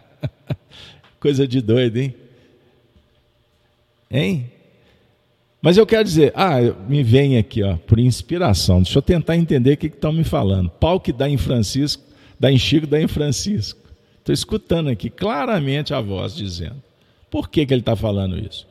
Coisa 1.20 1.46
de 1.46 1.60
doido, 1.60 1.98
hein? 1.98 2.14
Hein? 4.10 4.50
Mas 5.62 5.76
eu 5.76 5.86
quero 5.86 6.04
dizer, 6.04 6.32
ah, 6.34 6.58
me 6.88 7.02
vem 7.02 7.36
aqui, 7.36 7.62
ó, 7.62 7.76
por 7.76 7.98
inspiração. 7.98 8.82
Deixa 8.82 8.98
eu 8.98 9.02
tentar 9.02 9.36
entender 9.36 9.74
o 9.74 9.76
que 9.76 9.86
estão 9.86 10.12
me 10.12 10.24
falando. 10.24 10.70
Pau 10.70 10.98
que 10.98 11.12
dá 11.12 11.28
em 11.28 11.36
Francisco, 11.36 12.02
dá 12.38 12.50
em 12.50 12.58
Chico, 12.58 12.86
dá 12.86 13.00
em 13.00 13.06
Francisco. 13.06 13.78
Estou 14.18 14.32
escutando 14.32 14.88
aqui 14.88 15.10
claramente 15.10 15.92
a 15.92 16.00
voz 16.00 16.34
dizendo. 16.34 16.82
Por 17.30 17.48
que, 17.48 17.64
que 17.64 17.72
ele 17.72 17.82
está 17.82 17.94
falando 17.94 18.38
isso? 18.38 18.66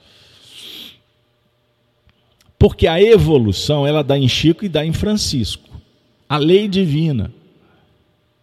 Porque 2.58 2.88
a 2.88 3.02
evolução, 3.02 3.88
ela 3.88 4.04
dá 4.04 4.18
em 4.18 4.28
Chico 4.28 4.66
e 4.66 4.70
dá 4.70 4.86
em 4.86 4.92
Francisco. 4.92 5.70
A 6.28 6.38
lei 6.38 6.68
divina. 6.68 7.32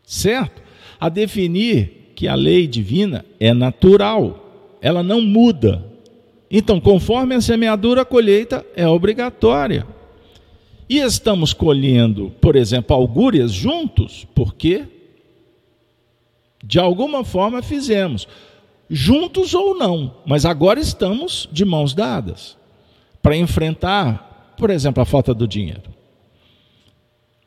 Certo? 0.04 0.62
A 0.98 1.08
definir 1.08 2.12
que 2.14 2.26
a 2.26 2.34
lei 2.34 2.66
divina 2.66 3.24
é 3.38 3.52
natural. 3.52 4.78
Ela 4.80 5.02
não 5.02 5.20
muda 5.20 5.84
então, 6.50 6.80
conforme 6.80 7.34
a 7.34 7.40
semeadura, 7.40 8.02
a 8.02 8.04
colheita 8.04 8.64
é 8.76 8.86
obrigatória. 8.86 9.86
E 10.88 10.98
estamos 10.98 11.52
colhendo, 11.52 12.32
por 12.40 12.54
exemplo, 12.54 12.94
augúrias 12.94 13.52
juntos, 13.52 14.26
porque 14.34 14.84
de 16.62 16.78
alguma 16.78 17.24
forma 17.24 17.62
fizemos, 17.62 18.28
juntos 18.88 19.54
ou 19.54 19.76
não, 19.76 20.14
mas 20.24 20.44
agora 20.44 20.80
estamos 20.80 21.48
de 21.50 21.64
mãos 21.64 21.94
dadas 21.94 22.56
para 23.22 23.36
enfrentar, 23.36 24.54
por 24.56 24.70
exemplo, 24.70 25.02
a 25.02 25.06
falta 25.06 25.34
do 25.34 25.48
dinheiro, 25.48 25.90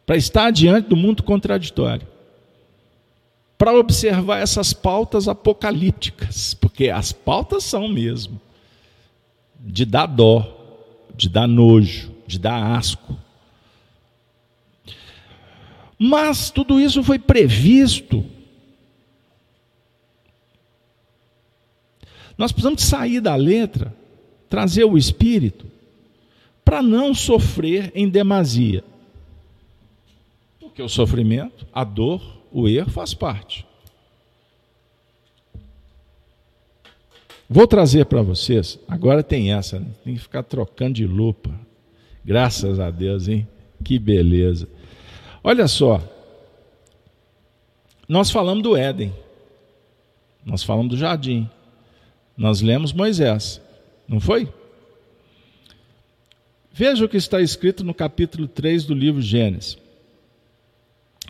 para 0.06 0.18
estar 0.18 0.52
diante 0.52 0.90
do 0.90 0.96
mundo 0.98 1.24
contraditório, 1.24 2.08
para 3.58 3.78
observar 3.78 4.40
essas 4.40 4.74
pautas 4.74 5.28
apocalípticas, 5.28 6.54
porque 6.54 6.90
as 6.90 7.12
pautas 7.12 7.64
são 7.64 7.88
mesmo 7.88 8.40
de 9.60 9.86
dar 9.86 10.06
dó, 10.06 10.58
de 11.16 11.28
dar 11.28 11.48
nojo, 11.48 12.12
de 12.26 12.40
dar 12.40 12.78
asco. 12.78 13.18
Mas 15.98 16.50
tudo 16.50 16.80
isso 16.80 17.04
foi 17.04 17.20
previsto. 17.20 18.24
Nós 22.40 22.54
precisamos 22.54 22.84
sair 22.84 23.20
da 23.20 23.36
letra, 23.36 23.94
trazer 24.48 24.86
o 24.86 24.98
espírito, 24.98 25.66
para 26.64 26.82
não 26.82 27.14
sofrer 27.14 27.92
em 27.94 28.08
demasia. 28.08 28.82
Porque 30.58 30.82
o 30.82 30.88
sofrimento, 30.88 31.68
a 31.74 31.84
dor, 31.84 32.22
o 32.50 32.70
erro 32.70 32.90
faz 32.92 33.14
parte. 33.14 33.66
Vou 37.50 37.68
trazer 37.68 38.06
para 38.06 38.22
vocês, 38.22 38.80
agora 38.88 39.22
tem 39.22 39.52
essa, 39.52 39.78
né? 39.78 39.88
tem 40.06 40.14
que 40.14 40.22
ficar 40.22 40.44
trocando 40.44 40.94
de 40.94 41.06
lupa. 41.06 41.52
Graças 42.24 42.80
a 42.80 42.90
Deus, 42.90 43.28
hein? 43.28 43.46
Que 43.84 44.00
beleza. 44.00 44.70
Olha 45.44 45.68
só, 45.68 46.02
nós 48.08 48.32
falamos 48.32 48.64
do 48.64 48.78
Éden, 48.78 49.14
nós 50.46 50.64
falamos 50.64 50.92
do 50.92 50.98
jardim, 50.98 51.50
nós 52.40 52.62
lemos 52.62 52.94
Moisés, 52.94 53.62
não 54.08 54.22
foi? 54.22 54.48
Veja 56.72 57.04
o 57.04 57.10
que 57.10 57.18
está 57.18 57.42
escrito 57.42 57.84
no 57.84 57.94
capítulo 57.94 58.48
3 58.48 58.86
do 58.86 58.94
livro 58.94 59.22
Gênesis: 59.22 59.78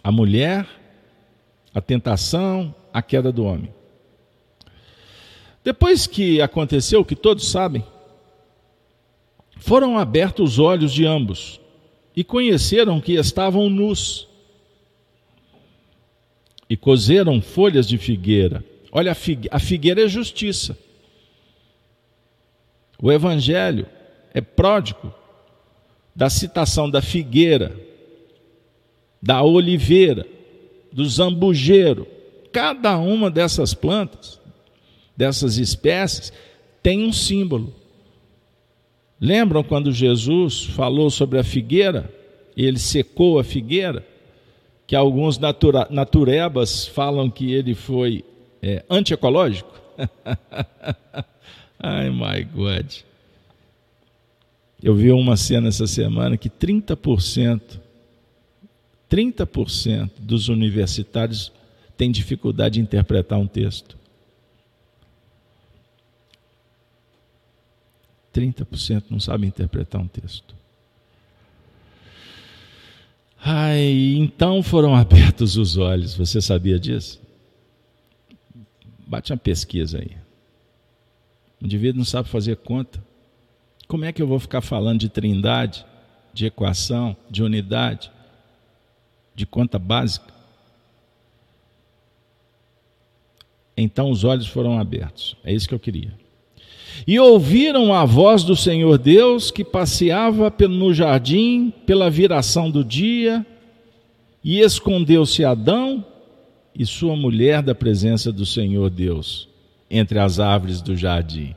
a 0.04 0.12
mulher, 0.12 0.68
a 1.74 1.82
tentação, 1.82 2.76
a 2.94 3.02
queda 3.02 3.32
do 3.32 3.44
homem. 3.44 3.74
Depois 5.64 6.06
que 6.06 6.44
aconteceu 6.44 7.00
o 7.00 7.06
que 7.06 7.16
todos 7.16 7.50
sabem, 7.50 7.84
foram 9.58 9.98
abertos 9.98 10.54
os 10.54 10.60
olhos 10.60 10.94
de 10.94 11.08
ambos 11.08 11.60
e 12.16 12.24
conheceram 12.24 13.02
que 13.02 13.14
estavam 13.14 13.68
nus. 13.68 14.28
E 16.70 16.78
cozeram 16.78 17.42
folhas 17.42 17.88
de 17.88 17.98
figueira. 17.98 18.64
Olha, 18.92 19.18
a 19.50 19.60
figueira 19.60 20.04
é 20.04 20.08
justiça. 20.08 20.78
O 23.02 23.12
evangelho 23.12 23.88
é 24.34 24.42
pródigo 24.42 25.14
da 26.16 26.30
citação 26.30 26.90
da 26.90 27.02
figueira, 27.02 27.76
da 29.22 29.42
oliveira, 29.42 30.26
do 30.92 31.06
zambujeiro. 31.06 32.08
Cada 32.52 32.98
uma 32.98 33.30
dessas 33.30 33.74
plantas 33.74 34.40
dessas 35.20 35.58
espécies 35.58 36.32
tem 36.82 37.06
um 37.06 37.12
símbolo. 37.12 37.76
Lembram 39.20 39.62
quando 39.62 39.92
Jesus 39.92 40.64
falou 40.64 41.10
sobre 41.10 41.38
a 41.38 41.44
figueira? 41.44 42.10
Ele 42.56 42.80
secou 42.80 43.38
a 43.38 43.44
figueira? 43.44 44.08
Que 44.88 44.96
alguns 44.96 45.38
natura, 45.38 45.88
naturebas 45.90 46.88
falam 46.88 47.30
que 47.30 47.52
ele 47.52 47.76
foi 47.76 48.24
é, 48.62 48.86
antiecológico? 48.90 49.70
Ai, 51.80 52.10
my 52.10 52.44
God. 52.44 52.94
Eu 54.82 54.96
vi 54.96 55.12
uma 55.12 55.38
cena 55.38 55.70
essa 55.70 55.88
semana 55.88 56.38
que 56.38 56.50
30%, 56.50 57.80
30% 59.10 60.12
dos 60.20 60.50
universitários 60.50 61.52
têm 61.98 62.12
dificuldade 62.12 62.76
de 62.76 62.82
interpretar 62.82 63.40
um 63.40 63.48
texto. 63.48 63.98
30% 68.34 69.06
não 69.10 69.20
sabem 69.20 69.50
interpretar 69.50 70.00
um 70.00 70.08
texto. 70.08 70.56
Ai, 73.42 74.16
então 74.18 74.62
foram 74.62 74.96
abertos 74.96 75.58
os 75.58 75.78
olhos, 75.78 76.14
você 76.14 76.42
sabia 76.42 76.78
disso? 76.78 77.22
Bate 79.08 79.32
uma 79.32 79.38
pesquisa 79.38 79.98
aí. 80.00 80.19
O 81.62 81.66
indivíduo 81.66 82.00
não 82.00 82.06
sabe 82.06 82.30
fazer 82.30 82.56
conta. 82.58 83.04
Como 83.88 84.06
é 84.06 84.14
que 84.14 84.22
eu 84.22 84.28
vou 84.28 84.40
ficar 84.40 84.62
falando 84.62 85.00
de 85.00 85.10
trindade, 85.10 85.86
de 86.34 86.46
equação, 86.46 87.18
de 87.30 87.44
unidade, 87.44 88.12
de 89.36 89.46
conta 89.46 89.78
básica? 89.78 90.34
Então 93.76 94.10
os 94.10 94.24
olhos 94.24 94.48
foram 94.48 94.80
abertos. 94.80 95.36
É 95.44 95.54
isso 95.54 95.68
que 95.68 95.74
eu 95.74 95.80
queria. 95.80 96.14
E 97.08 97.20
ouviram 97.20 97.94
a 97.94 98.06
voz 98.06 98.44
do 98.44 98.56
Senhor 98.56 98.98
Deus 98.98 99.52
que 99.52 99.64
passeava 99.64 100.54
no 100.68 100.94
jardim 100.94 101.74
pela 101.86 102.10
viração 102.10 102.70
do 102.70 102.84
dia, 102.84 103.46
e 104.44 104.60
escondeu-se 104.60 105.44
Adão 105.44 106.06
e 106.74 106.86
sua 106.86 107.16
mulher 107.16 107.62
da 107.62 107.76
presença 107.76 108.32
do 108.32 108.46
Senhor 108.46 108.90
Deus 108.90 109.49
entre 109.90 110.20
as 110.20 110.40
árvores 110.40 110.82
do 110.82 110.96
jardim. 110.96 111.56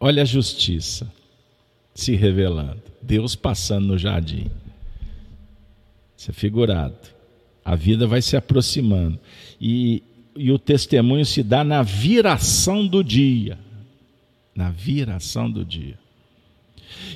Olha 0.00 0.22
a 0.22 0.26
justiça 0.26 1.10
se 1.94 2.14
revelando, 2.14 2.82
Deus 3.02 3.34
passando 3.34 3.88
no 3.88 3.98
jardim. 3.98 4.50
Isso 6.16 6.30
é 6.30 6.34
figurado. 6.34 6.96
A 7.64 7.74
vida 7.74 8.06
vai 8.06 8.22
se 8.22 8.36
aproximando. 8.36 9.18
E, 9.60 10.02
e 10.36 10.50
o 10.50 10.58
testemunho 10.58 11.24
se 11.24 11.42
dá 11.42 11.62
na 11.62 11.82
viração 11.82 12.86
do 12.86 13.02
dia 13.02 13.58
na 14.58 14.70
viração 14.70 15.48
do 15.48 15.64
dia. 15.64 15.96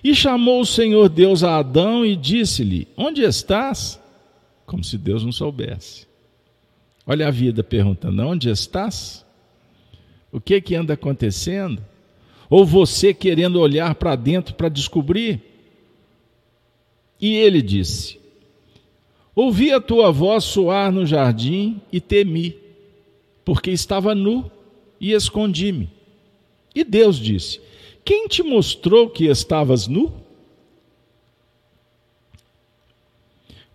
E 0.05 0.14
chamou 0.14 0.61
o 0.61 0.66
Senhor 0.66 1.09
Deus 1.09 1.43
a 1.43 1.57
Adão 1.57 2.07
e 2.07 2.14
disse-lhe: 2.14 2.87
Onde 2.97 3.22
estás? 3.22 4.01
Como 4.64 4.85
se 4.85 4.97
Deus 4.97 5.24
não 5.24 5.33
soubesse. 5.33 6.07
Olha 7.05 7.26
a 7.26 7.33
vida 7.33 7.64
perguntando: 7.64 8.22
Onde 8.22 8.49
estás? 8.49 9.22
O 10.33 10.41
que 10.41 10.59
que 10.62 10.74
anda 10.74 10.95
acontecendo? 10.95 11.85
Ou 12.49 12.64
você 12.64 13.12
querendo 13.12 13.61
olhar 13.61 13.95
para 13.95 14.16
dentro 14.16 14.55
para 14.55 14.70
descobrir? 14.70 15.41
E 17.20 17.37
ele 17.37 17.61
disse: 17.61 18.18
Ouvi 19.35 19.70
a 19.70 19.80
tua 19.80 20.11
voz 20.11 20.45
soar 20.45 20.91
no 20.91 21.05
jardim 21.05 21.80
e 21.93 22.01
temi, 22.01 22.57
porque 23.45 23.70
estava 23.70 24.14
nu 24.14 24.51
e 24.99 25.12
escondi-me. 25.12 25.91
E 26.74 26.83
Deus 26.83 27.16
disse: 27.18 27.61
Quem 28.03 28.26
te 28.26 28.43
mostrou 28.43 29.11
que 29.11 29.26
estavas 29.26 29.87
nu? 29.87 30.12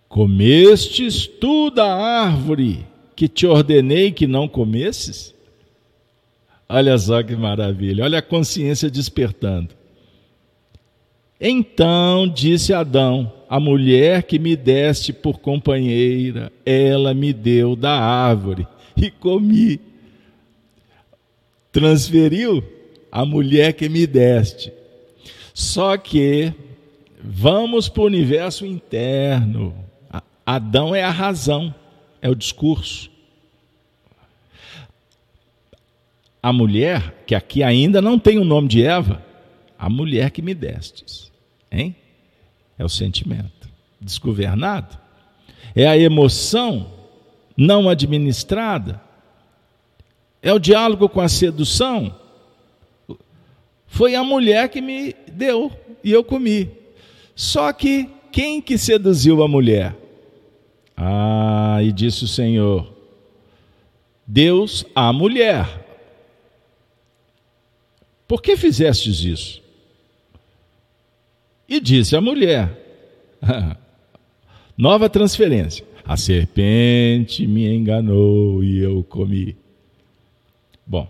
Comestes 0.09 1.27
tu 1.27 1.69
da 1.69 1.93
árvore 1.93 2.85
que 3.15 3.27
te 3.27 3.45
ordenei 3.45 4.11
que 4.11 4.25
não 4.25 4.47
comesses? 4.47 5.36
Olha 6.69 6.97
só 6.97 7.23
que 7.23 7.35
maravilha, 7.35 8.03
olha 8.03 8.19
a 8.19 8.21
consciência 8.21 8.89
despertando. 8.89 9.69
Então 11.39 12.27
disse 12.27 12.73
Adão: 12.73 13.31
A 13.47 13.59
mulher 13.59 14.23
que 14.23 14.37
me 14.37 14.55
deste 14.55 15.13
por 15.13 15.39
companheira, 15.39 16.51
ela 16.65 17.13
me 17.13 17.31
deu 17.31 17.75
da 17.75 17.91
árvore 17.91 18.67
e 18.95 19.09
comi. 19.09 19.79
Transferiu 21.71 22.63
a 23.11 23.23
mulher 23.23 23.73
que 23.73 23.87
me 23.87 24.05
deste. 24.05 24.73
Só 25.53 25.95
que 25.95 26.51
vamos 27.23 27.87
para 27.87 28.03
o 28.03 28.07
universo 28.07 28.65
interno. 28.65 29.73
Adão 30.45 30.95
é 30.95 31.03
a 31.03 31.11
razão, 31.11 31.73
é 32.21 32.29
o 32.29 32.35
discurso. 32.35 33.11
A 36.41 36.53
mulher, 36.53 37.23
que 37.25 37.35
aqui 37.35 37.63
ainda 37.63 38.01
não 38.01 38.17
tem 38.17 38.37
o 38.37 38.45
nome 38.45 38.67
de 38.67 38.83
Eva, 38.83 39.23
a 39.77 39.89
mulher 39.89 40.31
que 40.31 40.41
me 40.41 40.53
destes. 40.53 41.31
Hein? 41.71 41.95
É 42.77 42.85
o 42.85 42.89
sentimento 42.89 43.69
desgovernado. 43.99 44.97
É 45.75 45.87
a 45.87 45.97
emoção 45.97 46.91
não 47.55 47.89
administrada. 47.89 49.01
É 50.41 50.53
o 50.53 50.59
diálogo 50.59 51.09
com 51.09 51.19
a 51.19 51.27
sedução. 51.27 52.15
Foi 53.87 54.15
a 54.15 54.23
mulher 54.23 54.69
que 54.69 54.81
me 54.81 55.15
deu 55.31 55.71
e 56.03 56.11
eu 56.11 56.23
comi. 56.23 56.69
Só 57.35 57.71
que 57.73 58.09
quem 58.31 58.61
que 58.61 58.77
seduziu 58.77 59.43
a 59.43 59.47
mulher? 59.47 59.95
Ah, 60.95 61.79
e 61.81 61.91
disse 61.91 62.23
o 62.23 62.27
Senhor: 62.27 62.91
Deus 64.25 64.85
a 64.95 65.11
mulher. 65.11 65.86
Por 68.27 68.41
que 68.41 68.57
fizestes 68.57 69.23
isso? 69.23 69.61
E 71.67 71.79
disse 71.79 72.15
a 72.15 72.21
mulher: 72.21 72.69
Nova 74.77 75.09
transferência. 75.09 75.85
A 76.03 76.15
serpente 76.15 77.45
me 77.45 77.67
enganou 77.67 78.63
e 78.63 78.79
eu 78.79 79.03
comi. 79.03 79.57
Bom, 80.85 81.09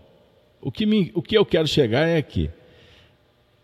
o 0.59 0.71
que, 0.71 0.87
me, 0.87 1.11
o 1.13 1.21
que 1.21 1.37
eu 1.37 1.45
quero 1.45 1.67
chegar 1.67 2.07
é 2.07 2.17
aqui. 2.17 2.49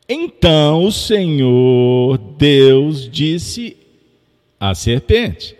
Então 0.07 0.83
o 0.83 0.91
Senhor 0.91 2.17
Deus 2.37 3.09
disse 3.09 3.77
à 4.59 4.75
serpente: 4.75 5.55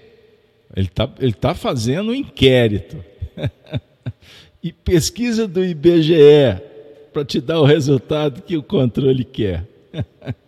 Ele 0.76 0.88
está 0.88 1.10
ele 1.20 1.34
tá 1.34 1.56
fazendo 1.56 2.12
um 2.12 2.16
inquérito. 2.16 3.04
e 4.62 4.72
pesquisa 4.72 5.48
do 5.48 5.64
IBGE 5.64 6.73
para 7.14 7.24
te 7.24 7.40
dar 7.40 7.60
o 7.62 7.66
resultado 7.66 8.42
que 8.42 8.58
o 8.58 8.64
controle 8.64 9.24
quer. 9.24 9.66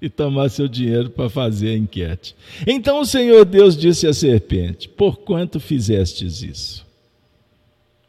e 0.00 0.08
tomar 0.08 0.48
seu 0.48 0.68
dinheiro 0.68 1.10
para 1.10 1.28
fazer 1.28 1.70
a 1.70 1.76
enquete. 1.76 2.34
Então 2.66 3.00
o 3.00 3.06
Senhor 3.06 3.44
Deus 3.44 3.76
disse 3.76 4.06
à 4.06 4.12
serpente: 4.12 4.88
Por 4.88 5.18
quanto 5.18 5.58
fizestes 5.58 6.42
isso? 6.42 6.86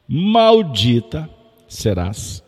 Maldita 0.07 1.29
serás, 1.67 2.43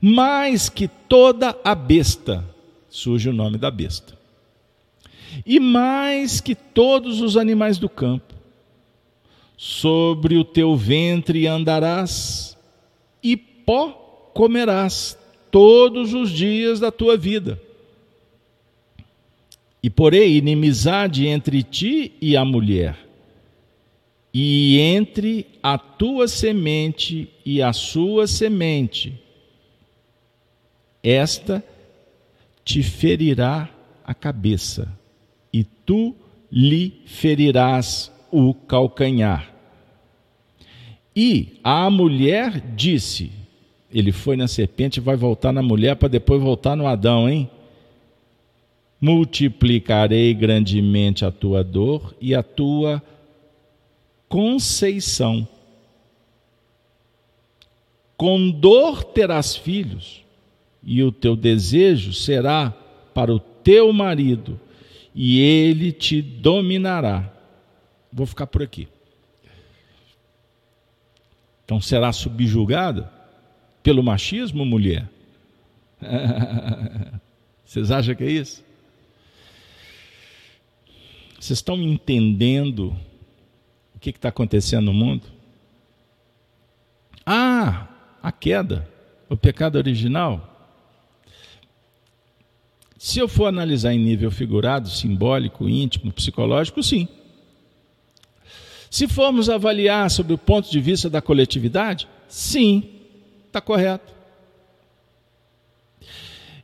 mais 0.00 0.68
que 0.68 0.88
toda 0.88 1.56
a 1.64 1.74
besta, 1.74 2.44
surge 2.88 3.28
o 3.28 3.32
nome 3.32 3.58
da 3.58 3.70
besta, 3.70 4.16
e 5.44 5.58
mais 5.58 6.40
que 6.40 6.54
todos 6.54 7.20
os 7.20 7.36
animais 7.36 7.78
do 7.78 7.88
campo, 7.88 8.34
sobre 9.56 10.36
o 10.36 10.44
teu 10.44 10.76
ventre 10.76 11.46
andarás, 11.46 12.56
e 13.22 13.36
pó 13.36 14.09
comerás 14.34 15.18
todos 15.50 16.14
os 16.14 16.30
dias 16.30 16.80
da 16.80 16.90
tua 16.90 17.16
vida. 17.16 17.60
E 19.82 19.88
porém 19.88 20.36
inimizade 20.36 21.26
entre 21.26 21.62
ti 21.62 22.12
e 22.20 22.36
a 22.36 22.44
mulher, 22.44 22.98
e 24.32 24.78
entre 24.78 25.46
a 25.62 25.78
tua 25.78 26.28
semente 26.28 27.28
e 27.44 27.62
a 27.62 27.72
sua 27.72 28.26
semente. 28.26 29.18
Esta 31.02 31.64
te 32.62 32.82
ferirá 32.82 33.70
a 34.04 34.12
cabeça, 34.12 34.96
e 35.50 35.64
tu 35.64 36.14
lhe 36.52 37.00
ferirás 37.06 38.12
o 38.30 38.52
calcanhar. 38.52 39.52
E 41.16 41.58
a 41.64 41.88
mulher 41.88 42.60
disse: 42.76 43.39
ele 43.92 44.12
foi 44.12 44.36
na 44.36 44.46
serpente, 44.46 45.00
vai 45.00 45.16
voltar 45.16 45.52
na 45.52 45.62
mulher 45.62 45.96
para 45.96 46.08
depois 46.08 46.40
voltar 46.40 46.76
no 46.76 46.86
Adão, 46.86 47.28
hein? 47.28 47.50
Multiplicarei 49.00 50.32
grandemente 50.34 51.24
a 51.24 51.30
tua 51.30 51.64
dor 51.64 52.14
e 52.20 52.34
a 52.34 52.42
tua 52.42 53.02
conceição. 54.28 55.46
Com 58.16 58.50
dor 58.50 59.02
terás 59.02 59.56
filhos, 59.56 60.22
e 60.82 61.02
o 61.02 61.10
teu 61.10 61.34
desejo 61.34 62.12
será 62.12 62.70
para 63.14 63.34
o 63.34 63.40
teu 63.40 63.92
marido, 63.92 64.60
e 65.14 65.40
ele 65.40 65.90
te 65.90 66.22
dominará. 66.22 67.32
Vou 68.12 68.26
ficar 68.26 68.46
por 68.46 68.62
aqui. 68.62 68.86
Então 71.64 71.80
será 71.80 72.12
subjugada? 72.12 73.19
Pelo 73.82 74.02
machismo, 74.02 74.64
mulher? 74.64 75.08
Vocês 77.64 77.90
acham 77.90 78.14
que 78.14 78.24
é 78.24 78.30
isso? 78.30 78.64
Vocês 81.38 81.58
estão 81.58 81.76
entendendo 81.80 82.94
o 83.94 83.98
que 83.98 84.10
está 84.10 84.28
acontecendo 84.28 84.86
no 84.86 84.94
mundo? 84.94 85.22
Ah, 87.24 87.88
a 88.22 88.30
queda, 88.30 88.88
o 89.28 89.36
pecado 89.36 89.76
original. 89.76 90.46
Se 92.98 93.18
eu 93.18 93.26
for 93.28 93.46
analisar 93.46 93.94
em 93.94 93.98
nível 93.98 94.30
figurado, 94.30 94.88
simbólico, 94.90 95.68
íntimo, 95.68 96.12
psicológico, 96.12 96.82
sim. 96.82 97.08
Se 98.90 99.08
formos 99.08 99.48
avaliar 99.48 100.10
sobre 100.10 100.34
o 100.34 100.38
ponto 100.38 100.70
de 100.70 100.80
vista 100.80 101.08
da 101.08 101.22
coletividade, 101.22 102.06
sim 102.28 102.99
está 103.50 103.60
correto. 103.60 104.12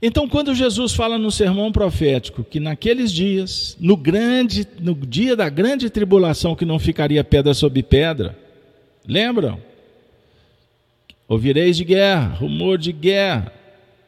Então, 0.01 0.29
quando 0.29 0.55
Jesus 0.55 0.95
fala 0.95 1.19
no 1.19 1.31
sermão 1.31 1.73
profético 1.73 2.45
que 2.45 2.61
naqueles 2.61 3.11
dias, 3.13 3.77
no 3.81 3.97
grande, 3.97 4.67
no 4.79 4.95
dia 4.95 5.35
da 5.35 5.49
grande 5.49 5.91
tribulação, 5.91 6.55
que 6.55 6.65
não 6.65 6.79
ficaria 6.79 7.25
pedra 7.25 7.55
sobre 7.55 7.83
pedra, 7.83 8.39
lembram? 9.07 9.61
Ouvireis 11.27 11.77
de 11.77 11.85
guerra, 11.85 12.35
rumor 12.35 12.79
de 12.79 12.93
guerra, 12.93 13.53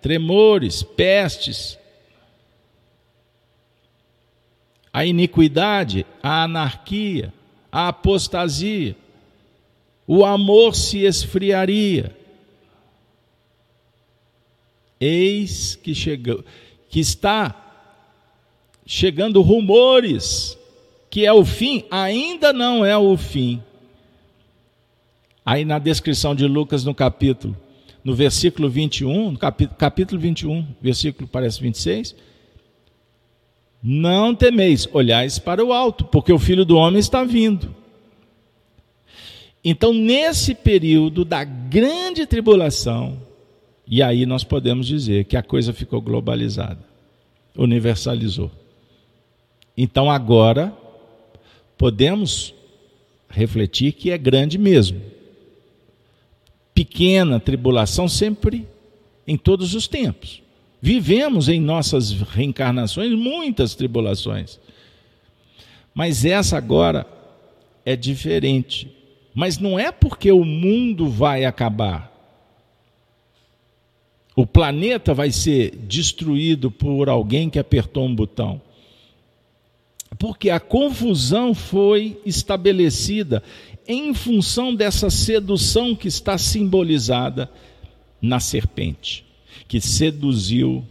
tremores, 0.01 0.83
pestes, 0.83 1.79
a 4.93 5.05
iniquidade, 5.05 6.07
a 6.23 6.45
anarquia, 6.45 7.33
a 7.73 7.89
apostasia, 7.89 8.95
o 10.07 10.25
amor 10.25 10.75
se 10.75 11.05
esfriaria, 11.05 12.18
Eis 15.01 15.77
que 15.77 15.95
chegou, 15.95 16.45
que 16.89 17.01
está 17.01 17.55
chegando 18.87 19.43
rumores 19.43 20.59
que 21.11 21.25
é 21.25 21.33
o 21.33 21.45
fim, 21.45 21.85
ainda 21.91 22.53
não 22.53 22.85
é 22.85 22.97
o 22.97 23.17
fim. 23.17 23.63
Aí 25.45 25.65
na 25.65 25.79
descrição 25.79 26.35
de 26.35 26.47
Lucas 26.47 26.85
no 26.85 26.95
capítulo, 26.95 27.57
no 28.05 28.15
versículo 28.15 28.69
21, 28.69 29.33
no 29.33 29.39
capítulo, 29.39 29.79
capítulo 29.79 30.21
21, 30.21 30.67
versículo 30.81 31.27
parece 31.27 31.61
26, 31.61 32.15
não 33.83 34.35
temeis, 34.35 34.89
olhais 34.93 35.39
para 35.39 35.65
o 35.65 35.73
alto, 35.73 36.05
porque 36.05 36.33
o 36.33 36.39
filho 36.39 36.65
do 36.65 36.77
homem 36.77 36.99
está 36.99 37.25
vindo. 37.25 37.75
Então, 39.65 39.93
nesse 39.93 40.55
período 40.55 41.25
da 41.25 41.45
grande 41.45 42.27
tribulação, 42.27 43.19
E 43.89 44.03
aí 44.03 44.27
nós 44.27 44.45
podemos 44.45 44.87
dizer 44.87 45.25
que 45.25 45.37
a 45.37 45.43
coisa 45.43 45.73
ficou 45.73 46.01
globalizada, 46.01 46.85
universalizou. 47.57 48.51
Então 49.77 50.11
agora 50.11 50.77
podemos 51.79 52.55
refletir 53.31 53.93
que 53.93 54.11
é 54.11 54.19
grande 54.19 54.59
mesmo. 54.59 55.01
Pequena 56.75 57.41
tribulação 57.41 58.09
sempre 58.09 58.67
em 59.27 59.37
todos 59.37 59.75
os 59.75 59.89
tempos. 59.89 60.43
Vivemos 60.81 61.49
em 61.49 61.61
nossas 61.61 62.13
reencarnações 62.13 63.13
muitas 63.13 63.75
tribulações. 63.75 64.61
Mas 65.95 66.25
essa 66.25 66.57
agora 66.57 67.07
é 67.85 67.97
diferente. 67.97 68.89
Mas 69.35 69.59
não 69.59 69.79
é 69.79 69.91
porque 69.91 70.31
o 70.31 70.45
mundo 70.45 71.09
vai 71.09 71.45
acabar. 71.45 72.08
O 74.39 74.47
planeta 74.47 75.13
vai 75.13 75.33
ser 75.33 75.75
destruído 75.75 76.71
por 76.71 77.09
alguém 77.09 77.51
que 77.51 77.59
apertou 77.59 78.07
um 78.07 78.15
botão. 78.15 78.63
Porque 80.17 80.49
a 80.49 80.61
confusão 80.61 81.53
foi 81.53 82.21
estabelecida 82.25 83.43
em 83.85 84.15
função 84.15 84.73
dessa 84.73 85.11
sedução 85.11 85.93
que 85.93 86.07
está 86.07 86.39
simbolizada 86.39 87.51
na 88.23 88.39
serpente, 88.39 89.25
que 89.67 89.81
seduziu 89.81 90.85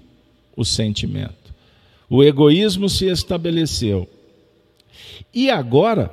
o 0.53 0.65
sentimento. 0.65 1.55
O 2.09 2.25
egoísmo 2.25 2.89
se 2.89 3.05
estabeleceu. 3.05 4.09
E 5.33 5.49
agora, 5.49 6.11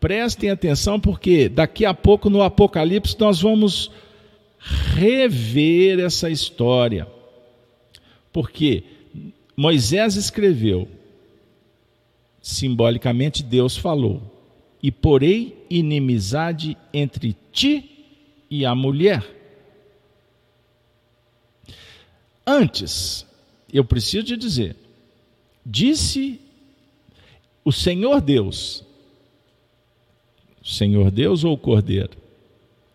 prestem 0.00 0.48
atenção, 0.48 0.98
porque 0.98 1.50
daqui 1.50 1.84
a 1.84 1.92
pouco 1.92 2.30
no 2.30 2.40
Apocalipse 2.40 3.14
nós 3.20 3.42
vamos 3.42 3.90
rever 4.94 6.00
essa 6.00 6.30
história. 6.30 7.06
Porque 8.32 8.84
Moisés 9.56 10.16
escreveu, 10.16 10.88
simbolicamente 12.40 13.42
Deus 13.42 13.76
falou: 13.76 14.22
E 14.82 14.90
porei 14.90 15.64
inimizade 15.70 16.76
entre 16.92 17.36
ti 17.52 17.90
e 18.50 18.64
a 18.64 18.74
mulher. 18.74 19.22
Antes, 22.46 23.26
eu 23.72 23.84
preciso 23.84 24.26
te 24.26 24.36
dizer, 24.36 24.76
disse 25.64 26.38
o 27.64 27.72
Senhor 27.72 28.20
Deus, 28.20 28.84
Senhor 30.62 31.10
Deus 31.10 31.42
ou 31.42 31.54
o 31.54 31.58
Cordeiro? 31.58 32.16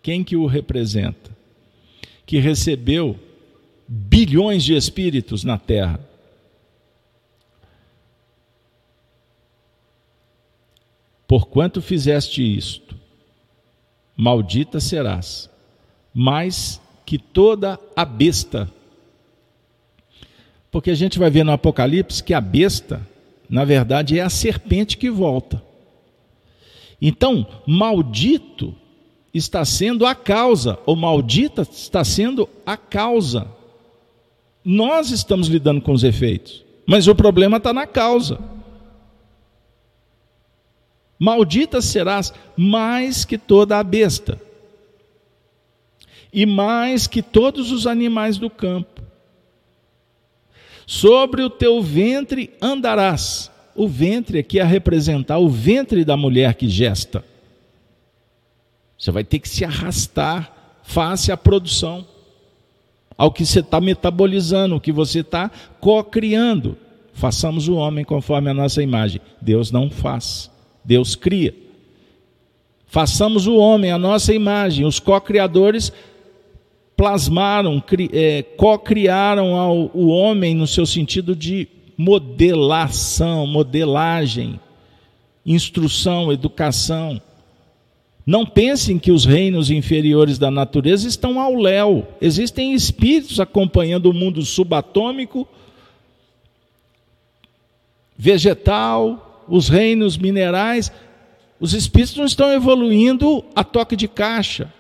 Quem 0.02 0.24
que 0.24 0.36
o 0.36 0.46
representa? 0.46 1.39
Que 2.30 2.38
recebeu 2.38 3.20
bilhões 3.88 4.64
de 4.64 4.76
espíritos 4.76 5.44
na 5.44 5.58
terra. 5.58 6.00
Porquanto 11.28 11.82
fizeste 11.82 12.44
isto, 12.44 12.96
maldita 14.16 14.80
serás, 14.80 15.50
mais 16.14 16.80
que 17.04 17.18
toda 17.18 17.80
a 17.96 18.06
besta 18.06 18.72
porque 20.72 20.92
a 20.92 20.96
gente 20.96 21.18
vai 21.18 21.30
ver 21.30 21.44
no 21.44 21.52
Apocalipse 21.52 22.24
que 22.24 22.34
a 22.34 22.42
besta, 22.42 23.06
na 23.50 23.66
verdade, 23.66 24.20
é 24.20 24.22
a 24.22 24.30
serpente 24.30 24.98
que 24.98 25.10
volta. 25.10 25.62
Então, 27.02 27.48
maldito 27.66 28.76
está 29.34 29.64
sendo 29.64 30.06
a 30.06 30.16
causa, 30.16 30.80
ou 30.86 30.96
maldita 30.96 31.62
está 31.62 32.04
sendo 32.04 32.50
a 32.66 32.76
causa. 32.76 33.48
Nós 34.64 35.12
estamos 35.12 35.48
lidando 35.48 35.82
com 35.82 35.92
os 35.92 36.04
efeitos, 36.04 36.64
mas 36.86 37.08
o 37.08 37.16
problema 37.16 37.58
está 37.58 37.74
na 37.74 37.88
causa. 37.88 38.40
Maldita 41.18 41.82
serás 41.82 42.34
mais 42.56 43.26
que 43.26 43.38
toda 43.38 43.78
a 43.78 43.84
besta, 43.84 44.42
e 46.32 46.46
mais 46.46 47.08
que 47.08 47.22
todos 47.22 47.72
os 47.72 47.88
animais 47.88 48.38
do 48.38 48.50
campo 48.50 49.00
Sobre 50.90 51.44
o 51.44 51.52
teu 51.52 51.84
ventre 51.84 52.50
andarás. 52.60 53.52
O 53.76 53.88
ventre 53.88 54.40
aqui 54.40 54.60
é 54.60 54.64
representar 54.64 55.38
o 55.38 55.48
ventre 55.48 56.04
da 56.04 56.18
mulher 56.18 56.56
que 56.56 56.68
gesta. 56.68 57.24
Você 59.00 59.12
vai 59.12 59.24
ter 59.24 59.40
que 59.40 59.48
se 59.48 59.64
arrastar 59.64 60.52
face 60.84 61.32
à 61.32 61.38
produção, 61.38 62.06
ao 63.18 63.32
que 63.32 63.46
você 63.46 63.62
está 63.62 63.80
metabolizando, 63.80 64.76
o 64.76 64.82
que 64.82 64.92
você 64.92 65.22
está 65.22 65.50
co-criando. 65.80 66.78
Façamos 67.14 67.70
o 67.70 67.76
homem 67.76 68.04
conforme 68.04 68.50
a 68.50 68.54
nossa 68.54 68.84
imagem. 68.84 69.22
Deus 69.42 69.72
não 69.72 69.90
faz, 69.90 70.52
Deus 70.84 71.16
cria. 71.16 71.56
Façamos 72.88 73.48
o 73.48 73.56
homem 73.56 73.92
a 73.92 73.98
nossa 73.98 74.34
imagem. 74.34 74.86
Os 74.86 75.00
co-criadores 75.00 75.94
plasmaram, 76.98 77.82
é, 78.12 78.44
co-criaram 78.58 79.90
o 79.94 80.08
homem 80.08 80.54
no 80.56 80.68
seu 80.68 80.86
sentido 80.86 81.36
de 81.36 81.68
modelação, 81.98 83.46
modelagem, 83.48 84.60
instrução, 85.46 86.32
educação. 86.34 87.22
Não 88.30 88.46
pensem 88.46 89.00
que 89.00 89.12
os 89.12 89.26
reinos 89.26 89.72
inferiores 89.72 90.38
da 90.38 90.52
natureza 90.52 91.08
estão 91.08 91.40
ao 91.40 91.56
léu. 91.56 92.06
Existem 92.22 92.76
espíritos 92.76 93.40
acompanhando 93.40 94.06
o 94.06 94.14
mundo 94.14 94.46
subatômico, 94.46 95.48
vegetal, 98.16 99.44
os 99.48 99.68
reinos 99.68 100.16
minerais. 100.16 100.92
Os 101.60 101.74
espíritos 101.74 102.18
não 102.18 102.26
estão 102.26 102.54
evoluindo 102.54 103.44
a 103.56 103.64
toque 103.64 103.96
de 103.96 104.08
caixa. 104.08 104.72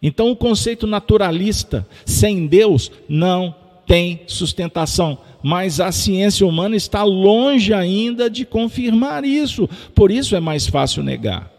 Então, 0.00 0.30
o 0.30 0.36
conceito 0.36 0.86
naturalista, 0.86 1.84
sem 2.06 2.46
Deus, 2.46 2.92
não 3.08 3.52
tem 3.84 4.20
sustentação. 4.28 5.18
Mas 5.42 5.80
a 5.80 5.90
ciência 5.90 6.46
humana 6.46 6.76
está 6.76 7.02
longe 7.02 7.74
ainda 7.74 8.30
de 8.30 8.44
confirmar 8.44 9.24
isso. 9.24 9.68
Por 9.92 10.12
isso 10.12 10.36
é 10.36 10.40
mais 10.40 10.68
fácil 10.68 11.02
negar. 11.02 11.50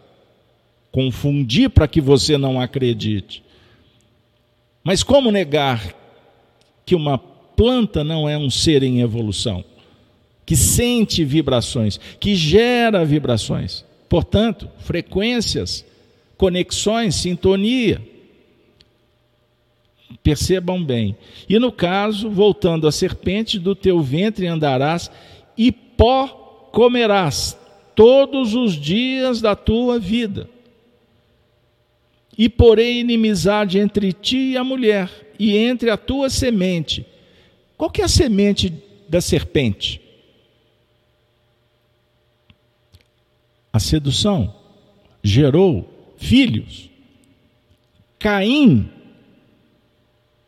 Confundir 0.94 1.70
para 1.70 1.88
que 1.88 2.00
você 2.00 2.38
não 2.38 2.60
acredite. 2.60 3.42
Mas 4.84 5.02
como 5.02 5.32
negar 5.32 5.92
que 6.86 6.94
uma 6.94 7.18
planta 7.18 8.04
não 8.04 8.28
é 8.28 8.38
um 8.38 8.48
ser 8.48 8.84
em 8.84 9.00
evolução? 9.00 9.64
Que 10.46 10.54
sente 10.54 11.24
vibrações, 11.24 11.98
que 12.20 12.36
gera 12.36 13.04
vibrações. 13.04 13.84
Portanto, 14.08 14.70
frequências, 14.78 15.84
conexões, 16.36 17.16
sintonia. 17.16 18.00
Percebam 20.22 20.80
bem. 20.80 21.16
E 21.48 21.58
no 21.58 21.72
caso, 21.72 22.30
voltando 22.30 22.86
à 22.86 22.92
serpente, 22.92 23.58
do 23.58 23.74
teu 23.74 24.00
ventre 24.00 24.46
andarás 24.46 25.10
e 25.58 25.72
pó 25.72 26.28
comerás 26.70 27.58
todos 27.96 28.54
os 28.54 28.74
dias 28.74 29.40
da 29.40 29.56
tua 29.56 29.98
vida. 29.98 30.53
E 32.36 32.48
porei 32.48 33.00
inimizade 33.00 33.78
entre 33.78 34.12
ti 34.12 34.52
e 34.52 34.56
a 34.56 34.64
mulher, 34.64 35.34
e 35.38 35.56
entre 35.56 35.90
a 35.90 35.96
tua 35.96 36.28
semente. 36.28 37.06
Qual 37.76 37.90
que 37.90 38.00
é 38.00 38.04
a 38.04 38.08
semente 38.08 38.72
da 39.08 39.20
serpente? 39.20 40.00
A 43.72 43.78
sedução 43.78 44.54
gerou 45.22 46.14
filhos. 46.16 46.90
Caim 48.18 48.90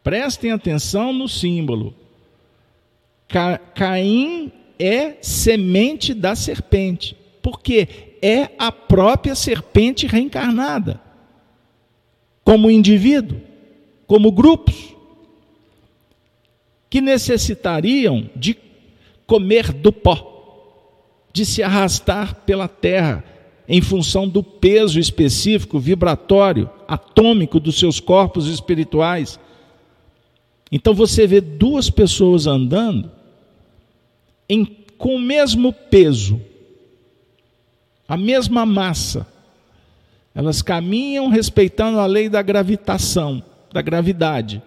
Prestem 0.07 0.53
atenção 0.53 1.13
no 1.13 1.29
símbolo. 1.29 1.93
Ca 3.27 3.59
Caim 3.59 4.53
é 4.79 5.17
semente 5.21 6.15
da 6.15 6.37
serpente, 6.37 7.17
porque 7.43 7.89
é 8.23 8.51
a 8.57 8.71
própria 8.71 9.35
serpente 9.35 10.07
reencarnada, 10.07 11.01
como 12.47 12.71
indivíduo, 12.71 13.39
como 14.07 14.33
grupos, 14.33 14.95
que 16.89 17.03
necessitariam 17.03 18.31
de 18.35 18.57
comer 19.27 19.71
do 19.71 19.93
pó, 19.93 21.29
de 21.31 21.45
se 21.45 21.63
arrastar 21.63 22.37
pela 22.47 22.69
terra, 22.69 23.23
em 23.69 23.83
função 23.83 24.27
do 24.27 24.43
peso 24.43 24.99
específico, 24.99 25.79
vibratório, 25.79 26.71
atômico 26.89 27.61
dos 27.61 27.79
seus 27.79 28.01
corpos 28.01 28.47
espirituais 28.47 29.39
então 30.71 30.95
você 30.95 31.27
vê 31.27 31.41
duas 31.41 31.91
pessoas 31.91 32.47
andando 32.47 33.11
em, 34.49 34.65
com 34.99 35.15
o 35.17 35.21
mesmo 35.21 35.73
peso, 35.73 36.41
a 38.09 38.17
mesma 38.17 38.67
massa. 38.67 39.27
Elas 40.37 40.61
caminham 40.61 41.31
respeitando 41.31 41.99
a 41.99 42.05
lei 42.05 42.29
da 42.29 42.43
gravitação, 42.43 43.43
da 43.73 43.81
gravidade. 43.81 44.63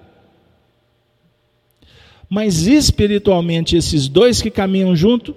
Mas 2.28 2.66
espiritualmente, 2.66 3.78
esses 3.78 4.08
dois 4.08 4.41
que 4.41 4.50
caminham 4.50 4.96
junto 4.96 5.36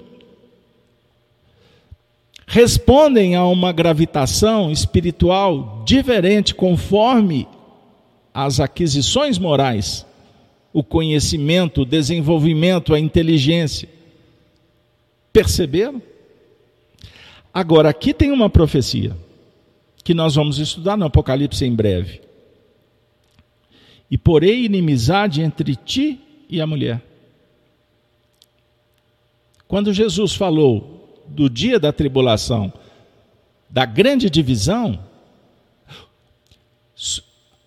respondem 2.47 3.37
a 3.37 3.45
uma 3.45 3.73
gravitação 3.73 4.73
espiritual 4.73 5.83
diferente 5.85 6.55
conforme 6.55 7.47
as 8.33 8.59
aquisições 8.59 9.39
morais, 9.39 10.07
o 10.73 10.83
conhecimento, 10.83 11.83
o 11.83 11.87
desenvolvimento, 11.87 12.95
a 12.95 12.99
inteligência. 12.99 13.87
Perceberam? 15.31 16.01
Agora, 17.53 17.91
aqui 17.91 18.15
tem 18.15 18.31
uma 18.33 18.49
profecia 18.49 19.15
que 20.05 20.15
nós 20.15 20.35
vamos 20.35 20.59
estudar 20.59 20.97
no 20.97 21.07
Apocalipse 21.07 21.65
em 21.65 21.75
breve. 21.75 22.21
E 24.11 24.19
porei 24.19 24.65
inimizade 24.65 25.41
entre 25.41 25.75
ti 25.75 26.21
e 26.49 26.61
a 26.61 26.67
mulher. 26.67 27.03
Quando 29.67 29.93
Jesus 29.93 30.35
falou 30.35 31.25
do 31.27 31.49
dia 31.49 31.81
da 31.81 31.93
tribulação, 31.93 32.73
da 33.71 33.87
grande 33.87 34.29
divisão, 34.29 34.99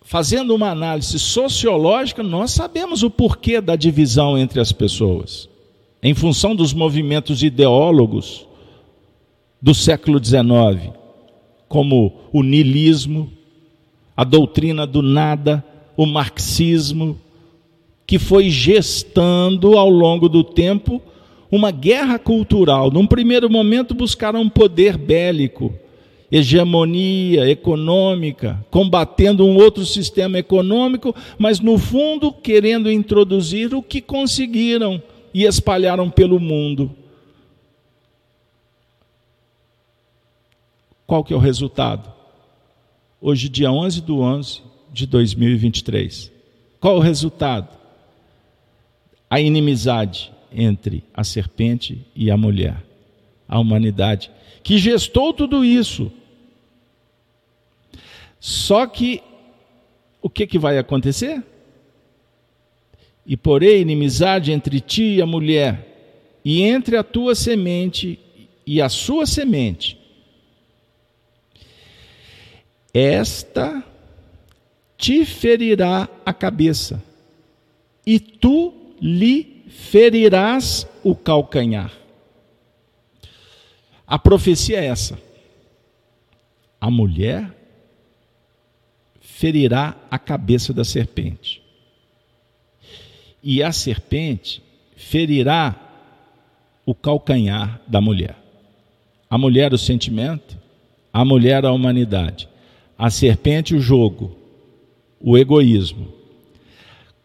fazendo 0.03 0.53
uma 0.53 0.70
análise 0.70 1.18
sociológica, 1.18 2.22
nós 2.22 2.52
sabemos 2.52 3.02
o 3.02 3.10
porquê 3.10 3.60
da 3.60 3.76
divisão 3.76 4.38
entre 4.38 4.60
as 4.60 4.72
pessoas, 4.72 5.49
em 6.03 6.14
função 6.14 6.56
dos 6.56 6.74
movimentos 6.74 7.41
ideólogos 7.41 8.45
do 9.60 9.74
século 9.74 10.24
XIX, 10.24 10.94
como 11.68 12.14
o 12.32 12.44
niilismo, 12.44 13.32
a 14.16 14.24
doutrina 14.24 14.86
do 14.86 15.02
nada, 15.02 15.64
o 15.98 16.06
marxismo, 16.06 17.20
que 18.08 18.20
foi 18.20 18.50
gestando 18.50 19.78
ao 19.78 19.90
longo 19.90 20.30
do 20.30 20.44
tempo 20.44 21.02
uma 21.52 21.72
guerra 21.72 22.20
cultural. 22.20 22.92
Num 22.92 23.08
primeiro 23.08 23.50
momento, 23.50 23.94
buscaram 23.94 24.42
um 24.42 24.50
poder 24.50 24.98
bélico, 24.98 25.74
hegemonia 26.32 27.50
econômica, 27.50 28.64
combatendo 28.70 29.46
um 29.46 29.56
outro 29.56 29.86
sistema 29.86 30.38
econômico, 30.38 31.16
mas 31.38 31.60
no 31.60 31.78
fundo 31.78 32.32
querendo 32.32 32.92
introduzir 32.92 33.74
o 33.74 33.82
que 33.82 34.02
conseguiram 34.02 35.02
e 35.34 35.46
espalharam 35.46 36.10
pelo 36.10 36.40
mundo. 36.40 36.92
Qual 41.06 41.23
que 41.23 41.34
é 41.34 41.36
o 41.36 41.40
resultado? 41.40 42.11
Hoje, 43.22 43.48
dia 43.48 43.72
11 43.72 44.02
do 44.02 44.19
11 44.19 44.61
de 44.91 45.06
2023. 45.06 46.32
Qual 46.80 46.98
o 46.98 46.99
resultado? 46.99 47.69
A 49.30 49.40
inimizade, 49.40 50.32
entre 50.52 51.03
a 51.14 51.23
serpente 51.23 52.06
e 52.15 52.32
a 52.32 52.38
mulher, 52.38 52.84
a 53.48 53.60
humanidade, 53.60 54.32
que 54.64 54.77
gestou 54.77 55.34
tudo 55.34 55.64
isso. 55.64 56.11
Só 58.40 58.86
que 58.88 59.22
o 60.22 60.30
que, 60.30 60.48
que 60.48 60.57
vai 60.57 60.77
acontecer? 60.77 61.44
E 63.26 63.36
porém 63.36 63.82
inimizade 63.82 64.52
entre 64.52 64.80
ti 64.80 65.15
e 65.15 65.22
a 65.22 65.26
mulher, 65.26 66.40
e 66.44 66.61
entre 66.61 66.98
a 66.98 67.03
tua 67.03 67.36
semente 67.36 68.19
e 68.65 68.82
a 68.82 68.90
sua 68.90 69.26
semente. 69.26 70.05
Esta 72.96 73.84
te 74.98 75.26
ferirá 75.26 76.08
a 76.26 76.34
cabeça, 76.34 77.04
e 78.08 78.18
tu 78.22 78.74
lhe 79.02 79.66
ferirás 79.68 80.88
o 81.04 81.14
calcanhar. 81.14 81.92
A 84.08 84.18
profecia 84.18 84.80
é 84.80 84.86
essa. 84.86 85.20
A 86.80 86.90
mulher 86.90 87.54
ferirá 89.20 89.98
a 90.10 90.18
cabeça 90.18 90.72
da 90.72 90.86
serpente. 90.86 91.62
E 93.44 93.62
a 93.62 93.74
serpente 93.74 94.64
ferirá 94.96 95.76
o 96.86 96.96
calcanhar 96.96 97.82
da 97.86 98.00
mulher. 98.00 98.38
A 99.30 99.38
mulher, 99.38 99.74
o 99.74 99.78
sentimento, 99.78 100.58
a 101.12 101.26
mulher, 101.26 101.66
a 101.66 101.74
humanidade. 101.74 102.55
A 102.98 103.10
serpente, 103.10 103.76
o 103.76 103.80
jogo, 103.80 104.36
o 105.20 105.38
egoísmo. 105.38 106.08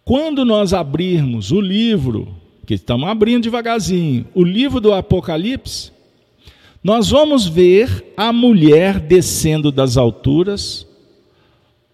Quando 0.04 0.44
nós 0.44 0.72
abrirmos 0.72 1.52
o 1.52 1.60
livro 1.60 2.34
que 2.66 2.74
estamos 2.74 3.08
abrindo 3.08 3.44
devagarzinho, 3.44 4.26
o 4.34 4.42
livro 4.42 4.80
do 4.80 4.92
Apocalipse, 4.92 5.92
nós 6.82 7.10
vamos 7.10 7.46
ver 7.46 8.12
a 8.16 8.32
mulher 8.32 8.98
descendo 8.98 9.70
das 9.70 9.96
alturas 9.96 10.86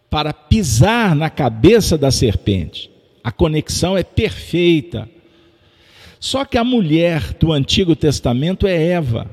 para 0.09 0.33
pisar 0.33 1.15
na 1.15 1.29
cabeça 1.29 1.99
da 1.99 2.11
serpente. 2.11 2.91
A 3.23 3.33
conexão 3.33 3.99
é 3.99 4.05
perfeita. 4.05 5.09
Só 6.21 6.45
que 6.45 6.57
a 6.57 6.65
mulher 6.65 7.35
do 7.35 7.53
Antigo 7.53 7.97
Testamento 7.97 8.67
é 8.67 8.83
Eva. 8.93 9.29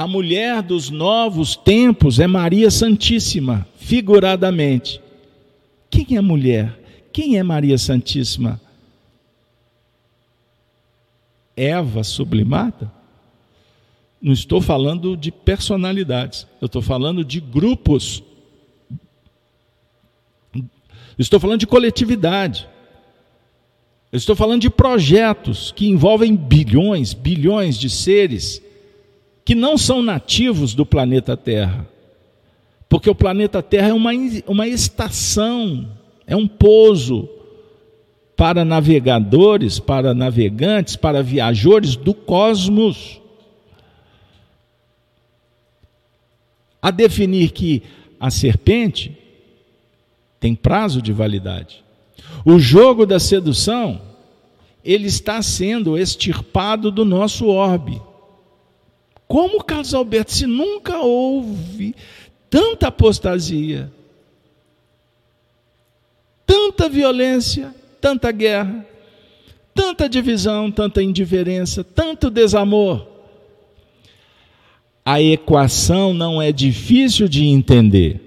A 0.00 0.06
mulher 0.06 0.62
dos 0.62 0.88
novos 0.88 1.54
tempos 1.54 2.18
é 2.18 2.26
Maria 2.26 2.70
Santíssima, 2.70 3.68
figuradamente. 3.76 4.98
Quem 5.90 6.16
é 6.16 6.22
mulher? 6.22 6.80
Quem 7.12 7.36
é 7.36 7.42
Maria 7.42 7.76
Santíssima? 7.76 8.58
Eva 11.54 12.02
sublimada, 12.02 12.90
não 14.22 14.32
estou 14.32 14.62
falando 14.62 15.14
de 15.18 15.30
personalidades, 15.30 16.46
eu 16.62 16.64
estou 16.64 16.80
falando 16.80 17.22
de 17.22 17.38
grupos. 17.38 18.22
Estou 21.18 21.38
falando 21.38 21.60
de 21.60 21.66
coletividade. 21.66 22.66
Estou 24.10 24.34
falando 24.34 24.62
de 24.62 24.70
projetos 24.70 25.70
que 25.72 25.86
envolvem 25.86 26.34
bilhões, 26.34 27.12
bilhões 27.12 27.76
de 27.76 27.90
seres 27.90 28.62
que 29.50 29.54
não 29.56 29.76
são 29.76 30.00
nativos 30.00 30.74
do 30.74 30.86
planeta 30.86 31.36
Terra. 31.36 31.84
Porque 32.88 33.10
o 33.10 33.14
planeta 33.16 33.60
Terra 33.60 33.88
é 33.88 33.92
uma, 33.92 34.12
uma 34.46 34.68
estação, 34.68 35.90
é 36.24 36.36
um 36.36 36.46
pouso 36.46 37.28
para 38.36 38.64
navegadores, 38.64 39.80
para 39.80 40.14
navegantes, 40.14 40.94
para 40.94 41.20
viajores 41.20 41.96
do 41.96 42.14
cosmos. 42.14 43.20
A 46.80 46.92
definir 46.92 47.50
que 47.50 47.82
a 48.20 48.30
serpente 48.30 49.18
tem 50.38 50.54
prazo 50.54 51.02
de 51.02 51.12
validade. 51.12 51.82
O 52.44 52.56
jogo 52.60 53.04
da 53.04 53.18
sedução, 53.18 54.00
ele 54.84 55.08
está 55.08 55.42
sendo 55.42 55.98
extirpado 55.98 56.88
do 56.92 57.04
nosso 57.04 57.48
orbe. 57.48 58.00
Como, 59.30 59.62
Carlos 59.62 59.94
Alberto, 59.94 60.32
se 60.32 60.44
nunca 60.44 60.98
houve 60.98 61.94
tanta 62.50 62.88
apostasia, 62.88 63.88
tanta 66.44 66.88
violência, 66.88 67.72
tanta 68.00 68.32
guerra, 68.32 68.84
tanta 69.72 70.08
divisão, 70.08 70.68
tanta 70.68 71.00
indiferença, 71.00 71.84
tanto 71.84 72.28
desamor. 72.28 73.06
A 75.04 75.22
equação 75.22 76.12
não 76.12 76.42
é 76.42 76.50
difícil 76.50 77.28
de 77.28 77.46
entender, 77.46 78.20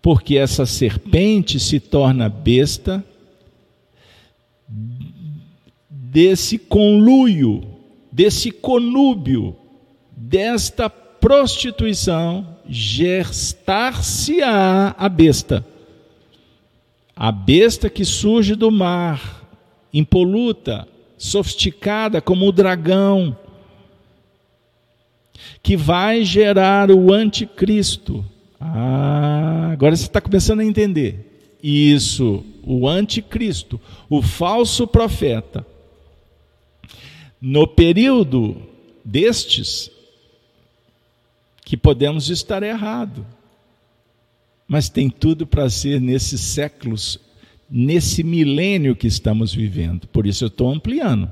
porque 0.00 0.38
essa 0.38 0.64
serpente 0.64 1.60
se 1.60 1.78
torna 1.80 2.30
besta 2.30 3.04
desse 5.90 6.56
conluio, 6.56 7.62
desse 8.10 8.50
conúbio, 8.50 9.54
desta 10.28 10.90
prostituição, 10.90 12.46
gestar-se-á 12.68 13.36
a 14.98 15.08
besta. 15.08 15.64
A 17.14 17.30
besta 17.30 17.88
que 17.88 18.04
surge 18.04 18.56
do 18.56 18.68
mar, 18.70 19.48
impoluta, 19.92 20.88
sofisticada 21.16 22.20
como 22.20 22.46
o 22.46 22.52
dragão, 22.52 23.38
que 25.62 25.76
vai 25.76 26.24
gerar 26.24 26.90
o 26.90 27.12
anticristo. 27.12 28.24
Ah, 28.60 29.70
agora 29.72 29.94
você 29.94 30.06
está 30.06 30.20
começando 30.20 30.58
a 30.60 30.64
entender. 30.64 31.54
Isso, 31.62 32.44
o 32.62 32.88
anticristo, 32.88 33.80
o 34.10 34.20
falso 34.20 34.88
profeta. 34.88 35.64
No 37.40 37.66
período 37.66 38.56
destes, 39.04 39.90
que 41.66 41.76
podemos 41.76 42.30
estar 42.30 42.62
errado. 42.62 43.26
mas 44.68 44.88
tem 44.88 45.08
tudo 45.08 45.46
para 45.46 45.68
ser 45.70 46.00
nesses 46.00 46.40
séculos, 46.40 47.20
nesse 47.70 48.24
milênio 48.24 48.96
que 48.96 49.06
estamos 49.06 49.54
vivendo. 49.54 50.08
Por 50.08 50.26
isso 50.26 50.42
eu 50.44 50.48
estou 50.48 50.68
ampliando. 50.72 51.30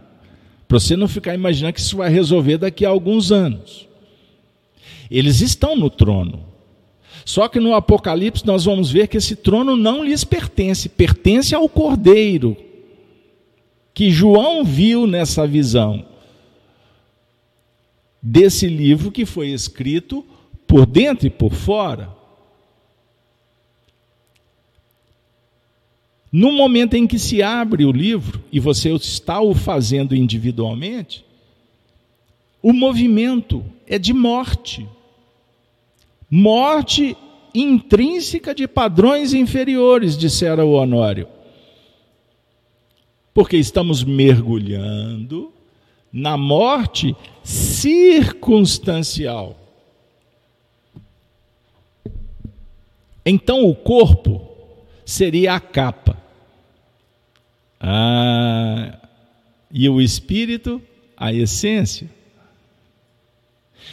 Para 0.69 0.79
você 0.79 0.97
não 0.97 1.09
ficar 1.09 1.35
imaginando 1.35 1.75
que 1.75 1.81
isso 1.81 1.97
vai 1.97 2.11
resolver 2.11 2.59
daqui 2.59 2.87
a 2.87 2.91
alguns 2.91 3.33
anos. 3.33 3.89
Eles 5.11 5.41
estão 5.41 5.75
no 5.75 5.91
trono. 5.91 6.45
Só 7.25 7.49
que 7.49 7.59
no 7.59 7.75
Apocalipse 7.75 8.47
nós 8.47 8.65
vamos 8.65 8.91
ver 8.91 9.09
que 9.09 9.17
esse 9.17 9.35
trono 9.35 9.77
não 9.77 10.05
lhes 10.05 10.23
pertence, 10.23 10.89
pertence 10.89 11.57
ao 11.57 11.69
Cordeiro, 11.69 12.57
que 13.93 14.11
João 14.11 14.65
viu 14.65 15.09
nessa 15.09 15.45
visão 15.45 16.05
desse 18.27 18.67
livro 18.67 19.13
que 19.13 19.27
foi 19.27 19.49
escrito 19.51 20.25
por 20.67 20.87
dentro 20.87 21.27
e 21.27 21.31
por 21.31 21.53
fora. 21.53 22.09
No 26.33 26.51
momento 26.51 26.95
em 26.95 27.07
que 27.07 27.19
se 27.19 27.43
abre 27.43 27.85
o 27.85 27.93
livro 27.93 28.43
e 28.51 28.59
você 28.59 28.91
está 28.95 29.41
o 29.41 29.55
fazendo 29.55 30.17
individualmente, 30.17 31.23
o 32.63 32.73
movimento 32.73 33.63
é 33.87 33.99
de 33.99 34.15
morte. 34.15 34.89
Morte 36.31 37.15
intrínseca 37.55 38.55
de 38.55 38.67
padrões 38.67 39.35
inferiores, 39.35 40.17
dissera 40.17 40.65
o 40.65 40.73
Honório. 40.73 41.29
Porque 43.35 43.59
estamos 43.59 44.03
mergulhando 44.03 45.54
na 46.15 46.37
morte 46.37 47.17
circunstancial. 47.43 49.59
Então 53.27 53.65
o 53.65 53.75
corpo 53.75 54.49
seria 55.05 55.55
a 55.55 55.61
capa. 55.61 56.17
Ah, 57.81 58.97
e 59.69 59.89
o 59.89 60.01
espírito, 60.01 60.81
a 61.17 61.33
essência. 61.33 62.09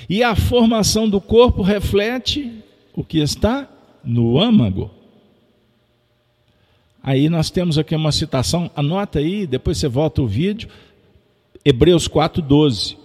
E 0.07 0.21
a 0.21 0.35
formação 0.35 1.09
do 1.09 1.19
corpo 1.19 1.63
reflete 1.63 2.63
o 2.93 3.03
que 3.03 3.17
está 3.17 3.67
no 4.03 4.39
âmago. 4.39 4.91
Aí 7.01 7.29
nós 7.29 7.49
temos 7.49 7.79
aqui 7.79 7.95
uma 7.95 8.11
citação, 8.11 8.69
anota 8.75 9.17
aí, 9.17 9.47
depois 9.47 9.79
você 9.79 9.87
volta 9.87 10.21
o 10.21 10.27
vídeo, 10.27 10.69
Hebreus 11.63 12.07
4,12. 12.07 12.97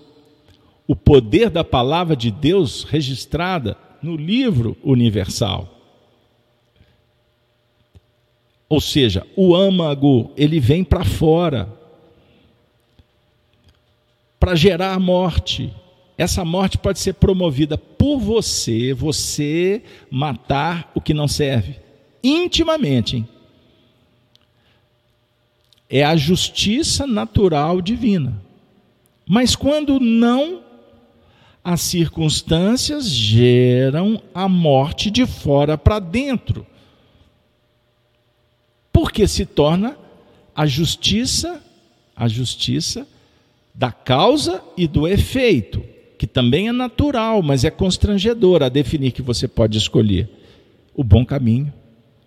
O 0.87 0.95
poder 0.95 1.51
da 1.51 1.65
palavra 1.65 2.15
de 2.15 2.31
Deus 2.31 2.85
registrada 2.85 3.77
no 4.03 4.17
livro 4.17 4.77
universal. 4.83 5.69
Ou 8.69 8.81
seja, 8.81 9.27
o 9.37 9.55
âmago, 9.55 10.31
ele 10.37 10.59
vem 10.59 10.83
para 10.83 11.05
fora 11.05 11.73
para 14.39 14.55
gerar 14.55 14.95
a 14.95 14.99
morte. 14.99 15.73
Essa 16.19 16.45
morte 16.45 16.79
pode 16.79 16.99
ser 16.99 17.15
promovida 17.15 17.77
por 17.77 18.19
você, 18.19 18.95
você 18.95 19.83
matar 20.11 20.91
o 20.95 21.01
que 21.01 21.13
não 21.13 21.29
serve, 21.29 21.77
intimamente. 22.23 23.17
Hein? 23.17 23.29
É 25.89 26.03
a 26.05 26.17
justiça 26.17 27.07
natural 27.07 27.81
divina. 27.81 28.46
Mas 29.29 29.57
quando 29.57 29.99
não, 29.99 30.63
as 31.63 31.81
circunstâncias 31.81 33.09
geram 33.09 34.23
a 34.35 34.49
morte 34.49 35.11
de 35.11 35.27
fora 35.27 35.77
para 35.77 35.99
dentro. 35.99 36.67
Porque 38.93 39.27
se 39.27 39.45
torna 39.45 39.97
a 40.55 40.65
justiça, 40.65 41.63
a 42.15 42.29
justiça 42.29 43.07
da 43.75 43.93
causa 43.93 44.63
e 44.77 44.87
do 44.87 45.07
efeito 45.07 45.83
que 46.17 46.27
também 46.27 46.69
é 46.69 46.73
natural, 46.73 47.43
mas 47.43 47.65
é 47.65 47.71
constrangedor 47.71 48.63
a 48.63 48.69
definir 48.69 49.13
que 49.13 49.23
você 49.23 49.47
pode 49.47 49.77
escolher 49.77 50.29
o 50.95 51.05
bom 51.05 51.25
caminho, 51.25 51.73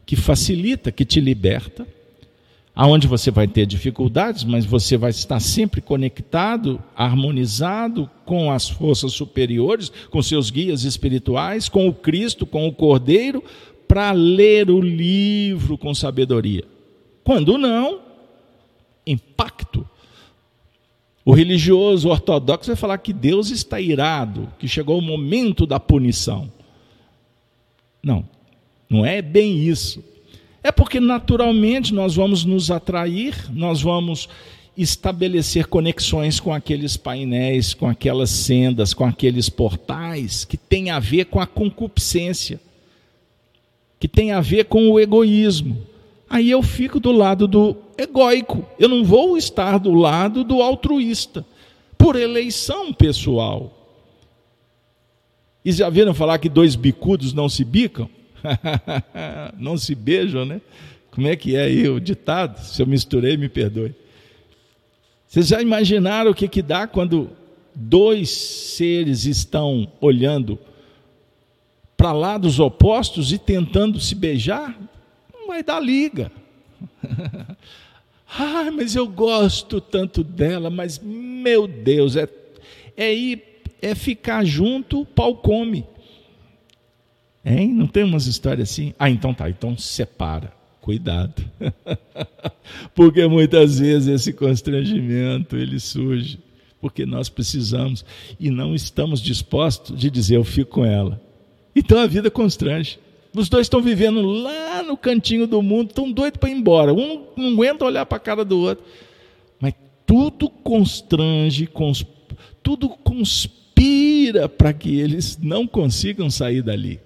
que 0.06 0.16
facilita, 0.16 0.92
que 0.92 1.04
te 1.04 1.20
liberta, 1.20 1.88
aonde 2.80 3.08
você 3.08 3.30
vai 3.30 3.46
ter 3.46 3.66
dificuldades, 3.66 4.46
mas 4.46 4.64
você 4.64 4.96
vai 4.96 5.10
estar 5.10 5.42
sempre 5.42 5.82
conectado, 5.82 6.82
harmonizado 6.96 8.10
com 8.26 8.50
as 8.50 8.70
forças 8.70 9.12
superiores, 9.12 9.92
com 10.10 10.22
seus 10.22 10.50
guias 10.50 10.86
espirituais, 10.86 11.68
com 11.68 11.90
o 11.90 11.94
Cristo, 11.94 12.46
com 12.46 12.66
o 12.66 12.72
Cordeiro, 12.72 13.44
para 13.86 14.14
ler 14.14 14.72
o 14.72 14.80
livro 14.80 15.78
com 15.78 15.94
sabedoria. 15.94 16.64
Quando 17.22 17.58
não, 17.58 18.00
impacto 19.06 19.86
o 21.26 21.34
religioso 21.34 22.08
ortodoxo 22.08 22.68
vai 22.68 22.78
falar 22.78 22.98
que 23.00 23.12
Deus 23.12 23.52
está 23.52 23.82
irado, 23.82 24.48
que 24.58 24.70
chegou 24.70 24.98
o 24.98 25.02
momento 25.02 25.66
da 25.66 25.82
punição. 25.82 26.50
Não, 28.02 28.26
não 28.90 29.06
é 29.06 29.22
bem 29.22 29.58
isso. 29.68 30.02
É 30.64 30.72
porque 30.72 31.00
naturalmente 31.00 31.94
nós 31.94 32.16
vamos 32.16 32.44
nos 32.44 32.70
atrair, 32.70 33.36
nós 33.52 33.82
vamos 33.82 34.28
estabelecer 34.78 35.68
conexões 35.68 36.40
com 36.40 36.54
aqueles 36.54 36.96
painéis, 36.96 37.74
com 37.74 37.88
aquelas 37.88 38.30
sendas, 38.30 38.94
com 38.94 39.06
aqueles 39.06 39.50
portais 39.50 40.46
que 40.46 40.58
tem 40.58 40.90
a 40.90 41.00
ver 41.00 41.26
com 41.26 41.40
a 41.40 41.48
concupiscência, 41.48 42.60
que 44.00 44.08
tem 44.08 44.32
a 44.32 44.42
ver 44.42 44.66
com 44.66 44.90
o 44.90 45.00
egoísmo 45.00 45.90
aí 46.30 46.52
eu 46.52 46.62
fico 46.62 47.00
do 47.00 47.12
lado 47.12 47.48
do 47.48 47.76
egóico. 47.98 48.66
Eu 48.78 48.88
não 48.88 49.04
vou 49.04 49.38
estar 49.38 49.80
do 49.80 49.94
lado 49.94 50.44
do 50.44 50.62
altruísta, 50.62 51.46
por 51.98 52.16
eleição 52.16 52.94
pessoal. 52.94 53.76
E 55.66 55.72
já 55.72 55.90
viram 55.90 56.14
falar 56.14 56.38
que 56.38 56.48
dois 56.48 56.76
bicudos 56.76 57.34
não 57.34 57.50
se 57.50 57.66
bicam? 57.66 58.10
não 59.58 59.78
se 59.78 59.96
beijam, 59.96 60.46
né? 60.46 60.62
Como 61.12 61.28
é 61.28 61.36
que 61.36 61.56
é 61.56 61.64
aí 61.64 61.90
o 61.90 62.00
ditado? 62.00 62.60
Se 62.60 62.82
eu 62.82 62.88
misturei, 62.88 63.36
me 63.38 63.50
perdoe. 63.50 63.94
Vocês 65.28 65.48
já 65.48 65.62
imaginaram 65.62 66.32
o 66.32 66.36
que, 66.36 66.48
que 66.48 66.62
dá 66.62 66.88
quando 66.88 67.30
dois 67.76 68.30
seres 68.30 69.26
estão 69.26 69.92
olhando 70.02 70.58
para 71.96 72.12
lados 72.12 72.60
opostos 72.60 73.32
e 73.32 73.38
tentando 73.38 74.00
se 74.00 74.16
beijar? 74.16 74.76
vai 75.50 75.64
dar 75.64 75.80
liga. 75.80 76.32
ah, 78.30 78.70
mas 78.72 78.96
eu 78.96 79.08
gosto 79.08 79.82
tanto 79.82 80.24
dela, 80.24 80.70
mas 80.70 81.00
meu 81.04 81.68
Deus, 81.68 82.16
é, 82.16 82.30
é 82.96 83.14
ir, 83.14 83.44
é 83.82 83.96
ficar 83.96 84.46
junto, 84.46 85.02
o 85.02 85.06
pau 85.06 85.36
come. 85.36 85.86
Hein? 87.44 87.74
Não 87.74 87.88
tem 87.88 88.04
umas 88.04 88.28
histórias 88.28 88.70
assim? 88.70 88.94
Ah, 89.00 89.10
então 89.10 89.34
tá, 89.34 89.50
então 89.50 89.78
separa. 89.78 90.52
Cuidado. 90.82 91.44
porque 92.96 93.28
muitas 93.28 93.80
vezes 93.80 94.08
esse 94.08 94.34
constrangimento 94.34 95.56
ele 95.56 95.80
surge 95.80 96.40
porque 96.82 97.06
nós 97.06 97.30
precisamos 97.30 98.06
e 98.40 98.50
não 98.50 98.74
estamos 98.74 99.22
dispostos 99.22 100.00
de 100.00 100.10
dizer 100.10 100.38
eu 100.38 100.44
fico 100.44 100.72
com 100.72 100.86
ela. 100.86 101.22
Então 101.76 102.00
a 102.00 102.08
vida 102.08 102.32
constrange. 102.32 103.00
Os 103.36 103.48
dois 103.48 103.66
estão 103.66 103.82
vivendo 103.82 104.22
lá 104.22 104.82
no 104.82 104.98
cantinho 104.98 105.46
do 105.46 105.62
mundo, 105.62 105.90
estão 105.90 106.12
doidos 106.12 106.40
para 106.40 106.50
ir 106.50 106.54
embora. 106.54 106.94
Um 106.94 107.26
não 107.38 107.54
aguenta 107.54 107.86
olhar 107.86 108.06
para 108.06 108.18
a 108.18 108.22
cara 108.22 108.44
do 108.44 108.60
outro. 108.60 108.84
Mas 109.60 109.74
tudo 110.06 110.50
constrange, 110.50 111.68
cons... 111.68 112.06
tudo 112.64 112.90
conspira 112.90 114.50
para 114.50 114.74
que 114.74 115.00
eles 115.00 115.38
não 115.38 115.68
consigam 115.68 116.30
sair 116.30 116.64
dali. 116.64 117.00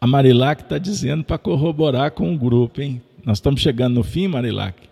A 0.00 0.06
Marilac 0.06 0.62
está 0.62 0.78
dizendo 0.78 1.22
para 1.22 1.38
corroborar 1.38 2.12
com 2.12 2.32
o 2.32 2.38
grupo, 2.38 2.80
hein? 2.80 3.02
Nós 3.24 3.38
estamos 3.38 3.60
chegando 3.60 3.94
no 3.94 4.02
fim, 4.02 4.26
Marilac 4.26 4.90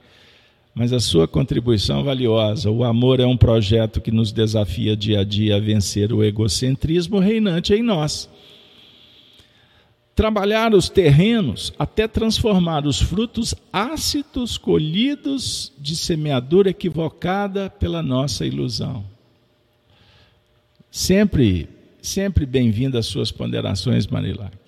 mas 0.78 0.92
a 0.92 1.00
sua 1.00 1.26
contribuição 1.26 1.98
é 1.98 2.02
valiosa. 2.04 2.70
O 2.70 2.84
amor 2.84 3.18
é 3.18 3.26
um 3.26 3.36
projeto 3.36 4.00
que 4.00 4.12
nos 4.12 4.30
desafia 4.30 4.96
dia 4.96 5.22
a 5.22 5.24
dia 5.24 5.56
a 5.56 5.58
vencer 5.58 6.12
o 6.12 6.22
egocentrismo 6.22 7.18
reinante 7.18 7.74
em 7.74 7.82
nós. 7.82 8.30
Trabalhar 10.14 10.72
os 10.72 10.88
terrenos 10.88 11.72
até 11.76 12.06
transformar 12.06 12.86
os 12.86 13.02
frutos 13.02 13.56
ácidos 13.72 14.56
colhidos 14.56 15.72
de 15.80 15.96
semeadura 15.96 16.70
equivocada 16.70 17.68
pela 17.68 18.00
nossa 18.00 18.46
ilusão. 18.46 19.04
Sempre, 20.92 21.68
sempre 22.00 22.46
bem-vindo 22.46 22.96
às 22.96 23.06
suas 23.06 23.32
ponderações, 23.32 24.06
Marilac. 24.06 24.67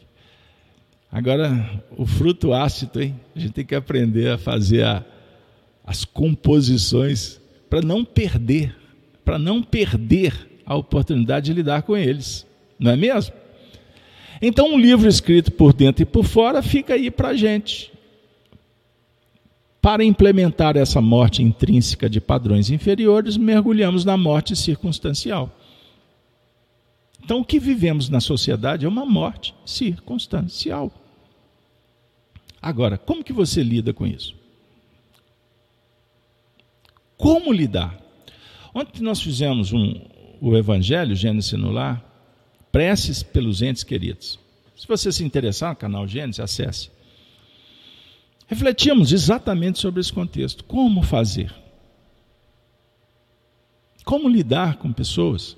Agora, 1.11 1.83
o 1.97 2.07
fruto 2.07 2.53
ácido, 2.53 3.03
hein? 3.03 3.19
A 3.35 3.39
gente 3.39 3.53
tem 3.53 3.65
que 3.65 3.75
aprender 3.75 4.31
a 4.31 4.39
fazer 4.39 4.85
a 4.85 5.05
as 5.91 6.05
composições 6.05 7.41
para 7.69 7.83
não 7.83 8.05
perder, 8.05 8.77
para 9.25 9.41
não 9.41 9.61
perder 9.61 10.63
a 10.65 10.77
oportunidade 10.77 11.47
de 11.47 11.53
lidar 11.53 11.83
com 11.83 11.97
eles, 11.97 12.47
não 12.79 12.93
é 12.93 12.97
mesmo? 12.97 13.35
Então, 14.41 14.73
um 14.73 14.79
livro 14.79 15.09
escrito 15.09 15.51
por 15.51 15.73
dentro 15.73 16.03
e 16.03 16.07
por 16.07 16.25
fora 16.25 16.63
fica 16.63 16.95
aí 16.95 17.11
para 17.11 17.31
a 17.31 17.37
gente. 17.37 17.93
Para 19.83 20.05
implementar 20.05 20.77
essa 20.77 21.01
morte 21.01 21.43
intrínseca 21.43 22.09
de 22.09 22.21
padrões 22.21 22.71
inferiores, 22.71 23.37
mergulhamos 23.37 24.05
na 24.05 24.17
morte 24.17 24.55
circunstancial. 24.55 25.51
Então, 27.23 27.41
o 27.41 27.45
que 27.45 27.59
vivemos 27.59 28.09
na 28.09 28.21
sociedade 28.21 28.87
é 28.87 28.89
uma 28.89 29.05
morte 29.05 29.55
circunstancial. 29.67 30.93
Agora, 32.61 32.99
como 32.99 33.25
que 33.25 33.33
você 33.33 33.63
lida 33.63 33.93
com 33.93 34.07
isso? 34.07 34.35
Como 37.17 37.53
lidar? 37.53 37.99
Ontem 38.75 39.03
nós 39.03 39.21
fizemos 39.21 39.73
um, 39.73 40.01
o 40.41 40.57
Evangelho, 40.57 41.15
Gênesis 41.15 41.53
no 41.53 41.71
Lar, 41.71 42.05
preces 42.71 43.23
pelos 43.23 43.63
entes 43.63 43.83
queridos. 43.83 44.39
Se 44.77 44.87
você 44.87 45.11
se 45.13 45.25
interessar 45.25 45.71
no 45.71 45.77
canal 45.77 46.07
Gênesis, 46.07 46.41
acesse. 46.41 46.91
Refletimos 48.47 49.13
exatamente 49.13 49.79
sobre 49.79 50.01
esse 50.01 50.13
contexto. 50.13 50.65
Como 50.65 51.03
fazer? 51.03 51.55
Como 54.05 54.29
lidar 54.29 54.77
com 54.79 54.93
pessoas 54.93 55.57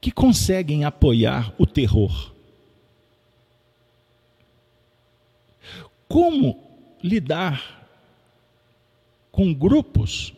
que 0.00 0.10
conseguem 0.10 0.84
apoiar 0.84 1.54
o 1.56 1.66
terror? 1.66 2.33
Como 6.08 6.62
lidar 7.02 7.88
com 9.30 9.52
grupos 9.52 10.32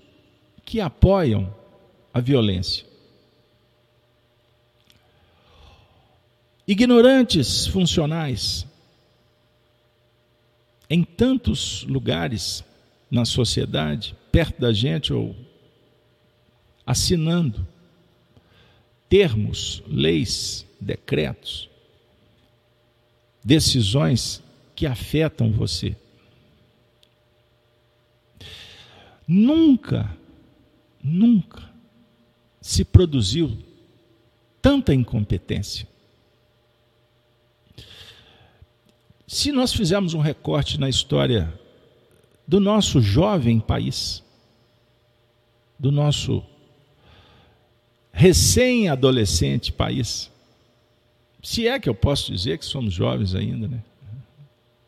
que 0.64 0.80
apoiam 0.80 1.55
a 2.12 2.20
violência? 2.20 2.86
Ignorantes 6.66 7.66
funcionais 7.66 8.66
em 10.90 11.05
tantos 11.05 11.84
lugares 11.84 12.64
na 13.10 13.24
sociedade, 13.24 14.16
perto 14.32 14.60
da 14.60 14.72
gente 14.72 15.12
ou 15.12 15.34
assinando 16.84 17.66
termos, 19.09 19.82
leis, 19.86 20.66
decretos, 20.80 21.68
decisões 23.44 24.43
que 24.77 24.86
afetam 24.86 25.51
você. 25.51 25.97
Nunca, 29.27 30.15
nunca 31.03 31.69
se 32.61 32.85
produziu 32.85 33.57
tanta 34.61 34.94
incompetência. 34.94 35.89
Se 39.27 39.51
nós 39.51 39.73
fizermos 39.73 40.15
um 40.15 40.20
recorte 40.20 40.78
na 40.78 40.89
história 40.89 41.53
do 42.47 42.61
nosso 42.61 43.01
jovem 43.01 43.59
país, 43.59 44.23
do 45.78 45.90
nosso 45.90 46.44
recém-adolescente 48.12 49.73
país, 49.73 50.31
se 51.43 51.66
é 51.66 51.81
que 51.81 51.89
eu 51.89 51.94
posso 51.94 52.31
dizer 52.31 52.59
que 52.59 52.65
somos 52.65 52.93
jovens 52.93 53.35
ainda, 53.35 53.66
né? 53.69 53.82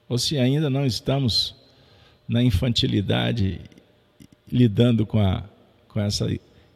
Ou 0.09 0.19
se 0.19 0.39
ainda 0.39 0.71
não 0.71 0.87
estamos 0.87 1.55
na 2.27 2.43
infantilidade 2.43 3.61
lidando 4.51 5.05
com, 5.07 5.19
a, 5.19 5.45
com 5.89 6.01
essa 6.01 6.27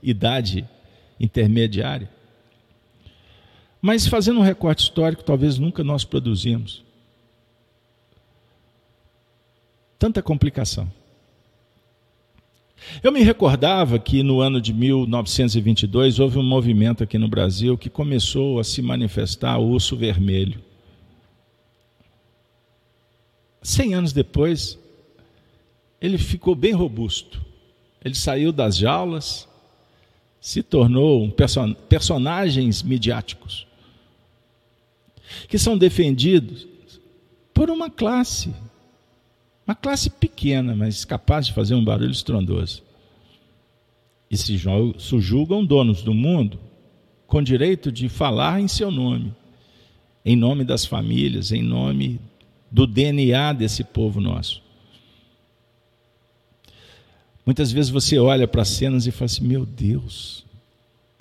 idade 0.03 0.69
intermediária. 1.19 2.11
Mas 3.81 4.07
fazendo 4.07 4.39
um 4.39 4.43
recorte 4.43 4.83
histórico, 4.83 5.25
talvez 5.25 5.59
nunca 5.59 5.83
nós 5.83 6.05
produzimos 6.05 6.85
tanta 9.99 10.21
complicação. 10.21 10.91
Eu 13.03 13.13
me 13.13 13.23
recordava 13.23 13.99
que 13.99 14.23
no 14.23 14.41
ano 14.41 14.61
de 14.61 14.73
1922 14.73 16.19
houve 16.19 16.39
um 16.39 16.43
movimento 16.43 17.05
aqui 17.05 17.17
no 17.17 17.29
Brasil 17.29 17.79
que 17.79 17.89
começou 17.89 18.59
a 18.59 18.65
se 18.65 18.83
manifestar 18.83 19.59
o 19.59 19.69
urso 19.69 19.97
vermelho. 19.97 20.61
Cem 23.63 23.95
anos 23.95 24.13
depois, 24.13 24.79
ele 26.01 26.19
ficou 26.19 26.55
bem 26.55 26.73
robusto. 26.73 27.41
Ele 28.05 28.15
saiu 28.15 28.53
das 28.53 28.77
jaulas, 28.77 29.49
se 30.41 30.63
tornou 30.63 31.23
um 31.23 31.31
person 31.31 31.73
personagens 31.73 32.83
midiáticos 32.83 33.67
que 35.49 35.59
são 35.59 35.79
defendidos 35.79 36.67
por 37.55 37.71
uma 37.71 37.89
classe 37.89 38.53
uma 39.65 39.77
classe 39.77 40.11
pequena, 40.11 40.75
mas 40.75 41.05
capaz 41.05 41.47
de 41.47 41.53
fazer 41.53 41.77
um 41.77 41.85
barulho 41.85 42.11
estrondoso. 42.11 42.83
E 44.29 44.37
se 44.37 44.57
julgam 44.57 45.65
donos 45.65 46.03
do 46.03 46.13
mundo 46.13 46.59
com 47.29 47.41
direito 47.41 47.93
de 47.93 48.09
falar 48.09 48.61
em 48.61 48.67
seu 48.67 48.91
nome, 48.91 49.33
em 50.25 50.35
nome 50.35 50.65
das 50.65 50.85
famílias, 50.85 51.53
em 51.53 51.63
nome 51.63 52.21
do 52.73 52.87
DNA 52.87 53.53
desse 53.53 53.85
povo 53.85 54.19
nosso. 54.19 54.63
Muitas 57.45 57.71
vezes 57.71 57.91
você 57.91 58.19
olha 58.19 58.49
para 58.49 58.63
as 58.63 58.69
cenas 58.69 59.07
e 59.07 59.11
fala 59.11 59.27
assim: 59.27 59.47
meu 59.47 59.67
Deus, 59.67 60.47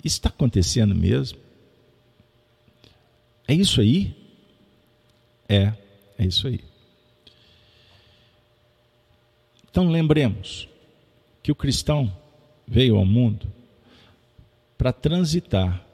isso 0.02 0.16
está 0.16 0.30
acontecendo 0.30 0.94
mesmo? 0.94 1.38
É 3.46 3.52
isso 3.52 3.82
aí? 3.82 4.16
É, 5.46 5.74
é 6.18 6.24
isso 6.24 6.46
aí. 6.46 6.60
Então 9.70 9.90
lembremos 9.90 10.68
que 11.42 11.52
o 11.52 11.56
cristão 11.56 12.16
veio 12.66 12.96
ao 12.96 13.04
mundo 13.04 13.52
para 14.78 14.92
transitar 14.92 15.84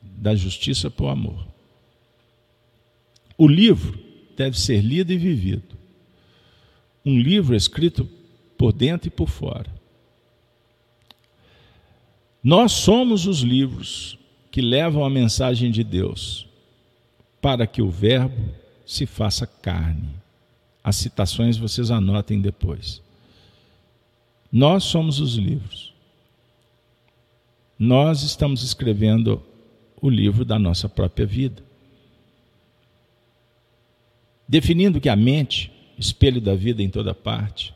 da 0.00 0.34
justiça 0.34 0.90
para 0.90 1.04
o 1.04 1.08
amor. 1.08 1.46
O 3.36 3.46
livro 3.46 4.07
deve 4.38 4.58
ser 4.58 4.80
lido 4.80 5.12
e 5.12 5.18
vivido. 5.18 5.76
Um 7.04 7.18
livro 7.18 7.56
escrito 7.56 8.08
por 8.56 8.72
dentro 8.72 9.08
e 9.08 9.10
por 9.10 9.28
fora. 9.28 9.66
Nós 12.42 12.70
somos 12.70 13.26
os 13.26 13.40
livros 13.40 14.16
que 14.52 14.62
levam 14.62 15.04
a 15.04 15.10
mensagem 15.10 15.72
de 15.72 15.82
Deus 15.82 16.46
para 17.42 17.66
que 17.66 17.82
o 17.82 17.90
Verbo 17.90 18.54
se 18.86 19.06
faça 19.06 19.44
carne. 19.44 20.08
As 20.84 20.94
citações 20.94 21.56
vocês 21.56 21.90
anotem 21.90 22.40
depois. 22.40 23.02
Nós 24.52 24.84
somos 24.84 25.18
os 25.18 25.34
livros. 25.34 25.92
Nós 27.76 28.22
estamos 28.22 28.62
escrevendo 28.62 29.42
o 30.00 30.08
livro 30.08 30.44
da 30.44 30.58
nossa 30.58 30.88
própria 30.88 31.26
vida. 31.26 31.67
Definindo 34.48 35.00
que 35.00 35.10
a 35.10 35.16
mente, 35.16 35.70
espelho 35.98 36.40
da 36.40 36.54
vida 36.54 36.82
em 36.82 36.88
toda 36.88 37.14
parte, 37.14 37.74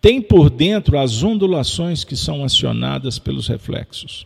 tem 0.00 0.22
por 0.22 0.48
dentro 0.48 0.98
as 0.98 1.24
ondulações 1.24 2.04
que 2.04 2.14
são 2.14 2.44
acionadas 2.44 3.18
pelos 3.18 3.48
reflexos, 3.48 4.24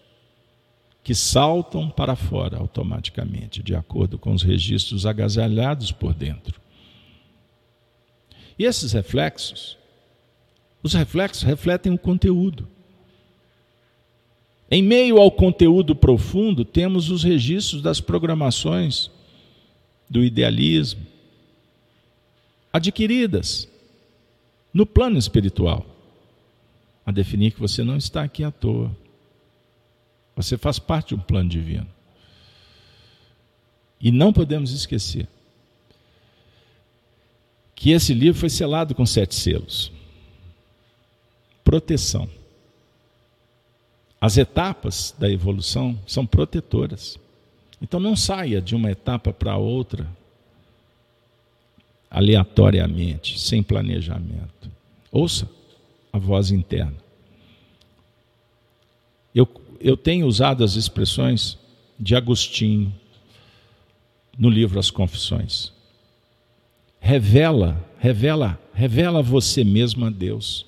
que 1.02 1.14
saltam 1.14 1.88
para 1.88 2.14
fora 2.14 2.58
automaticamente, 2.58 3.62
de 3.62 3.74
acordo 3.74 4.18
com 4.18 4.32
os 4.32 4.42
registros 4.42 5.06
agasalhados 5.06 5.90
por 5.90 6.12
dentro. 6.12 6.60
E 8.58 8.64
esses 8.66 8.92
reflexos, 8.92 9.78
os 10.82 10.92
reflexos 10.92 11.42
refletem 11.42 11.92
o 11.92 11.98
conteúdo. 11.98 12.68
Em 14.70 14.82
meio 14.82 15.18
ao 15.18 15.30
conteúdo 15.30 15.96
profundo, 15.96 16.64
temos 16.64 17.10
os 17.10 17.24
registros 17.24 17.80
das 17.80 18.00
programações 18.00 19.10
do 20.08 20.22
idealismo, 20.22 21.09
adquiridas 22.72 23.68
no 24.72 24.86
plano 24.86 25.18
espiritual, 25.18 25.84
a 27.04 27.10
definir 27.10 27.52
que 27.52 27.60
você 27.60 27.82
não 27.82 27.96
está 27.96 28.22
aqui 28.22 28.44
à 28.44 28.50
toa. 28.50 28.94
Você 30.36 30.56
faz 30.56 30.78
parte 30.78 31.08
de 31.08 31.16
um 31.16 31.20
plano 31.20 31.48
divino. 31.48 31.86
E 34.00 34.10
não 34.10 34.32
podemos 34.32 34.72
esquecer 34.72 35.28
que 37.74 37.90
esse 37.90 38.14
livro 38.14 38.38
foi 38.38 38.50
selado 38.50 38.94
com 38.94 39.04
sete 39.04 39.34
selos. 39.34 39.90
Proteção. 41.64 42.28
As 44.20 44.36
etapas 44.36 45.14
da 45.18 45.30
evolução 45.30 45.98
são 46.06 46.26
protetoras. 46.26 47.18
Então 47.80 47.98
não 47.98 48.14
saia 48.14 48.60
de 48.60 48.74
uma 48.74 48.90
etapa 48.90 49.32
para 49.32 49.56
outra 49.56 50.06
aleatoriamente, 52.10 53.38
sem 53.38 53.62
planejamento. 53.62 54.70
Ouça 55.12 55.48
a 56.12 56.18
voz 56.18 56.50
interna. 56.50 56.96
Eu, 59.34 59.48
eu 59.80 59.96
tenho 59.96 60.26
usado 60.26 60.64
as 60.64 60.74
expressões 60.74 61.56
de 61.98 62.16
Agostinho, 62.16 62.92
no 64.36 64.48
livro 64.48 64.78
As 64.78 64.90
Confissões. 64.90 65.72
Revela, 66.98 67.86
revela, 67.98 68.58
revela 68.72 69.22
você 69.22 69.62
mesmo 69.62 70.06
a 70.06 70.10
Deus, 70.10 70.66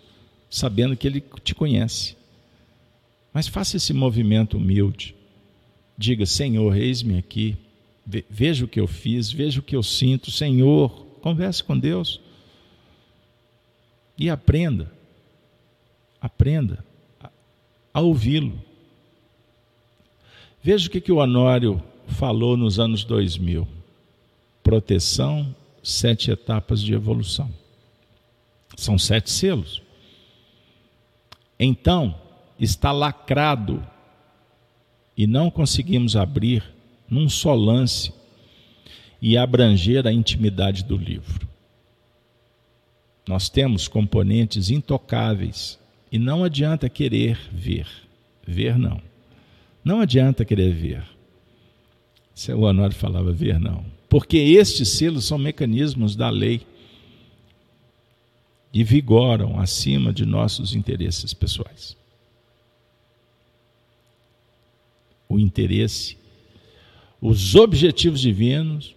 sabendo 0.51 0.97
que 0.97 1.07
Ele 1.07 1.25
te 1.43 1.55
conhece. 1.55 2.17
Mas 3.33 3.49
faça 3.49 3.79
esse 3.79 3.93
movimento 3.93 4.59
humilde. 4.59 5.15
Diga: 5.97 6.27
Senhor, 6.27 6.77
eis-me 6.77 7.19
aqui. 7.19 7.57
Veja 8.29 8.65
o 8.65 8.69
que 8.69 8.81
eu 8.81 8.87
fiz, 8.87 9.31
veja 9.31 9.61
o 9.61 9.63
que 9.63 9.77
eu 9.77 9.83
sinto. 9.83 10.31
Senhor, 10.31 11.07
converse 11.23 11.65
com 11.65 11.79
Deus. 11.79 12.21
E 14.19 14.29
aprenda. 14.29 14.93
Aprenda 16.21 16.85
a, 17.95 18.01
ouvi-lo. 18.01 18.61
Veja 20.63 20.87
o 20.87 20.91
que, 20.91 21.01
que 21.01 21.11
o 21.11 21.17
Honório 21.17 21.83
falou 22.07 22.57
nos 22.57 22.79
anos 22.79 23.05
2000. 23.05 23.67
Proteção, 24.63 25.55
sete 25.83 26.31
etapas 26.31 26.81
de 26.81 26.93
evolução. 26.93 27.51
São 28.77 28.99
sete 28.99 29.31
selos. 29.31 29.83
Então, 31.59 32.15
está 32.59 32.93
lacrado 32.93 33.85
e 35.17 35.27
não 35.27 35.51
conseguimos 35.51 36.17
abrir 36.17 36.65
num 37.09 37.29
só 37.29 37.55
lance 37.55 38.13
e 39.23 39.39
abranger 39.39 40.05
a 40.05 40.13
intimidade 40.13 40.83
do 40.83 40.97
livro. 40.97 41.49
Nós 43.29 43.49
temos 43.49 43.87
componentes 43.87 44.69
intocáveis 44.69 45.79
e 46.11 46.19
não 46.19 46.43
adianta 46.43 46.89
querer 46.89 47.39
ver. 47.53 47.87
Ver 48.45 48.77
não. 48.77 49.01
Não 49.85 50.01
adianta 50.01 50.45
querer 50.45 50.75
ver. 50.75 51.05
Se 52.35 52.53
o 52.53 52.63
Honório 52.63 52.97
falava 52.97 53.31
ver 53.31 53.61
não. 53.61 53.85
Porque 54.09 54.37
estes 54.37 54.89
selos 54.89 55.25
são 55.25 55.39
mecanismos 55.39 56.17
da 56.17 56.29
lei 56.29 56.67
e 58.75 58.83
vigoram 58.83 59.61
acima 59.61 60.13
de 60.13 60.27
nossos 60.27 60.75
interesses 60.75 61.33
pessoais. 61.33 61.97
O 65.29 65.39
interesse, 65.39 66.19
os 67.21 67.55
objetivos 67.55 68.21
divinos 68.21 68.97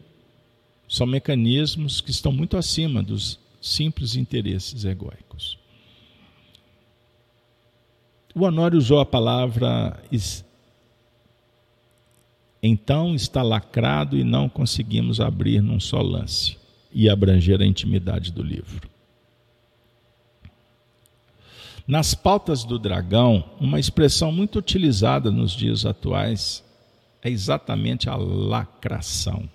são 0.95 1.05
mecanismos 1.05 1.99
que 1.99 2.09
estão 2.09 2.31
muito 2.31 2.55
acima 2.55 3.03
dos 3.03 3.37
simples 3.61 4.15
interesses 4.15 4.85
egóicos. 4.85 5.59
O 8.33 8.43
Honório 8.43 8.77
usou 8.77 9.01
a 9.01 9.05
palavra 9.05 10.01
então 12.63 13.13
está 13.13 13.43
lacrado 13.43 14.17
e 14.17 14.23
não 14.23 14.47
conseguimos 14.47 15.19
abrir 15.19 15.61
num 15.61 15.81
só 15.81 16.01
lance 16.01 16.57
e 16.93 17.09
abranger 17.09 17.61
a 17.61 17.65
intimidade 17.65 18.31
do 18.31 18.41
livro. 18.41 18.89
Nas 21.85 22.15
pautas 22.15 22.63
do 22.63 22.79
dragão, 22.79 23.43
uma 23.59 23.81
expressão 23.81 24.31
muito 24.31 24.57
utilizada 24.59 25.29
nos 25.29 25.51
dias 25.51 25.85
atuais 25.85 26.63
é 27.21 27.29
exatamente 27.29 28.09
a 28.09 28.15
lacração. 28.15 29.49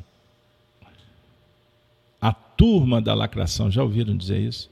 Turma 2.61 3.01
da 3.01 3.15
lacração, 3.15 3.71
já 3.71 3.83
ouviram 3.83 4.15
dizer 4.15 4.39
isso? 4.39 4.71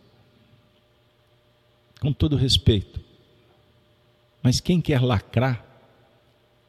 Com 2.02 2.12
todo 2.12 2.36
respeito. 2.36 3.00
Mas 4.42 4.60
quem 4.60 4.78
quer 4.78 5.00
lacrar 5.00 5.64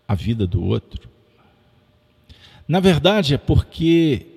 a 0.08 0.16
vida 0.16 0.48
do 0.48 0.64
outro? 0.64 1.10
Na 2.66 2.80
verdade, 2.80 3.34
é 3.34 3.38
porque 3.38 4.28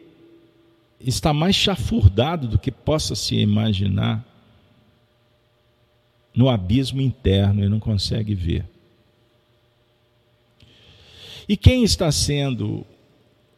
está 0.99 1.33
mais 1.33 1.55
chafurdado 1.55 2.49
do 2.49 2.59
que 2.59 2.73
possa 2.73 3.15
se 3.15 3.37
imaginar 3.37 4.27
no 6.35 6.49
abismo 6.49 7.01
interno 7.01 7.63
e 7.63 7.69
não 7.69 7.79
consegue 7.79 8.35
ver. 8.35 8.69
E 11.49 11.57
quem 11.57 11.85
está 11.85 12.11
sendo 12.11 12.85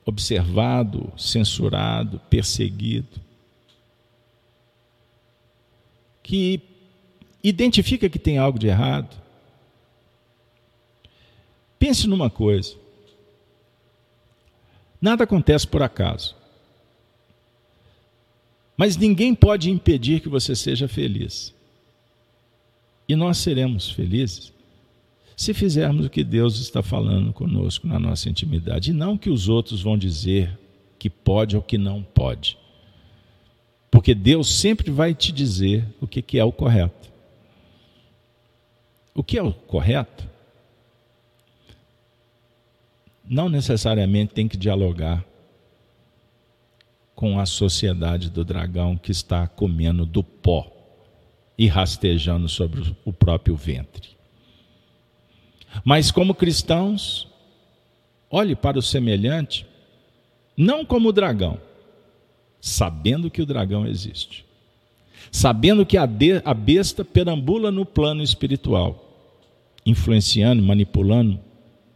observado, 0.04 1.12
censurado, 1.16 2.20
perseguido, 2.30 3.20
que 6.22 6.60
identifica 7.42 8.08
que 8.08 8.18
tem 8.18 8.38
algo 8.38 8.58
de 8.58 8.68
errado, 8.68 9.14
pense 11.78 12.06
numa 12.06 12.30
coisa: 12.30 12.76
Nada 15.04 15.24
acontece 15.24 15.66
por 15.66 15.82
acaso. 15.82 16.34
Mas 18.74 18.96
ninguém 18.96 19.34
pode 19.34 19.70
impedir 19.70 20.20
que 20.20 20.30
você 20.30 20.56
seja 20.56 20.88
feliz. 20.88 21.54
E 23.06 23.14
nós 23.14 23.36
seremos 23.36 23.90
felizes 23.90 24.53
se 25.36 25.52
fizermos 25.52 26.06
o 26.06 26.10
que 26.10 26.22
Deus 26.22 26.60
está 26.60 26.82
falando 26.82 27.32
conosco 27.32 27.86
na 27.86 27.98
nossa 27.98 28.28
intimidade, 28.28 28.90
e 28.90 28.94
não 28.94 29.18
que 29.18 29.30
os 29.30 29.48
outros 29.48 29.82
vão 29.82 29.98
dizer 29.98 30.58
que 30.98 31.10
pode 31.10 31.56
ou 31.56 31.62
que 31.62 31.76
não 31.76 32.02
pode. 32.02 32.56
Porque 33.90 34.14
Deus 34.14 34.54
sempre 34.54 34.90
vai 34.90 35.14
te 35.14 35.32
dizer 35.32 35.86
o 36.00 36.06
que 36.06 36.38
é 36.38 36.44
o 36.44 36.52
correto. 36.52 37.12
O 39.14 39.22
que 39.22 39.38
é 39.38 39.42
o 39.42 39.52
correto 39.52 40.28
não 43.24 43.48
necessariamente 43.48 44.34
tem 44.34 44.46
que 44.46 44.56
dialogar 44.56 45.24
com 47.14 47.38
a 47.38 47.46
sociedade 47.46 48.28
do 48.28 48.44
dragão 48.44 48.96
que 48.96 49.12
está 49.12 49.46
comendo 49.46 50.04
do 50.04 50.22
pó 50.22 50.70
e 51.56 51.66
rastejando 51.68 52.48
sobre 52.48 52.82
o 53.04 53.12
próprio 53.12 53.56
ventre. 53.56 54.10
Mas 55.82 56.10
como 56.10 56.34
cristãos, 56.34 57.26
olhe 58.30 58.54
para 58.54 58.78
o 58.78 58.82
semelhante 58.82 59.66
não 60.56 60.84
como 60.84 61.08
o 61.08 61.12
dragão, 61.12 61.58
sabendo 62.60 63.30
que 63.30 63.42
o 63.42 63.46
dragão 63.46 63.86
existe. 63.86 64.44
Sabendo 65.30 65.84
que 65.84 65.96
a, 65.96 66.06
de, 66.06 66.40
a 66.44 66.54
besta 66.54 67.04
perambula 67.04 67.70
no 67.70 67.84
plano 67.84 68.22
espiritual, 68.22 69.02
influenciando, 69.84 70.62
manipulando 70.62 71.40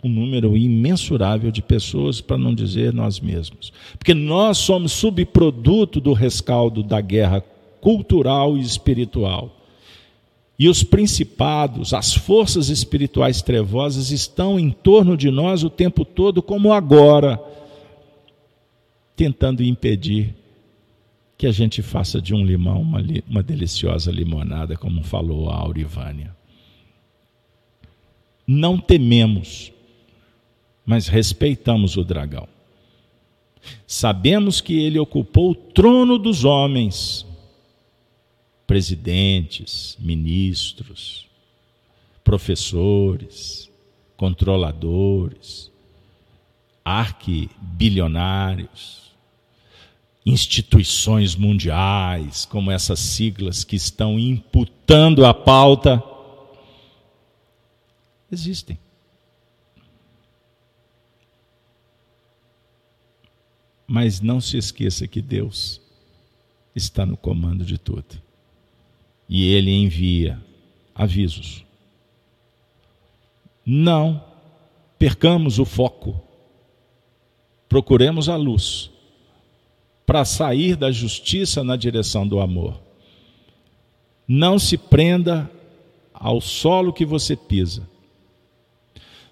um 0.02 0.08
número 0.08 0.56
imensurável 0.56 1.50
de 1.50 1.60
pessoas, 1.60 2.20
para 2.20 2.38
não 2.38 2.54
dizer 2.54 2.92
nós 2.92 3.20
mesmos. 3.20 3.72
Porque 3.98 4.14
nós 4.14 4.58
somos 4.58 4.92
subproduto 4.92 6.00
do 6.00 6.12
rescaldo 6.12 6.82
da 6.82 7.00
guerra 7.00 7.40
cultural 7.80 8.56
e 8.56 8.60
espiritual. 8.60 9.56
E 10.58 10.68
os 10.68 10.82
principados, 10.82 11.94
as 11.94 12.14
forças 12.14 12.68
espirituais 12.68 13.40
trevosas 13.40 14.10
estão 14.10 14.58
em 14.58 14.70
torno 14.70 15.16
de 15.16 15.30
nós 15.30 15.62
o 15.62 15.70
tempo 15.70 16.04
todo, 16.04 16.42
como 16.42 16.72
agora, 16.72 17.40
tentando 19.14 19.62
impedir 19.62 20.34
que 21.36 21.46
a 21.46 21.52
gente 21.52 21.80
faça 21.80 22.20
de 22.20 22.34
um 22.34 22.44
limão 22.44 22.80
uma, 22.80 23.00
uma 23.28 23.42
deliciosa 23.42 24.10
limonada, 24.10 24.76
como 24.76 25.04
falou 25.04 25.48
a 25.48 25.54
Aurivânia. 25.54 26.34
Não 28.44 28.78
tememos 28.78 29.72
mas 30.88 31.06
respeitamos 31.06 31.98
o 31.98 32.02
dragão. 32.02 32.48
Sabemos 33.86 34.58
que 34.62 34.78
ele 34.78 34.98
ocupou 34.98 35.50
o 35.50 35.54
trono 35.54 36.16
dos 36.16 36.46
homens, 36.46 37.26
presidentes, 38.68 39.96
ministros, 39.98 41.26
professores, 42.22 43.68
controladores, 44.14 45.72
arquibilionários, 46.84 49.16
instituições 50.26 51.34
mundiais, 51.34 52.44
como 52.44 52.70
essas 52.70 52.98
siglas 52.98 53.64
que 53.64 53.74
estão 53.74 54.18
imputando 54.18 55.24
a 55.24 55.32
pauta, 55.32 56.04
existem. 58.30 58.78
Mas 63.86 64.20
não 64.20 64.42
se 64.42 64.58
esqueça 64.58 65.08
que 65.08 65.22
Deus 65.22 65.80
está 66.74 67.06
no 67.06 67.16
comando 67.16 67.64
de 67.64 67.78
tudo. 67.78 68.27
E 69.28 69.46
Ele 69.46 69.70
envia 69.70 70.40
avisos. 70.94 71.64
Não 73.64 74.24
percamos 74.98 75.58
o 75.58 75.64
foco. 75.64 76.20
Procuremos 77.68 78.28
a 78.28 78.36
luz 78.36 78.90
para 80.06 80.24
sair 80.24 80.74
da 80.74 80.90
justiça 80.90 81.62
na 81.62 81.76
direção 81.76 82.26
do 82.26 82.40
amor. 82.40 82.80
Não 84.26 84.58
se 84.58 84.78
prenda 84.78 85.50
ao 86.12 86.40
solo 86.40 86.92
que 86.92 87.04
você 87.04 87.36
pisa. 87.36 87.88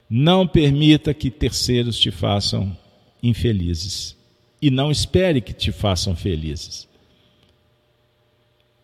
Não 0.08 0.46
permita 0.46 1.12
que 1.14 1.30
terceiros 1.30 1.98
te 1.98 2.10
façam 2.10 2.76
infelizes 3.22 4.16
e 4.60 4.70
não 4.70 4.90
espere 4.90 5.40
que 5.40 5.52
te 5.52 5.72
façam 5.72 6.14
felizes, 6.14 6.85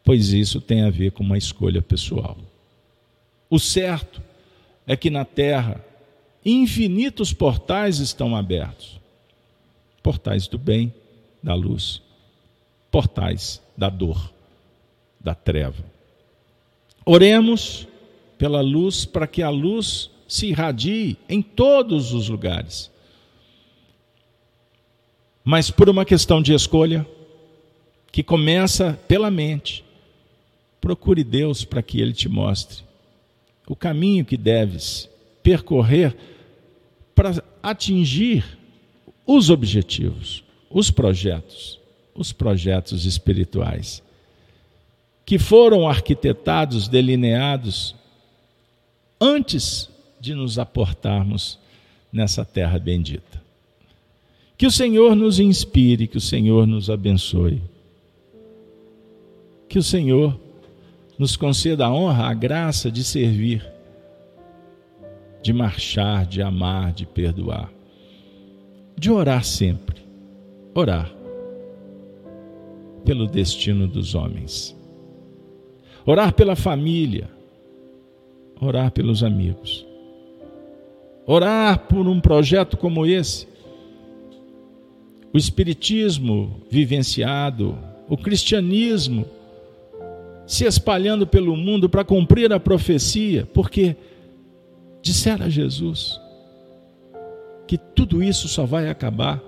pois 0.05 0.33
isso 0.33 0.61
tem 0.61 0.83
a 0.83 0.91
ver 0.91 1.13
com 1.13 1.23
uma 1.23 1.39
escolha 1.39 1.81
pessoal. 1.81 2.37
O 3.49 3.59
certo 3.59 4.23
é 4.87 4.97
que 4.97 5.11
na 5.11 5.25
terra 5.25 5.85
infinitos 6.45 7.33
portais 7.33 7.99
estão 7.99 8.35
abertos 8.35 9.03
portais 10.03 10.49
do 10.49 10.59
bem, 10.59 10.93
da 11.43 11.55
luz, 11.55 12.03
portais 12.91 13.63
da 13.77 13.89
dor, 13.89 14.33
da 15.21 15.35
treva. 15.35 15.85
Oremos 17.07 17.87
pela 18.37 18.61
luz 18.61 19.05
para 19.05 19.27
que 19.27 19.43
a 19.43 19.49
luz 19.49 20.11
se 20.27 20.47
irradie 20.47 21.17
em 21.29 21.41
todos 21.41 22.13
os 22.13 22.29
lugares. 22.29 22.91
Mas 25.45 25.71
por 25.71 25.89
uma 25.89 26.05
questão 26.05 26.43
de 26.43 26.53
escolha, 26.53 27.07
que 28.11 28.23
começa 28.23 28.99
pela 29.09 29.31
mente, 29.31 29.85
procure 30.83 31.23
Deus 31.23 31.65
para 31.65 31.81
que 31.81 32.01
Ele 32.01 32.13
te 32.13 32.29
mostre 32.29 32.83
o 33.67 33.77
caminho 33.77 34.25
que 34.25 34.37
deves 34.37 35.09
percorrer 35.43 36.15
para 37.15 37.43
atingir 37.63 38.59
os 39.25 39.49
objetivos, 39.49 40.43
os 40.69 40.91
projetos, 40.91 41.79
os 42.15 42.33
projetos 42.33 43.07
espirituais, 43.07 44.03
que 45.25 45.39
foram 45.39 45.89
arquitetados, 45.89 46.89
delineados 46.89 47.95
antes 49.21 49.89
de 50.21 50.35
nos 50.35 50.59
aportarmos 50.59 51.59
nessa 52.13 52.45
terra 52.45 52.79
bendita. 52.79 53.41
Que 54.59 54.67
o 54.67 54.71
Senhor 54.71 55.15
nos 55.15 55.39
inspire, 55.39 56.09
que 56.09 56.17
o 56.17 56.21
Senhor 56.21 56.67
nos 56.67 56.91
abençoe. 56.91 57.63
Que 59.69 59.79
o 59.79 59.83
Senhor 59.83 60.39
nos 61.23 61.37
conceda 61.37 61.87
a 61.87 61.95
honra, 61.95 62.25
a 62.25 62.35
graça 62.35 62.91
de 62.91 63.05
servir, 63.05 63.65
de 65.41 65.53
marchar, 65.53 66.27
de 66.27 66.43
amar, 66.43 66.93
de 66.93 67.07
perdoar, 67.07 67.73
de 68.99 69.09
orar 69.09 69.45
sempre. 69.45 70.03
Orar 70.75 71.15
pelo 73.05 73.29
destino 73.29 73.87
dos 73.87 74.17
homens. 74.17 74.77
Orar 76.05 76.33
pela 76.33 76.57
família. 76.57 77.31
Orar 78.61 78.91
pelos 78.91 79.23
amigos. 79.23 79.87
Orar 81.25 81.87
por 81.87 82.09
um 82.09 82.21
projeto 82.21 82.77
como 82.77 83.07
esse. 83.07 83.47
O 85.33 85.39
Espiritismo 85.39 86.61
vivenciado, 86.69 87.79
o 88.09 88.17
cristianismo 88.17 89.25
se 90.47 90.65
espalhando 90.65 91.27
pelo 91.27 91.57
mundo 91.57 91.89
para 91.89 92.05
cumprir 92.05 92.53
a 92.53 92.61
profecia, 92.61 93.47
porque 93.53 93.97
dissera 95.03 95.47
a 95.47 95.49
Jesus 95.49 96.21
que 97.67 97.79
tudo 97.79 98.23
isso 98.23 98.49
só 98.49 98.67
vai 98.67 98.91
acabar 98.91 99.43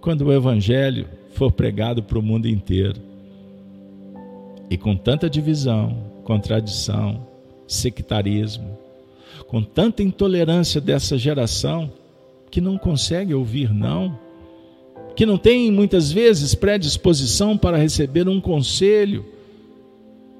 quando 0.00 0.22
o 0.22 0.32
Evangelho 0.32 1.06
for 1.34 1.52
pregado 1.52 2.02
para 2.02 2.18
o 2.18 2.22
mundo 2.22 2.48
inteiro. 2.48 3.00
E 4.70 4.78
com 4.78 4.96
tanta 4.96 5.28
divisão, 5.28 5.94
contradição, 6.24 7.26
sectarismo, 7.68 8.78
com 9.46 9.62
tanta 9.62 10.02
intolerância 10.02 10.80
dessa 10.80 11.18
geração 11.18 11.92
que 12.50 12.60
não 12.60 12.78
consegue 12.78 13.34
ouvir 13.34 13.72
não, 13.74 14.18
que 15.14 15.26
não 15.26 15.36
tem 15.36 15.70
muitas 15.70 16.10
vezes 16.10 16.54
predisposição 16.54 17.58
para 17.58 17.76
receber 17.76 18.28
um 18.28 18.40
conselho, 18.40 19.24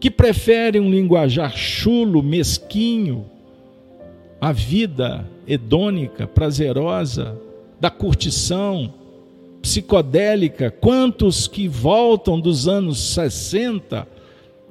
que 0.05 0.11
prefere 0.11 0.79
um 0.79 0.91
linguajar 0.91 1.57
chulo, 1.57 2.23
mesquinho, 2.23 3.25
a 4.39 4.53
vida 4.53 5.27
hedônica, 5.49 6.27
prazerosa, 6.27 7.41
da 7.81 7.89
curtição, 7.89 8.93
psicodélica. 9.63 10.71
Quantos 10.71 11.49
que 11.49 11.67
voltam 11.67 12.39
dos 12.39 12.69
anos 12.69 13.01
60, 13.15 14.07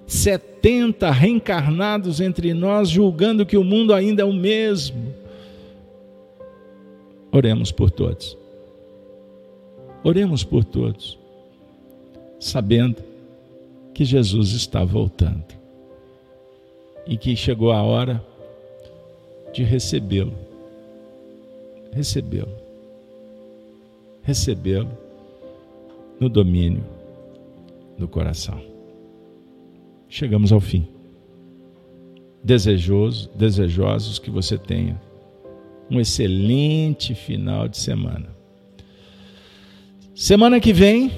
70, 0.05 1.09
reencarnados 1.09 2.21
entre 2.21 2.53
nós, 2.53 2.87
julgando 2.87 3.43
que 3.43 3.57
o 3.57 3.63
mundo 3.63 3.91
ainda 3.91 4.21
é 4.21 4.25
o 4.25 4.33
mesmo? 4.33 5.15
Oremos 7.31 7.71
por 7.71 7.89
todos. 7.89 8.37
Oremos 10.03 10.43
por 10.43 10.63
todos, 10.63 11.17
sabendo 12.39 13.12
que 13.93 14.03
Jesus 14.03 14.51
está 14.51 14.83
voltando 14.83 15.45
e 17.05 17.17
que 17.17 17.35
chegou 17.35 17.71
a 17.71 17.81
hora 17.83 18.23
de 19.53 19.63
recebê-lo. 19.63 20.33
Recebê-lo. 21.91 22.51
Recebê-lo 24.23 24.89
no 26.19 26.27
domínio 26.27 26.83
do 27.97 28.07
coração. 28.07 28.59
Chegamos 30.09 30.51
ao 30.51 30.59
fim. 30.59 30.87
Desejoso, 32.43 33.29
desejosos 33.35 34.19
que 34.19 34.29
você 34.29 34.57
tenha 34.57 34.99
um 35.89 35.99
excelente 35.99 37.13
final 37.13 37.67
de 37.67 37.77
semana. 37.77 38.29
Semana 40.15 40.59
que 40.59 40.73
vem, 40.73 41.11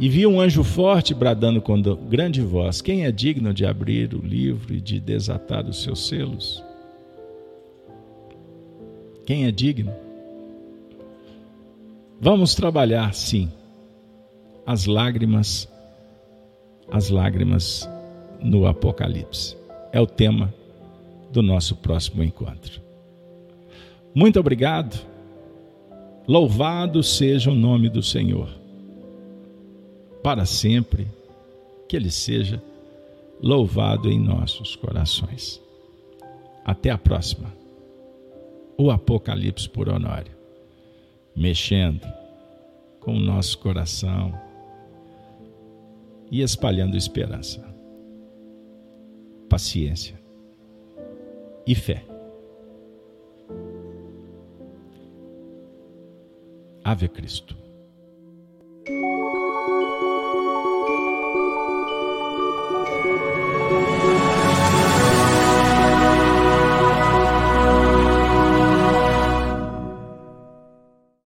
e 0.00 0.08
vi 0.08 0.26
um 0.26 0.40
anjo 0.40 0.64
forte 0.64 1.12
bradando 1.12 1.60
com 1.60 1.78
grande 2.08 2.40
voz: 2.40 2.80
Quem 2.80 3.04
é 3.04 3.12
digno 3.12 3.52
de 3.52 3.66
abrir 3.66 4.14
o 4.14 4.26
livro 4.26 4.74
e 4.74 4.80
de 4.80 4.98
desatar 4.98 5.68
os 5.68 5.82
seus 5.82 6.08
selos? 6.08 6.64
Quem 9.26 9.44
é 9.44 9.50
digno? 9.50 9.92
Vamos 12.18 12.54
trabalhar, 12.54 13.12
sim, 13.12 13.50
as 14.66 14.86
lágrimas, 14.86 15.68
as 16.90 17.10
lágrimas 17.10 17.86
no 18.42 18.66
Apocalipse. 18.66 19.54
É 19.92 20.00
o 20.00 20.06
tema 20.06 20.52
do 21.30 21.42
nosso 21.42 21.76
próximo 21.76 22.24
encontro. 22.24 22.80
Muito 24.14 24.40
obrigado. 24.40 24.98
Louvado 26.26 27.02
seja 27.02 27.50
o 27.50 27.54
nome 27.54 27.90
do 27.90 28.02
Senhor 28.02 28.59
para 30.22 30.44
sempre, 30.44 31.06
que 31.88 31.96
Ele 31.96 32.10
seja 32.10 32.62
louvado 33.42 34.10
em 34.10 34.18
nossos 34.18 34.76
corações. 34.76 35.60
Até 36.64 36.90
a 36.90 36.98
próxima. 36.98 37.52
O 38.76 38.90
Apocalipse 38.90 39.68
por 39.68 39.88
Honório, 39.88 40.32
mexendo 41.34 42.06
com 43.00 43.14
o 43.14 43.20
nosso 43.20 43.58
coração 43.58 44.32
e 46.30 46.42
espalhando 46.42 46.96
esperança, 46.96 47.62
paciência 49.48 50.18
e 51.66 51.74
fé. 51.74 52.04
Ave 56.82 57.08
Cristo. 57.08 57.59